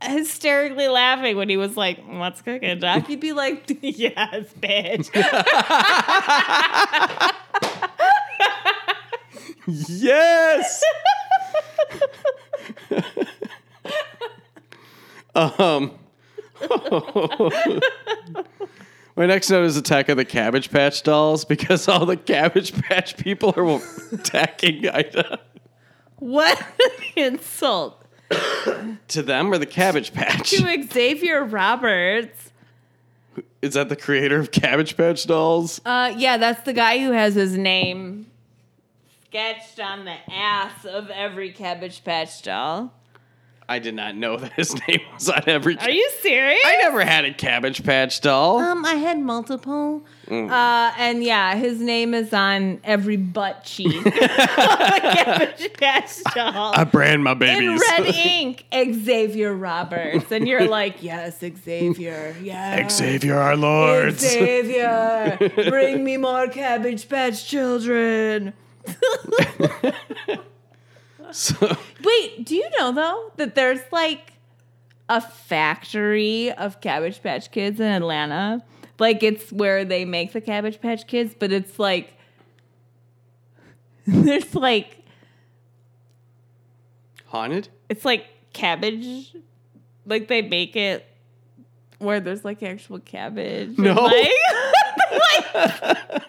hysterically 0.02 0.88
laughing 0.88 1.36
when 1.36 1.50
he 1.50 1.58
was 1.58 1.76
like, 1.76 2.02
"What's 2.08 2.42
cooking, 2.42 2.80
Doc?" 2.80 3.08
He'd 3.08 3.20
be 3.20 3.34
like, 3.34 3.66
"Yes, 3.82 4.46
bitch." 4.62 5.10
yes. 9.68 10.82
um. 15.36 15.92
My 19.18 19.26
next 19.26 19.50
note 19.50 19.64
is 19.64 19.78
Attack 19.78 20.10
of 20.10 20.18
the 20.18 20.26
Cabbage 20.26 20.70
Patch 20.72 21.02
Dolls 21.04 21.46
because 21.46 21.88
all 21.88 22.06
the 22.06 22.18
Cabbage 22.18 22.74
Patch 22.74 23.16
people 23.16 23.54
are 23.56 23.82
attacking 24.12 24.90
Ida. 24.90 25.40
what 26.18 26.62
an 26.62 26.92
insult 27.16 28.04
To 29.10 29.22
them 29.24 29.54
or 29.54 29.58
the 29.58 29.66
Cabbage 29.66 30.14
Patch? 30.14 30.50
to 30.52 30.88
Xavier 30.92 31.46
Roberts. 31.46 32.52
Is 33.62 33.76
that 33.76 33.88
the 33.88 33.96
creator 33.96 34.38
of 34.40 34.52
Cabbage 34.52 34.98
Patch 34.98 35.26
Dolls? 35.26 35.80
Uh, 35.86 36.14
yeah, 36.18 36.36
that's 36.38 36.64
the 36.64 36.74
guy 36.74 37.00
who 37.00 37.12
has 37.12 37.36
his 37.36 37.58
name 37.58 38.28
sketched 39.36 39.82
on 39.82 40.06
the 40.06 40.16
ass 40.32 40.86
of 40.86 41.10
every 41.10 41.52
Cabbage 41.52 42.06
Patch 42.06 42.42
doll. 42.42 42.94
I 43.68 43.80
did 43.80 43.94
not 43.94 44.16
know 44.16 44.38
that 44.38 44.54
his 44.54 44.74
name 44.88 45.02
was 45.14 45.28
on 45.28 45.44
every. 45.46 45.78
Are 45.78 45.90
you 45.90 46.10
serious? 46.22 46.62
I 46.64 46.78
never 46.84 47.04
had 47.04 47.26
a 47.26 47.34
Cabbage 47.34 47.84
Patch 47.84 48.22
doll. 48.22 48.60
Um, 48.60 48.86
I 48.86 48.94
had 48.94 49.20
multiple. 49.20 50.06
Mm. 50.28 50.50
Uh, 50.50 50.94
and 50.98 51.22
yeah, 51.22 51.56
his 51.56 51.82
name 51.82 52.14
is 52.14 52.32
on 52.32 52.80
every 52.86 53.18
butt 53.18 53.66
cheek. 53.66 54.04
Cabbage 54.06 55.74
Patch 55.74 56.24
doll. 56.34 56.72
I 56.74 56.86
brand 56.86 57.22
my 57.22 57.34
babies 57.34 57.82
in 57.82 58.04
red 58.06 58.16
ink, 58.16 58.66
Xavier 58.74 59.54
Roberts, 59.54 60.32
and 60.32 60.48
you're 60.48 60.70
like, 60.70 61.04
yes, 61.04 61.42
Xavier, 61.42 62.38
yeah, 62.42 62.88
Xavier, 62.88 63.38
our 63.38 63.58
lords. 63.58 64.20
Xavier, 64.20 65.38
bring 65.70 66.06
me 66.06 66.16
more 66.16 66.48
Cabbage 66.48 67.10
Patch 67.10 67.46
children. 67.46 68.54
So, 71.32 71.76
Wait, 72.04 72.46
do 72.46 72.56
you 72.56 72.70
know 72.80 72.92
though 72.94 73.32
that 73.38 73.56
there's 73.56 73.82
like 73.92 74.34
a 75.10 75.20
factory 75.20 76.52
of 76.52 76.80
Cabbage 76.82 77.22
Patch 77.22 77.52
Kids 77.52 77.80
in 77.80 77.88
Atlanta? 77.88 78.64
Like 79.00 79.22
it's 79.24 79.52
where 79.52 79.84
they 79.84 80.06
make 80.06 80.32
the 80.34 80.40
Cabbage 80.42 80.80
Patch 80.80 81.08
Kids, 81.08 81.36
but 81.38 81.52
it's 81.52 81.78
like 81.80 82.14
there's 84.08 84.54
like 84.56 85.04
haunted? 87.26 87.68
it's 87.90 88.06
like 88.06 88.26
cabbage, 88.54 89.36
like 90.06 90.28
they 90.30 90.42
make 90.42 90.76
it 90.76 91.06
where 91.98 92.20
there's 92.20 92.46
like 92.46 92.64
actual 92.64 93.00
cabbage. 93.00 93.70
and, 93.70 93.78
No. 93.80 93.94
like, 93.96 94.30
like- 95.54 96.24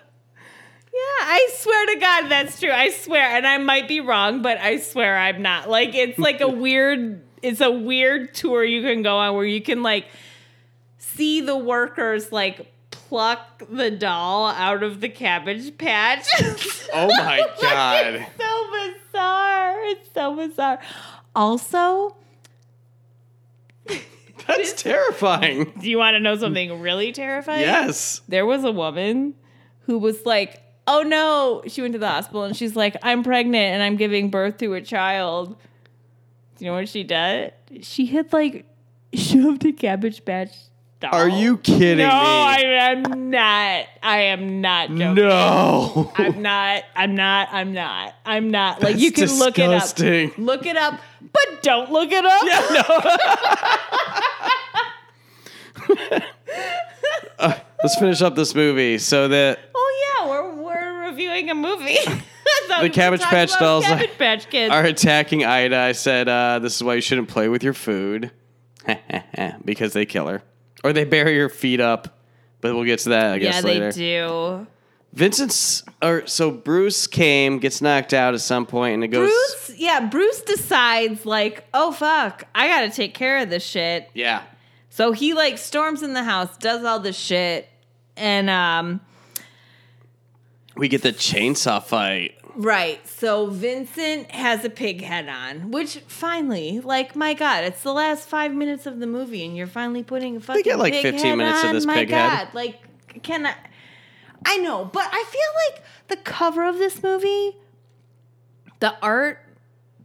yeah, 0.97 1.27
I 1.27 1.49
swear 1.55 1.87
to 1.95 2.01
God 2.01 2.29
that's 2.31 2.59
true. 2.61 2.71
I 2.71 2.91
swear, 2.91 3.23
and 3.37 3.47
I 3.47 3.59
might 3.59 3.87
be 3.87 4.01
wrong, 4.01 4.41
but 4.43 4.59
I 4.59 4.79
swear 4.79 5.17
I'm 5.19 5.43
not. 5.43 5.69
Like 5.69 5.95
it's 5.95 6.19
like 6.19 6.41
a 6.41 6.49
weird, 6.65 7.23
it's 7.43 7.61
a 7.61 7.71
weird 7.71 8.35
tour 8.35 8.65
you 8.65 8.83
can 8.83 9.03
go 9.03 9.17
on 9.19 9.35
where 9.37 9.45
you 9.45 9.61
can 9.61 9.83
like 9.83 10.07
see 10.99 11.41
the 11.41 11.57
workers 11.57 12.33
like 12.33 12.73
pluck 12.91 13.63
the 13.71 13.91
doll 13.91 14.47
out 14.47 14.83
of 14.83 15.01
the 15.01 15.09
cabbage 15.09 15.77
patch. 15.79 16.27
Oh 16.93 17.07
my 17.19 17.39
Like, 17.41 17.61
God. 17.61 18.15
It's 18.15 18.37
so 18.39 18.71
bizarre. 19.13 19.85
It's 19.85 20.11
so 20.15 20.35
bizarre. 20.37 20.79
Also, 21.35 22.17
That's 24.47 24.73
terrifying. 24.83 25.73
do 25.81 25.89
you 25.91 25.99
want 25.99 26.15
to 26.15 26.21
know 26.21 26.37
something 26.37 26.81
really 26.81 27.13
terrifying? 27.13 27.61
Yes. 27.61 28.23
There 28.29 28.47
was 28.47 28.65
a 28.65 28.73
woman 28.73 29.35
who 29.83 29.99
was 29.99 30.25
like, 30.25 30.63
oh 30.87 31.03
no, 31.03 31.62
she 31.66 31.82
went 31.82 31.93
to 31.93 31.99
the 31.99 32.09
hospital 32.09 32.45
and 32.45 32.57
she's 32.57 32.76
like, 32.76 32.97
I'm 33.03 33.22
pregnant 33.22 33.74
and 33.74 33.82
I'm 33.82 33.97
giving 33.97 34.30
birth 34.30 34.59
to 34.59 34.74
a 34.74 34.80
child. 34.80 35.57
Do 36.57 36.64
you 36.64 36.70
know 36.70 36.76
what 36.76 36.89
she 36.89 37.05
did? 37.05 37.53
She 37.82 38.07
had 38.07 38.32
like 38.32 38.64
shoved 39.12 39.64
a 39.64 39.72
cabbage 39.72 40.24
patch 40.24 40.51
doll. 41.01 41.14
Are 41.14 41.28
you 41.28 41.59
kidding 41.59 41.99
no, 41.99 42.09
me? 42.09 42.11
I 42.11 42.59
am 42.62 43.30
not. 43.30 43.87
I 44.03 44.18
am 44.22 44.61
not 44.61 44.89
joking. 44.89 45.14
no. 45.14 46.12
I'm 46.16 46.43
not. 46.43 46.84
I'm 46.95 47.14
not. 47.14 47.49
I'm 47.53 47.72
not. 47.72 48.14
I'm 48.24 48.51
not. 48.51 48.82
Like 48.82 48.99
you 48.99 49.12
can 49.12 49.26
That's 49.26 49.39
look 49.39 49.59
it 49.59 49.70
up. 49.70 50.39
Look 50.39 50.66
it 50.66 50.76
up, 50.76 51.01
but 51.20 51.62
don't 51.62 51.91
look 51.93 52.11
it 52.12 52.24
up. 52.24 52.43
Yeah. 55.89 56.22
Uh, 57.39 57.55
let's 57.82 57.97
finish 57.99 58.22
up 58.22 58.34
this 58.34 58.55
movie. 58.55 58.99
So 58.99 59.28
that 59.28 59.59
yeah, 59.59 59.64
we're 59.74 59.76
we're 61.45 61.53
a 61.53 61.55
movie. 61.55 61.99
The 62.80 62.91
Cabbage 62.91 63.22
Patch 63.22 63.59
dolls 63.59 63.84
are- 63.84 63.97
Cabbage 63.97 64.18
Patch 64.18 64.51
Kids. 64.51 64.72
are 64.72 64.84
attacking 64.84 65.45
Ida. 65.45 65.76
I 65.76 65.93
said, 65.93 66.28
uh, 66.28 66.59
this 66.59 66.76
is 66.76 66.82
why 66.82 66.95
you 66.95 67.01
shouldn't 67.01 67.28
play 67.28 67.49
with 67.49 67.62
your 67.62 67.74
food. 67.74 68.30
because 69.64 69.93
they 69.93 70.07
kill 70.07 70.26
her. 70.28 70.43
Or 70.84 70.93
they 70.93 71.05
bury 71.05 71.39
her 71.39 71.49
feet 71.49 71.80
up. 71.80 72.18
But 72.61 72.74
we'll 72.74 72.84
get 72.84 73.01
to 73.01 73.11
that, 73.11 73.34
I 73.34 73.39
guess, 73.39 73.57
yeah, 73.57 73.61
later. 73.61 73.93
they 73.93 73.99
do. 73.99 74.66
Vincent's 75.12 75.82
or 76.03 76.26
so 76.26 76.51
Bruce 76.51 77.07
came, 77.07 77.59
gets 77.59 77.80
knocked 77.80 78.12
out 78.12 78.34
at 78.34 78.41
some 78.41 78.66
point, 78.66 78.95
and 78.95 79.05
it 79.05 79.09
goes 79.09 79.30
Bruce, 79.30 79.78
yeah, 79.78 80.07
Bruce 80.09 80.43
decides 80.43 81.24
like, 81.24 81.66
oh 81.72 81.93
fuck, 81.93 82.45
I 82.55 82.68
gotta 82.68 82.91
take 82.91 83.14
care 83.14 83.39
of 83.39 83.49
this 83.49 83.64
shit. 83.64 84.11
Yeah. 84.12 84.43
So 84.91 85.12
he 85.12 85.32
like 85.32 85.57
storms 85.57 86.03
in 86.03 86.12
the 86.12 86.24
house, 86.24 86.57
does 86.59 86.84
all 86.84 87.01
this 87.01 87.16
shit, 87.16 87.68
and 88.16 88.51
um, 88.51 89.01
We 90.77 90.89
get 90.89 91.03
the 91.03 91.12
chainsaw 91.12 91.83
fight. 91.83 92.37
right. 92.55 93.07
So 93.09 93.47
Vincent 93.49 94.31
has 94.31 94.64
a 94.64 94.70
pig 94.70 95.03
head 95.03 95.29
on, 95.29 95.70
which 95.70 95.97
finally, 96.07 96.81
like, 96.81 97.16
my 97.16 97.35
God, 97.35 97.64
it's 97.64 97.83
the 97.83 97.93
last 97.93 98.29
five 98.29 98.53
minutes 98.53 98.85
of 98.87 98.99
the 99.01 99.07
movie, 99.07 99.45
and 99.45 99.57
you're 99.57 99.66
finally 99.66 100.03
putting 100.03 100.37
a 100.37 100.41
fucking 100.41 100.62
get, 100.62 100.79
like, 100.79 100.93
pig 100.93 101.03
15 101.03 101.20
head 101.20 101.35
minutes 101.37 101.62
of 101.62 101.68
on? 101.70 101.74
this 101.74 101.87
my 101.87 101.95
pig 101.95 102.11
God, 102.11 102.29
head. 102.31 102.49
like, 102.55 103.22
can 103.22 103.47
I? 103.47 103.55
I 104.45 104.59
know, 104.59 104.85
but 104.85 105.09
I 105.11 105.24
feel 105.29 105.77
like 105.77 105.85
the 106.09 106.16
cover 106.31 106.64
of 106.64 106.77
this 106.79 107.03
movie, 107.03 107.57
the 108.81 108.95
art 109.03 109.39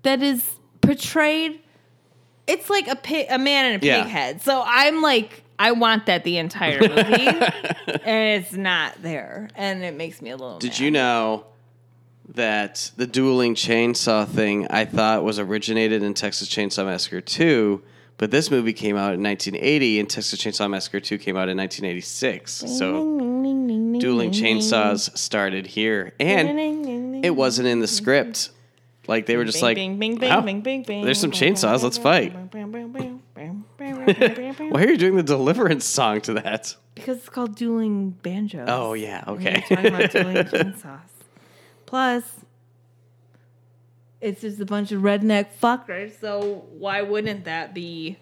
that 0.03 0.23
is 0.23 0.55
portrayed, 0.79 1.59
it's 2.47 2.69
like 2.69 2.87
a 2.87 2.95
pig, 2.95 3.27
a 3.29 3.37
man 3.37 3.65
in 3.67 3.75
a 3.75 3.79
pig 3.79 3.87
Yeah. 3.87 4.07
head. 4.07 4.41
So 4.41 4.63
I'm 4.65 5.01
like, 5.01 5.43
I 5.61 5.73
want 5.73 6.07
that 6.07 6.23
the 6.23 6.39
entire 6.39 6.79
movie, 6.79 6.93
and 8.03 8.43
it's 8.43 8.53
not 8.53 8.99
there, 9.03 9.47
and 9.53 9.83
it 9.83 9.95
makes 9.95 10.19
me 10.19 10.31
a 10.31 10.35
little. 10.35 10.57
Did 10.57 10.71
mad. 10.71 10.79
you 10.79 10.89
know 10.89 11.45
that 12.29 12.91
the 12.97 13.05
dueling 13.05 13.53
chainsaw 13.53 14.27
thing 14.27 14.65
I 14.69 14.85
thought 14.85 15.23
was 15.23 15.37
originated 15.37 16.01
in 16.01 16.15
Texas 16.15 16.49
Chainsaw 16.49 16.85
Massacre 16.85 17.21
2, 17.21 17.79
but 18.17 18.31
this 18.31 18.49
movie 18.49 18.73
came 18.73 18.95
out 18.95 19.13
in 19.13 19.21
1980 19.21 19.99
and 19.99 20.09
Texas 20.09 20.41
Chainsaw 20.41 20.67
Massacre 20.67 20.99
2 20.99 21.19
came 21.19 21.37
out 21.37 21.47
in 21.47 21.57
1986. 21.57 22.51
So 22.51 23.19
dueling 23.99 24.31
chainsaws 24.31 25.15
started 25.15 25.67
here 25.67 26.13
and 26.19 27.23
it 27.23 27.35
wasn't 27.35 27.67
in 27.67 27.81
the 27.81 27.87
script. 27.87 28.49
Like 29.07 29.27
they 29.27 29.37
were 29.37 29.45
just 29.45 29.61
like, 29.61 29.77
"Wow, 29.77 30.41
there's 30.41 31.19
some 31.19 31.31
chainsaws, 31.31 31.83
let's 31.83 31.97
fight." 31.97 32.33
Why 34.05 34.83
are 34.83 34.89
you 34.89 34.97
doing 34.97 35.15
the 35.15 35.23
deliverance 35.23 35.85
song 35.85 36.21
to 36.21 36.33
that? 36.35 36.75
Because 36.95 37.17
it's 37.19 37.29
called 37.29 37.55
dueling 37.55 38.11
banjos. 38.11 38.67
Oh 38.69 38.93
yeah, 38.93 39.23
we're 39.27 39.33
okay. 39.35 39.63
talking 39.67 39.85
about 39.87 40.11
dueling 40.11 40.35
chainsaws. 40.45 40.99
Plus, 41.85 42.23
it's 44.19 44.41
just 44.41 44.59
a 44.59 44.65
bunch 44.65 44.91
of 44.91 45.01
redneck 45.01 45.47
fuckers. 45.61 46.19
So 46.19 46.65
why 46.77 47.01
wouldn't 47.01 47.45
that 47.45 47.73
be? 47.73 48.17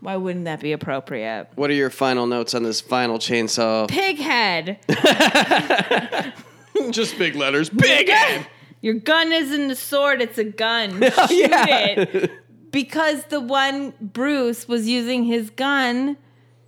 Why 0.00 0.16
wouldn't 0.16 0.44
that 0.44 0.60
be 0.60 0.72
appropriate? 0.72 1.48
what 1.54 1.70
are 1.70 1.74
your 1.74 1.88
final 1.88 2.26
notes 2.26 2.54
on 2.54 2.62
this 2.62 2.80
final 2.82 3.18
chainsaw? 3.18 3.88
Pig 3.88 4.18
head. 4.18 4.78
Just 6.90 7.16
big 7.16 7.36
letters. 7.36 7.70
Big 7.70 8.08
head. 8.08 8.46
Your 8.82 8.94
gun 8.94 9.32
isn't 9.32 9.70
a 9.70 9.74
sword; 9.74 10.20
it's 10.20 10.36
a 10.36 10.44
gun. 10.44 10.90
Shoot 11.00 11.12
Oh, 11.16 11.28
yeah. 11.30 11.66
it. 11.86 12.30
Because 12.74 13.24
the 13.26 13.40
one 13.40 13.94
Bruce 14.00 14.68
was 14.68 14.86
using 14.86 15.24
his 15.24 15.48
gun, 15.50 16.16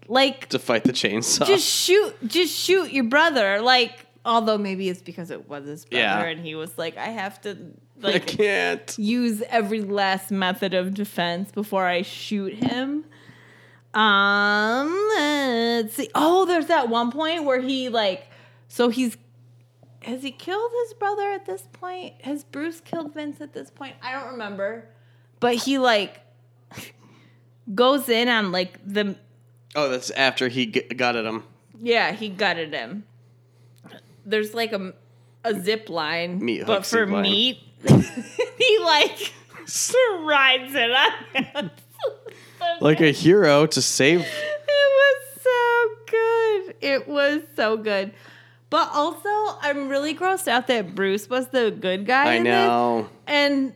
like 0.08 0.48
To 0.50 0.58
fight 0.58 0.84
the 0.84 0.92
chainsaw. 0.92 1.46
just 1.46 1.66
shoot, 1.68 2.14
just 2.26 2.54
shoot 2.54 2.90
your 2.92 3.04
brother. 3.04 3.60
Like 3.60 4.06
Although 4.24 4.58
maybe 4.58 4.88
it's 4.88 5.02
because 5.02 5.30
it 5.30 5.48
was 5.48 5.66
his 5.66 5.84
brother 5.84 6.02
Yeah. 6.02 6.22
and 6.24 6.40
he 6.40 6.54
was 6.54 6.76
like, 6.78 6.96
I 6.96 7.06
have 7.08 7.40
to 7.42 7.50
I 8.02 8.06
like 8.06 8.26
can't. 8.26 8.94
use 8.98 9.42
every 9.48 9.82
last 9.82 10.30
method 10.30 10.74
of 10.74 10.94
defense 10.94 11.50
before 11.52 11.86
I 11.86 12.02
shoot 12.02 12.54
him. 12.54 13.04
Um, 13.94 14.88
let's 15.16 15.94
see. 15.94 16.10
Oh, 16.14 16.44
there's 16.44 16.66
that 16.66 16.88
one 16.88 17.10
point 17.10 17.44
where 17.44 17.60
he 17.60 17.88
like, 17.88 18.26
so 18.68 18.88
he's 18.90 19.16
has 20.02 20.22
he 20.22 20.30
killed 20.30 20.70
his 20.84 20.94
brother 20.94 21.30
at 21.30 21.46
this 21.46 21.62
point? 21.72 22.14
Has 22.22 22.44
Bruce 22.44 22.80
killed 22.80 23.14
Vince 23.14 23.40
at 23.40 23.52
this 23.54 23.70
point? 23.70 23.94
I 24.02 24.12
don't 24.12 24.32
remember, 24.32 24.88
but 25.40 25.54
he 25.54 25.78
like 25.78 26.20
goes 27.74 28.08
in 28.08 28.28
on 28.28 28.52
like 28.52 28.78
the 28.86 29.16
Oh, 29.74 29.88
that's 29.90 30.10
after 30.10 30.48
he 30.48 30.66
g- 30.66 30.80
got 30.82 31.16
at 31.16 31.24
him. 31.24 31.42
yeah 31.80 32.12
he 32.12 32.28
gutted 32.28 32.72
him. 32.72 33.04
There's 34.24 34.54
like 34.54 34.72
a 34.72 34.94
a 35.44 35.54
zip 35.60 35.88
line, 35.88 36.44
Meat 36.44 36.66
but 36.66 36.84
for 36.84 37.06
meat, 37.06 37.58
he 37.88 38.78
like 38.82 39.32
rides 40.22 40.74
it 40.74 40.90
on. 41.54 41.70
Like 42.80 43.00
a 43.00 43.10
hero 43.12 43.64
to 43.66 43.80
save. 43.82 44.20
It 44.20 44.26
was 44.68 45.42
so 45.42 45.88
good. 46.10 46.74
It 46.80 47.08
was 47.08 47.42
so 47.54 47.76
good. 47.76 48.12
But 48.70 48.90
also, 48.92 49.28
I'm 49.62 49.88
really 49.88 50.14
grossed 50.14 50.48
out 50.48 50.66
that 50.66 50.94
Bruce 50.94 51.28
was 51.30 51.48
the 51.48 51.70
good 51.70 52.06
guy. 52.06 52.24
I 52.24 52.34
in 52.34 52.44
this. 52.44 52.50
know. 52.52 53.08
And 53.26 53.72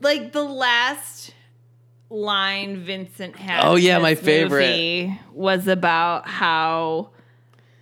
like 0.00 0.32
the 0.32 0.44
last 0.44 1.34
line 2.10 2.78
Vincent 2.78 3.36
had. 3.36 3.64
Oh, 3.64 3.76
yeah, 3.76 3.98
my 3.98 4.14
favorite. 4.14 5.10
was 5.32 5.66
about 5.68 6.26
how 6.28 7.10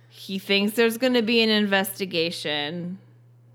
he 0.09 0.39
thinks 0.39 0.73
there's 0.73 0.97
going 0.97 1.13
to 1.13 1.21
be 1.21 1.41
an 1.41 1.49
investigation 1.49 2.99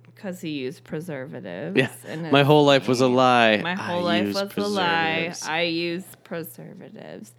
because 0.06 0.40
he 0.40 0.50
used 0.50 0.84
preservatives. 0.84 1.76
Yeah. 1.76 2.30
My 2.30 2.44
whole 2.44 2.64
life 2.64 2.86
was 2.88 3.00
a 3.00 3.08
lie. 3.08 3.58
my 3.58 3.72
I 3.72 3.74
whole 3.74 4.02
life 4.02 4.34
was 4.34 4.56
a 4.56 4.66
lie. 4.68 5.34
I 5.44 5.62
use 5.62 6.04
preservatives, 6.24 7.32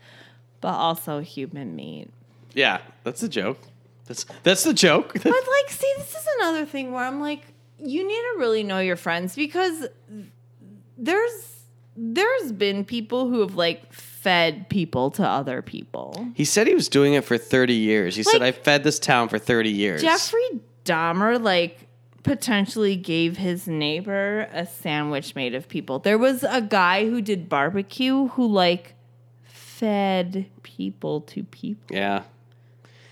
but 0.61 0.73
also 0.73 1.21
human 1.21 1.75
meat. 1.75 2.09
yeah, 2.53 2.81
that's 3.03 3.21
the 3.21 3.29
joke. 3.29 3.57
That's 4.05 4.25
that's 4.43 4.63
the 4.65 4.73
joke. 4.73 5.13
But 5.13 5.25
like, 5.25 5.69
see, 5.69 5.93
this 5.97 6.13
is 6.13 6.27
another 6.39 6.65
thing 6.65 6.91
where 6.91 7.05
I'm 7.05 7.21
like, 7.21 7.41
you 7.79 8.05
need 8.05 8.21
to 8.33 8.35
really 8.37 8.63
know 8.63 8.79
your 8.79 8.97
friends 8.97 9.33
because 9.33 9.87
there's 10.97 11.49
there's 11.95 12.51
been 12.51 12.83
people 12.85 13.29
who 13.29 13.41
have 13.41 13.55
like 13.55 13.91
fed 13.93 14.67
people 14.69 15.11
to 15.11 15.23
other 15.27 15.61
people. 15.61 16.27
he 16.33 16.45
said 16.45 16.65
he 16.67 16.73
was 16.73 16.89
doing 16.89 17.13
it 17.13 17.23
for 17.23 17.37
30 17.37 17.73
years. 17.73 18.15
He 18.15 18.23
said, 18.23 18.41
I 18.41 18.51
fed 18.51 18.83
this 18.83 18.97
town 18.97 19.27
for 19.29 19.37
30 19.37 19.69
years. 19.69 20.01
Jeffrey 20.01 20.61
Dahmer 20.85 21.41
like 21.41 21.87
potentially 22.23 22.95
gave 22.95 23.37
his 23.37 23.67
neighbor 23.67 24.47
a 24.53 24.65
sandwich 24.65 25.35
made 25.35 25.53
of 25.53 25.67
people. 25.67 25.99
There 25.99 26.17
was 26.17 26.43
a 26.43 26.61
guy 26.61 27.05
who 27.05 27.21
did 27.21 27.47
barbecue 27.49 28.27
who 28.29 28.47
like 28.47 28.95
fed 29.43 30.45
people 30.63 31.21
to 31.21 31.43
people. 31.43 31.95
Yeah. 31.95 32.23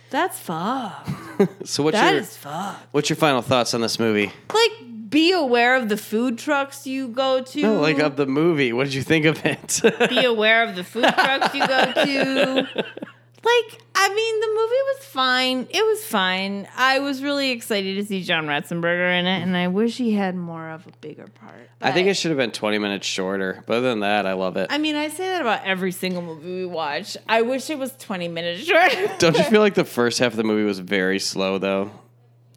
That's 0.09 0.39
fucked. 0.39 1.09
So 1.65 1.81
what's 1.83 1.95
That 1.97 2.11
your 2.11 2.21
is 2.21 2.37
fucked. 2.37 2.85
what's 2.91 3.09
your 3.09 3.17
final 3.17 3.41
thoughts 3.41 3.73
on 3.73 3.81
this 3.81 3.97
movie? 3.99 4.31
Like, 4.53 4.71
be 5.11 5.31
aware 5.31 5.75
of 5.75 5.89
the 5.89 5.97
food 5.97 6.39
trucks 6.39 6.87
you 6.87 7.07
go 7.09 7.43
to. 7.43 7.61
No, 7.61 7.79
like 7.79 7.99
of 7.99 8.15
the 8.15 8.25
movie. 8.25 8.73
What 8.73 8.85
did 8.85 8.95
you 8.95 9.03
think 9.03 9.25
of 9.25 9.45
it? 9.45 9.81
be 10.09 10.25
aware 10.25 10.63
of 10.63 10.75
the 10.75 10.83
food 10.83 11.03
trucks 11.03 11.53
you 11.53 11.67
go 11.67 11.93
to. 11.93 12.85
Like, 13.43 13.81
I 13.95 14.07
mean, 14.13 14.39
the 14.39 14.47
movie 14.47 14.83
was 14.93 15.05
fine. 15.05 15.67
It 15.71 15.83
was 15.83 16.05
fine. 16.05 16.67
I 16.77 16.99
was 16.99 17.23
really 17.23 17.49
excited 17.49 17.95
to 17.95 18.05
see 18.05 18.21
John 18.21 18.45
Ratzenberger 18.45 19.19
in 19.19 19.25
it, 19.25 19.41
and 19.41 19.57
I 19.57 19.67
wish 19.67 19.97
he 19.97 20.13
had 20.13 20.35
more 20.35 20.69
of 20.69 20.85
a 20.85 20.91
bigger 21.01 21.25
part. 21.25 21.67
I 21.81 21.91
think 21.91 22.07
it 22.07 22.13
should 22.13 22.29
have 22.29 22.37
been 22.37 22.51
20 22.51 22.77
minutes 22.77 23.07
shorter. 23.07 23.63
But 23.65 23.77
other 23.77 23.89
than 23.89 24.01
that, 24.01 24.27
I 24.27 24.33
love 24.33 24.57
it. 24.57 24.67
I 24.69 24.77
mean, 24.77 24.95
I 24.95 25.09
say 25.09 25.27
that 25.29 25.41
about 25.41 25.65
every 25.65 25.91
single 25.91 26.21
movie 26.21 26.53
we 26.53 26.65
watch. 26.67 27.17
I 27.27 27.41
wish 27.41 27.71
it 27.71 27.79
was 27.79 27.93
20 27.97 28.27
minutes 28.27 28.63
shorter. 28.67 29.11
Don't 29.17 29.35
you 29.35 29.43
feel 29.45 29.61
like 29.61 29.73
the 29.73 29.85
first 29.85 30.19
half 30.19 30.33
of 30.33 30.37
the 30.37 30.43
movie 30.43 30.63
was 30.63 30.77
very 30.77 31.17
slow 31.17 31.57
though? 31.57 31.89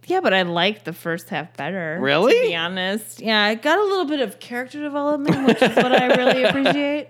Yeah, 0.07 0.21
but 0.21 0.35
I 0.35 0.43
liked 0.43 0.85
the 0.85 0.93
first 0.93 1.29
half 1.29 1.57
better. 1.57 1.99
Really? 2.01 2.33
To 2.35 2.49
be 2.49 2.57
honest. 2.57 3.21
Yeah, 3.21 3.43
I 3.43 3.55
got 3.55 3.79
a 3.79 3.85
little 3.85 4.05
bit 4.07 4.21
of 4.21 4.41
character 4.41 4.83
development, 4.83 5.47
which 5.47 5.63
is 5.63 5.77
what 5.77 5.93
I 5.93 6.15
really 6.15 6.43
appreciate. 6.45 7.09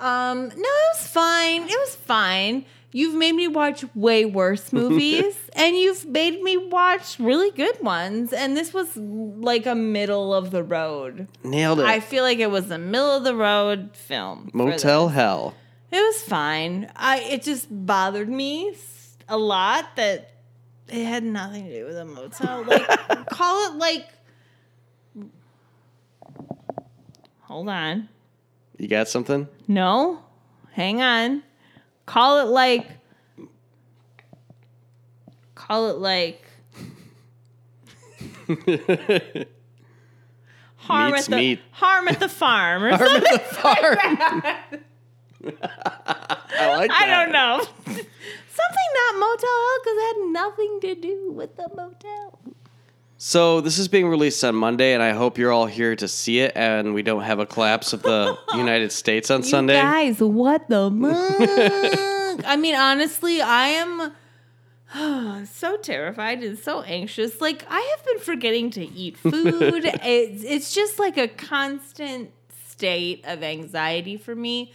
Um, 0.00 0.48
no, 0.48 0.54
it 0.54 0.96
was 0.96 1.06
fine. 1.08 1.62
It 1.62 1.78
was 1.78 1.94
fine. 1.94 2.64
You've 2.92 3.14
made 3.14 3.32
me 3.32 3.48
watch 3.48 3.84
way 3.96 4.24
worse 4.24 4.72
movies, 4.72 5.36
and 5.56 5.76
you've 5.76 6.06
made 6.06 6.40
me 6.42 6.56
watch 6.56 7.18
really 7.18 7.50
good 7.50 7.80
ones. 7.80 8.32
And 8.32 8.56
this 8.56 8.72
was 8.72 8.96
like 8.96 9.66
a 9.66 9.74
middle 9.74 10.32
of 10.32 10.52
the 10.52 10.62
road. 10.62 11.26
Nailed 11.42 11.80
it. 11.80 11.86
I 11.86 11.98
feel 11.98 12.22
like 12.22 12.38
it 12.38 12.50
was 12.50 12.70
a 12.70 12.78
middle 12.78 13.16
of 13.16 13.24
the 13.24 13.34
road 13.34 13.96
film. 13.96 14.50
Motel. 14.52 15.08
Hell. 15.08 15.54
It 15.90 15.96
was 15.96 16.22
fine. 16.22 16.90
I 16.96 17.20
it 17.20 17.42
just 17.42 17.66
bothered 17.70 18.28
me 18.28 18.74
a 19.28 19.38
lot 19.38 19.96
that 19.96 20.33
it 20.88 21.04
had 21.04 21.24
nothing 21.24 21.64
to 21.66 21.72
do 21.80 21.84
with 21.86 21.96
a 21.96 22.04
motel. 22.04 22.62
Like 22.64 22.86
call 23.30 23.72
it 23.72 23.76
like 23.78 24.06
Hold 27.42 27.68
on. 27.68 28.08
You 28.78 28.88
got 28.88 29.06
something? 29.08 29.46
No. 29.68 30.20
Hang 30.72 31.00
on. 31.02 31.42
Call 32.06 32.40
it 32.40 32.50
like 32.50 32.86
Call 35.54 35.90
it 35.90 35.98
like 35.98 36.42
harm 40.76 41.12
Meat's 41.12 41.24
at 41.26 41.30
the 41.30 41.36
meat. 41.36 41.60
harm 41.70 42.08
at 42.08 42.20
the 42.20 42.28
farm 42.28 42.84
or 42.84 42.90
something. 42.98 43.22
I 43.24 44.60
like 46.76 46.90
that. 46.90 47.00
I 47.00 47.06
don't 47.06 47.32
know. 47.32 47.64
Something 48.54 48.90
not 48.94 49.20
Motel 49.20 49.48
Hell 49.48 49.78
because 49.82 49.96
it 49.96 50.06
had 50.06 50.32
nothing 50.32 50.80
to 50.82 50.94
do 50.94 51.32
with 51.32 51.56
the 51.56 51.68
motel. 51.74 52.38
So 53.16 53.60
this 53.60 53.78
is 53.78 53.88
being 53.88 54.06
released 54.08 54.44
on 54.44 54.54
Monday, 54.54 54.92
and 54.92 55.02
I 55.02 55.10
hope 55.10 55.38
you're 55.38 55.50
all 55.50 55.66
here 55.66 55.96
to 55.96 56.06
see 56.06 56.40
it, 56.40 56.52
and 56.54 56.94
we 56.94 57.02
don't 57.02 57.22
have 57.22 57.38
a 57.38 57.46
collapse 57.46 57.92
of 57.92 58.02
the 58.02 58.38
United 58.54 58.92
States 58.92 59.30
on 59.30 59.42
Sunday. 59.42 59.74
Guys, 59.74 60.20
what 60.20 60.68
the? 60.68 60.90
I 62.46 62.56
mean, 62.56 62.74
honestly, 62.74 63.40
I 63.40 63.68
am 63.68 64.12
so 65.46 65.76
terrified 65.76 66.42
and 66.42 66.58
so 66.58 66.82
anxious. 66.82 67.40
Like, 67.40 67.64
I 67.68 67.80
have 67.96 68.06
been 68.06 68.18
forgetting 68.18 68.70
to 68.72 68.84
eat 68.84 69.16
food. 69.16 69.84
it's, 70.04 70.44
it's 70.44 70.74
just 70.74 70.98
like 70.98 71.16
a 71.16 71.28
constant 71.28 72.30
state 72.66 73.24
of 73.24 73.42
anxiety 73.42 74.16
for 74.16 74.34
me. 74.34 74.72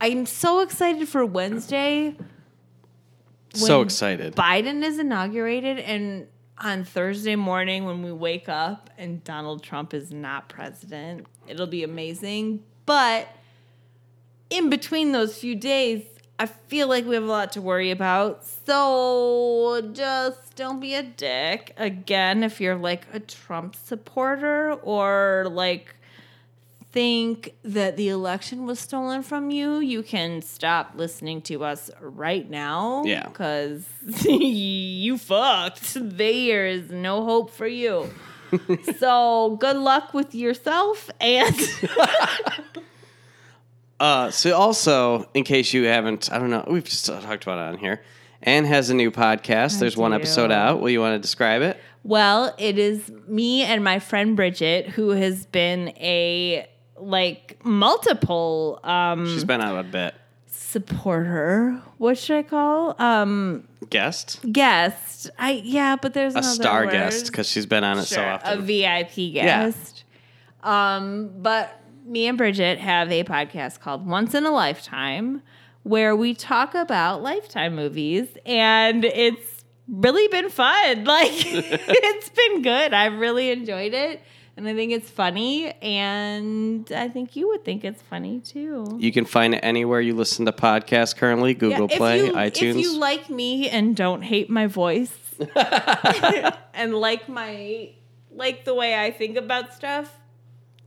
I'm 0.00 0.26
so 0.26 0.60
excited 0.60 1.08
for 1.08 1.26
Wednesday. 1.26 2.14
So 3.54 3.82
excited. 3.82 4.34
Biden 4.34 4.82
is 4.82 4.98
inaugurated, 4.98 5.78
and 5.78 6.26
on 6.58 6.84
Thursday 6.84 7.36
morning 7.36 7.84
when 7.84 8.02
we 8.02 8.12
wake 8.12 8.48
up 8.48 8.90
and 8.98 9.22
Donald 9.24 9.62
Trump 9.62 9.94
is 9.94 10.12
not 10.12 10.48
president, 10.48 11.26
it'll 11.46 11.66
be 11.66 11.84
amazing. 11.84 12.62
But 12.86 13.28
in 14.50 14.70
between 14.70 15.12
those 15.12 15.38
few 15.38 15.54
days, 15.54 16.04
I 16.38 16.46
feel 16.46 16.88
like 16.88 17.04
we 17.04 17.14
have 17.16 17.24
a 17.24 17.28
lot 17.28 17.52
to 17.52 17.60
worry 17.60 17.90
about. 17.90 18.44
So 18.46 19.90
just 19.92 20.54
don't 20.56 20.80
be 20.80 20.94
a 20.94 21.02
dick. 21.02 21.74
Again, 21.76 22.42
if 22.42 22.60
you're 22.60 22.76
like 22.76 23.06
a 23.12 23.20
Trump 23.20 23.74
supporter 23.74 24.72
or 24.82 25.46
like 25.50 25.94
think 26.90 27.54
that 27.62 27.96
the 27.96 28.08
election 28.08 28.66
was 28.66 28.80
stolen 28.80 29.22
from 29.22 29.50
you, 29.50 29.78
you 29.78 30.02
can 30.02 30.42
stop 30.42 30.92
listening 30.94 31.42
to 31.42 31.64
us 31.64 31.90
right 32.00 32.48
now. 32.48 33.04
Yeah. 33.04 33.26
Because 33.28 33.86
you 34.24 35.18
fucked. 35.18 35.96
There 36.00 36.66
is 36.66 36.90
no 36.90 37.24
hope 37.24 37.50
for 37.50 37.66
you. 37.66 38.10
so 38.98 39.56
good 39.60 39.76
luck 39.76 40.14
with 40.14 40.34
yourself 40.34 41.10
and 41.20 41.54
Uh, 44.00 44.30
so 44.30 44.56
also, 44.56 45.28
in 45.34 45.42
case 45.42 45.72
you 45.72 45.84
haven't, 45.84 46.32
I 46.32 46.38
don't 46.38 46.50
know, 46.50 46.64
we've 46.68 46.84
just 46.84 47.06
talked 47.06 47.42
about 47.42 47.58
it 47.58 47.74
on 47.74 47.78
here. 47.78 48.02
Anne 48.42 48.64
has 48.64 48.90
a 48.90 48.94
new 48.94 49.10
podcast. 49.10 49.80
There's 49.80 49.96
one 49.96 50.12
episode 50.12 50.52
out. 50.52 50.80
Will 50.80 50.90
you 50.90 51.00
want 51.00 51.14
to 51.14 51.18
describe 51.18 51.62
it? 51.62 51.76
Well, 52.04 52.54
it 52.58 52.78
is 52.78 53.10
me 53.26 53.62
and 53.62 53.82
my 53.82 53.98
friend 53.98 54.36
Bridget, 54.36 54.86
who 54.90 55.10
has 55.10 55.46
been 55.46 55.88
a 55.96 56.68
like 57.00 57.58
multiple 57.64 58.80
um 58.84 59.26
She's 59.26 59.44
been 59.44 59.60
out 59.60 59.78
a 59.78 59.82
bit. 59.82 60.14
supporter. 60.46 61.80
What 61.98 62.18
should 62.18 62.36
I 62.38 62.42
call? 62.42 63.00
Um 63.00 63.66
Guest, 63.90 64.40
guest. 64.52 65.30
I 65.38 65.62
yeah, 65.64 65.96
but 65.96 66.12
there's 66.14 66.34
a 66.34 66.42
star 66.42 66.84
word. 66.84 66.92
guest, 66.92 67.26
because 67.26 67.48
she's 67.48 67.64
been 67.64 67.84
on 67.84 67.98
it 67.98 68.04
so 68.04 68.22
often. 68.22 68.58
a 68.58 68.62
VIP 68.62 69.32
guest. 69.32 70.04
Um, 70.62 71.30
but 71.38 71.80
me 72.04 72.26
and 72.26 72.36
Bridget 72.36 72.78
have 72.78 73.10
a 73.10 73.24
podcast 73.24 73.80
called 73.80 74.06
Once 74.06 74.34
in 74.34 74.44
a 74.44 74.50
Lifetime 74.50 75.42
where 75.84 76.14
we 76.14 76.34
talk 76.34 76.74
about 76.74 77.22
lifetime 77.22 77.74
movies 77.76 78.28
and 78.44 79.04
it's 79.04 79.64
really 79.88 80.28
been 80.28 80.50
fun. 80.50 81.04
Like 81.06 81.30
it's 81.32 82.28
been 82.28 82.60
good. 82.62 82.92
I've 82.92 83.18
really 83.18 83.50
enjoyed 83.50 83.94
it. 83.94 84.20
And 84.58 84.66
I 84.68 84.74
think 84.74 84.90
it's 84.90 85.08
funny, 85.08 85.70
and 85.80 86.90
I 86.90 87.08
think 87.08 87.36
you 87.36 87.46
would 87.46 87.64
think 87.64 87.84
it's 87.84 88.02
funny 88.02 88.40
too. 88.40 88.96
You 88.98 89.12
can 89.12 89.24
find 89.24 89.54
it 89.54 89.58
anywhere 89.58 90.00
you 90.00 90.16
listen 90.16 90.46
to 90.46 90.52
podcasts 90.52 91.14
currently 91.16 91.54
Google 91.54 91.86
Yeah, 91.88 91.96
Play, 91.96 92.26
you- 92.26 92.32
iTunes. 92.32 92.70
If 92.70 92.76
you 92.78 92.98
like 92.98 93.30
me 93.30 93.70
and 93.70 93.94
don't 93.94 94.22
hate 94.22 94.50
my 94.50 94.66
voice, 94.66 95.14
and 96.74 96.92
like 96.92 97.28
my 97.28 97.90
like 98.34 98.64
the 98.64 98.74
way 98.74 99.00
I 99.00 99.12
think 99.12 99.36
about 99.36 99.74
stuff, 99.74 100.12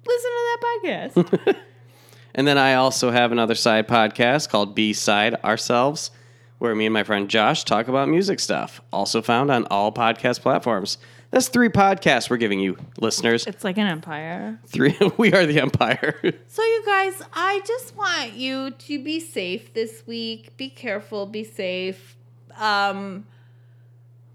listen 0.05 0.31
to 0.31 0.57
that 0.59 0.79
podcast. 1.15 1.57
and 2.35 2.45
then 2.45 2.57
I 2.57 2.73
also 2.73 3.09
have 3.09 3.31
another 3.31 3.55
side 3.55 3.87
podcast 3.87 4.49
called 4.49 4.75
B 4.75 4.91
Side 4.91 5.35
Ourselves, 5.45 6.11
where 6.57 6.75
me 6.75 6.87
and 6.87 6.93
my 6.93 7.03
friend 7.03 7.29
Josh 7.29 7.63
talk 7.63 7.87
about 7.87 8.09
music 8.09 8.41
stuff. 8.41 8.81
Also 8.91 9.21
found 9.21 9.49
on 9.49 9.65
all 9.71 9.93
podcast 9.93 10.41
platforms. 10.41 10.97
That's 11.31 11.47
three 11.47 11.69
podcasts 11.69 12.29
we're 12.29 12.37
giving 12.37 12.59
you, 12.59 12.77
listeners. 12.99 13.47
it's 13.47 13.63
like 13.63 13.77
an 13.77 13.87
empire. 13.87 14.59
Three. 14.67 14.97
we 15.17 15.33
are 15.33 15.45
the 15.45 15.59
Empire. 15.59 16.15
So, 16.47 16.61
you 16.61 16.83
guys, 16.85 17.21
I 17.31 17.61
just 17.65 17.95
want 17.95 18.33
you 18.33 18.71
to 18.71 19.01
be 19.01 19.21
safe 19.21 19.73
this 19.73 20.05
week. 20.05 20.57
Be 20.57 20.69
careful, 20.69 21.25
be 21.25 21.45
safe. 21.45 22.17
Um, 22.57 23.25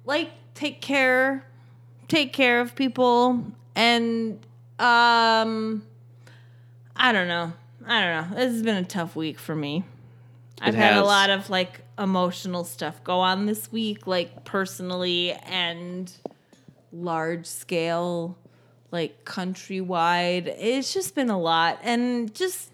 like, 0.07 0.31
take 0.55 0.81
care, 0.81 1.45
take 2.09 2.33
care 2.33 2.63
of 2.63 2.75
people, 2.75 3.45
and 3.75 4.39
um, 4.79 5.83
I 6.97 7.13
don't 7.13 7.29
know. 7.29 7.53
I 7.87 8.01
don't 8.01 8.31
know. 8.31 8.37
This 8.37 8.53
has 8.55 8.63
been 8.63 8.77
a 8.77 8.85
tough 8.85 9.15
week 9.15 9.39
for 9.39 9.55
me. 9.55 9.85
I've 10.61 10.75
had 10.75 10.97
a 10.97 11.05
lot 11.05 11.29
of 11.29 11.51
like 11.51 11.83
emotional 11.99 12.65
stuff 12.65 13.05
go 13.05 13.21
on 13.21 13.45
this 13.45 13.71
week, 13.71 14.07
like 14.07 14.45
personally 14.47 15.33
and 15.33 16.11
large 17.03 17.47
scale, 17.47 18.37
like 18.91 19.25
countrywide. 19.25 20.47
It's 20.59 20.93
just 20.93 21.15
been 21.15 21.31
a 21.31 21.39
lot. 21.39 21.79
And 21.83 22.35
just, 22.35 22.71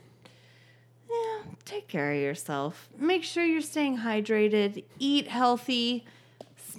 yeah, 1.10 1.42
take 1.64 1.88
care 1.88 2.12
of 2.12 2.18
yourself. 2.18 2.88
Make 2.98 3.24
sure 3.24 3.44
you're 3.44 3.60
staying 3.60 3.98
hydrated, 3.98 4.84
eat 4.98 5.28
healthy, 5.28 6.04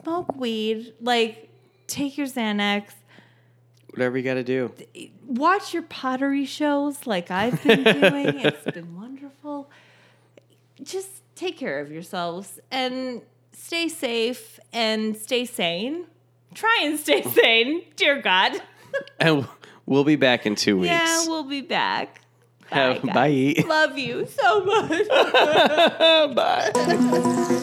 smoke 0.02 0.36
weed, 0.36 0.94
like 1.02 1.50
take 1.88 2.18
your 2.18 2.28
Xanax. 2.28 2.94
Whatever 3.90 4.18
you 4.18 4.24
got 4.24 4.36
to 4.36 4.44
do. 4.44 4.72
Watch 5.28 5.74
your 5.74 5.84
pottery 5.84 6.46
shows 6.46 7.06
like 7.06 7.30
I've 7.30 7.62
been 7.64 7.84
doing. 8.02 8.40
it's 8.40 8.72
been 8.72 8.96
wonderful. 8.96 9.70
Just 10.82 11.10
take 11.36 11.58
care 11.58 11.80
of 11.80 11.92
yourselves 11.92 12.60
and 12.72 13.22
stay 13.52 13.88
safe 13.88 14.60
and 14.74 15.16
stay 15.16 15.46
sane. 15.46 16.08
Try 16.54 16.80
and 16.84 17.00
stay 17.00 17.22
sane, 17.42 17.84
dear 17.96 18.22
God. 18.22 18.62
And 19.20 19.48
we'll 19.88 20.04
be 20.04 20.16
back 20.18 20.46
in 20.46 20.54
two 20.54 20.78
weeks. 20.78 20.92
Yeah, 20.92 21.24
we'll 21.26 21.46
be 21.46 21.62
back. 21.62 22.22
Have- 22.70 23.02
bye. 23.02 23.56
Love 23.66 23.98
you 23.98 24.28
so 24.28 24.64
much. 24.64 25.08
Bye. 26.36 27.60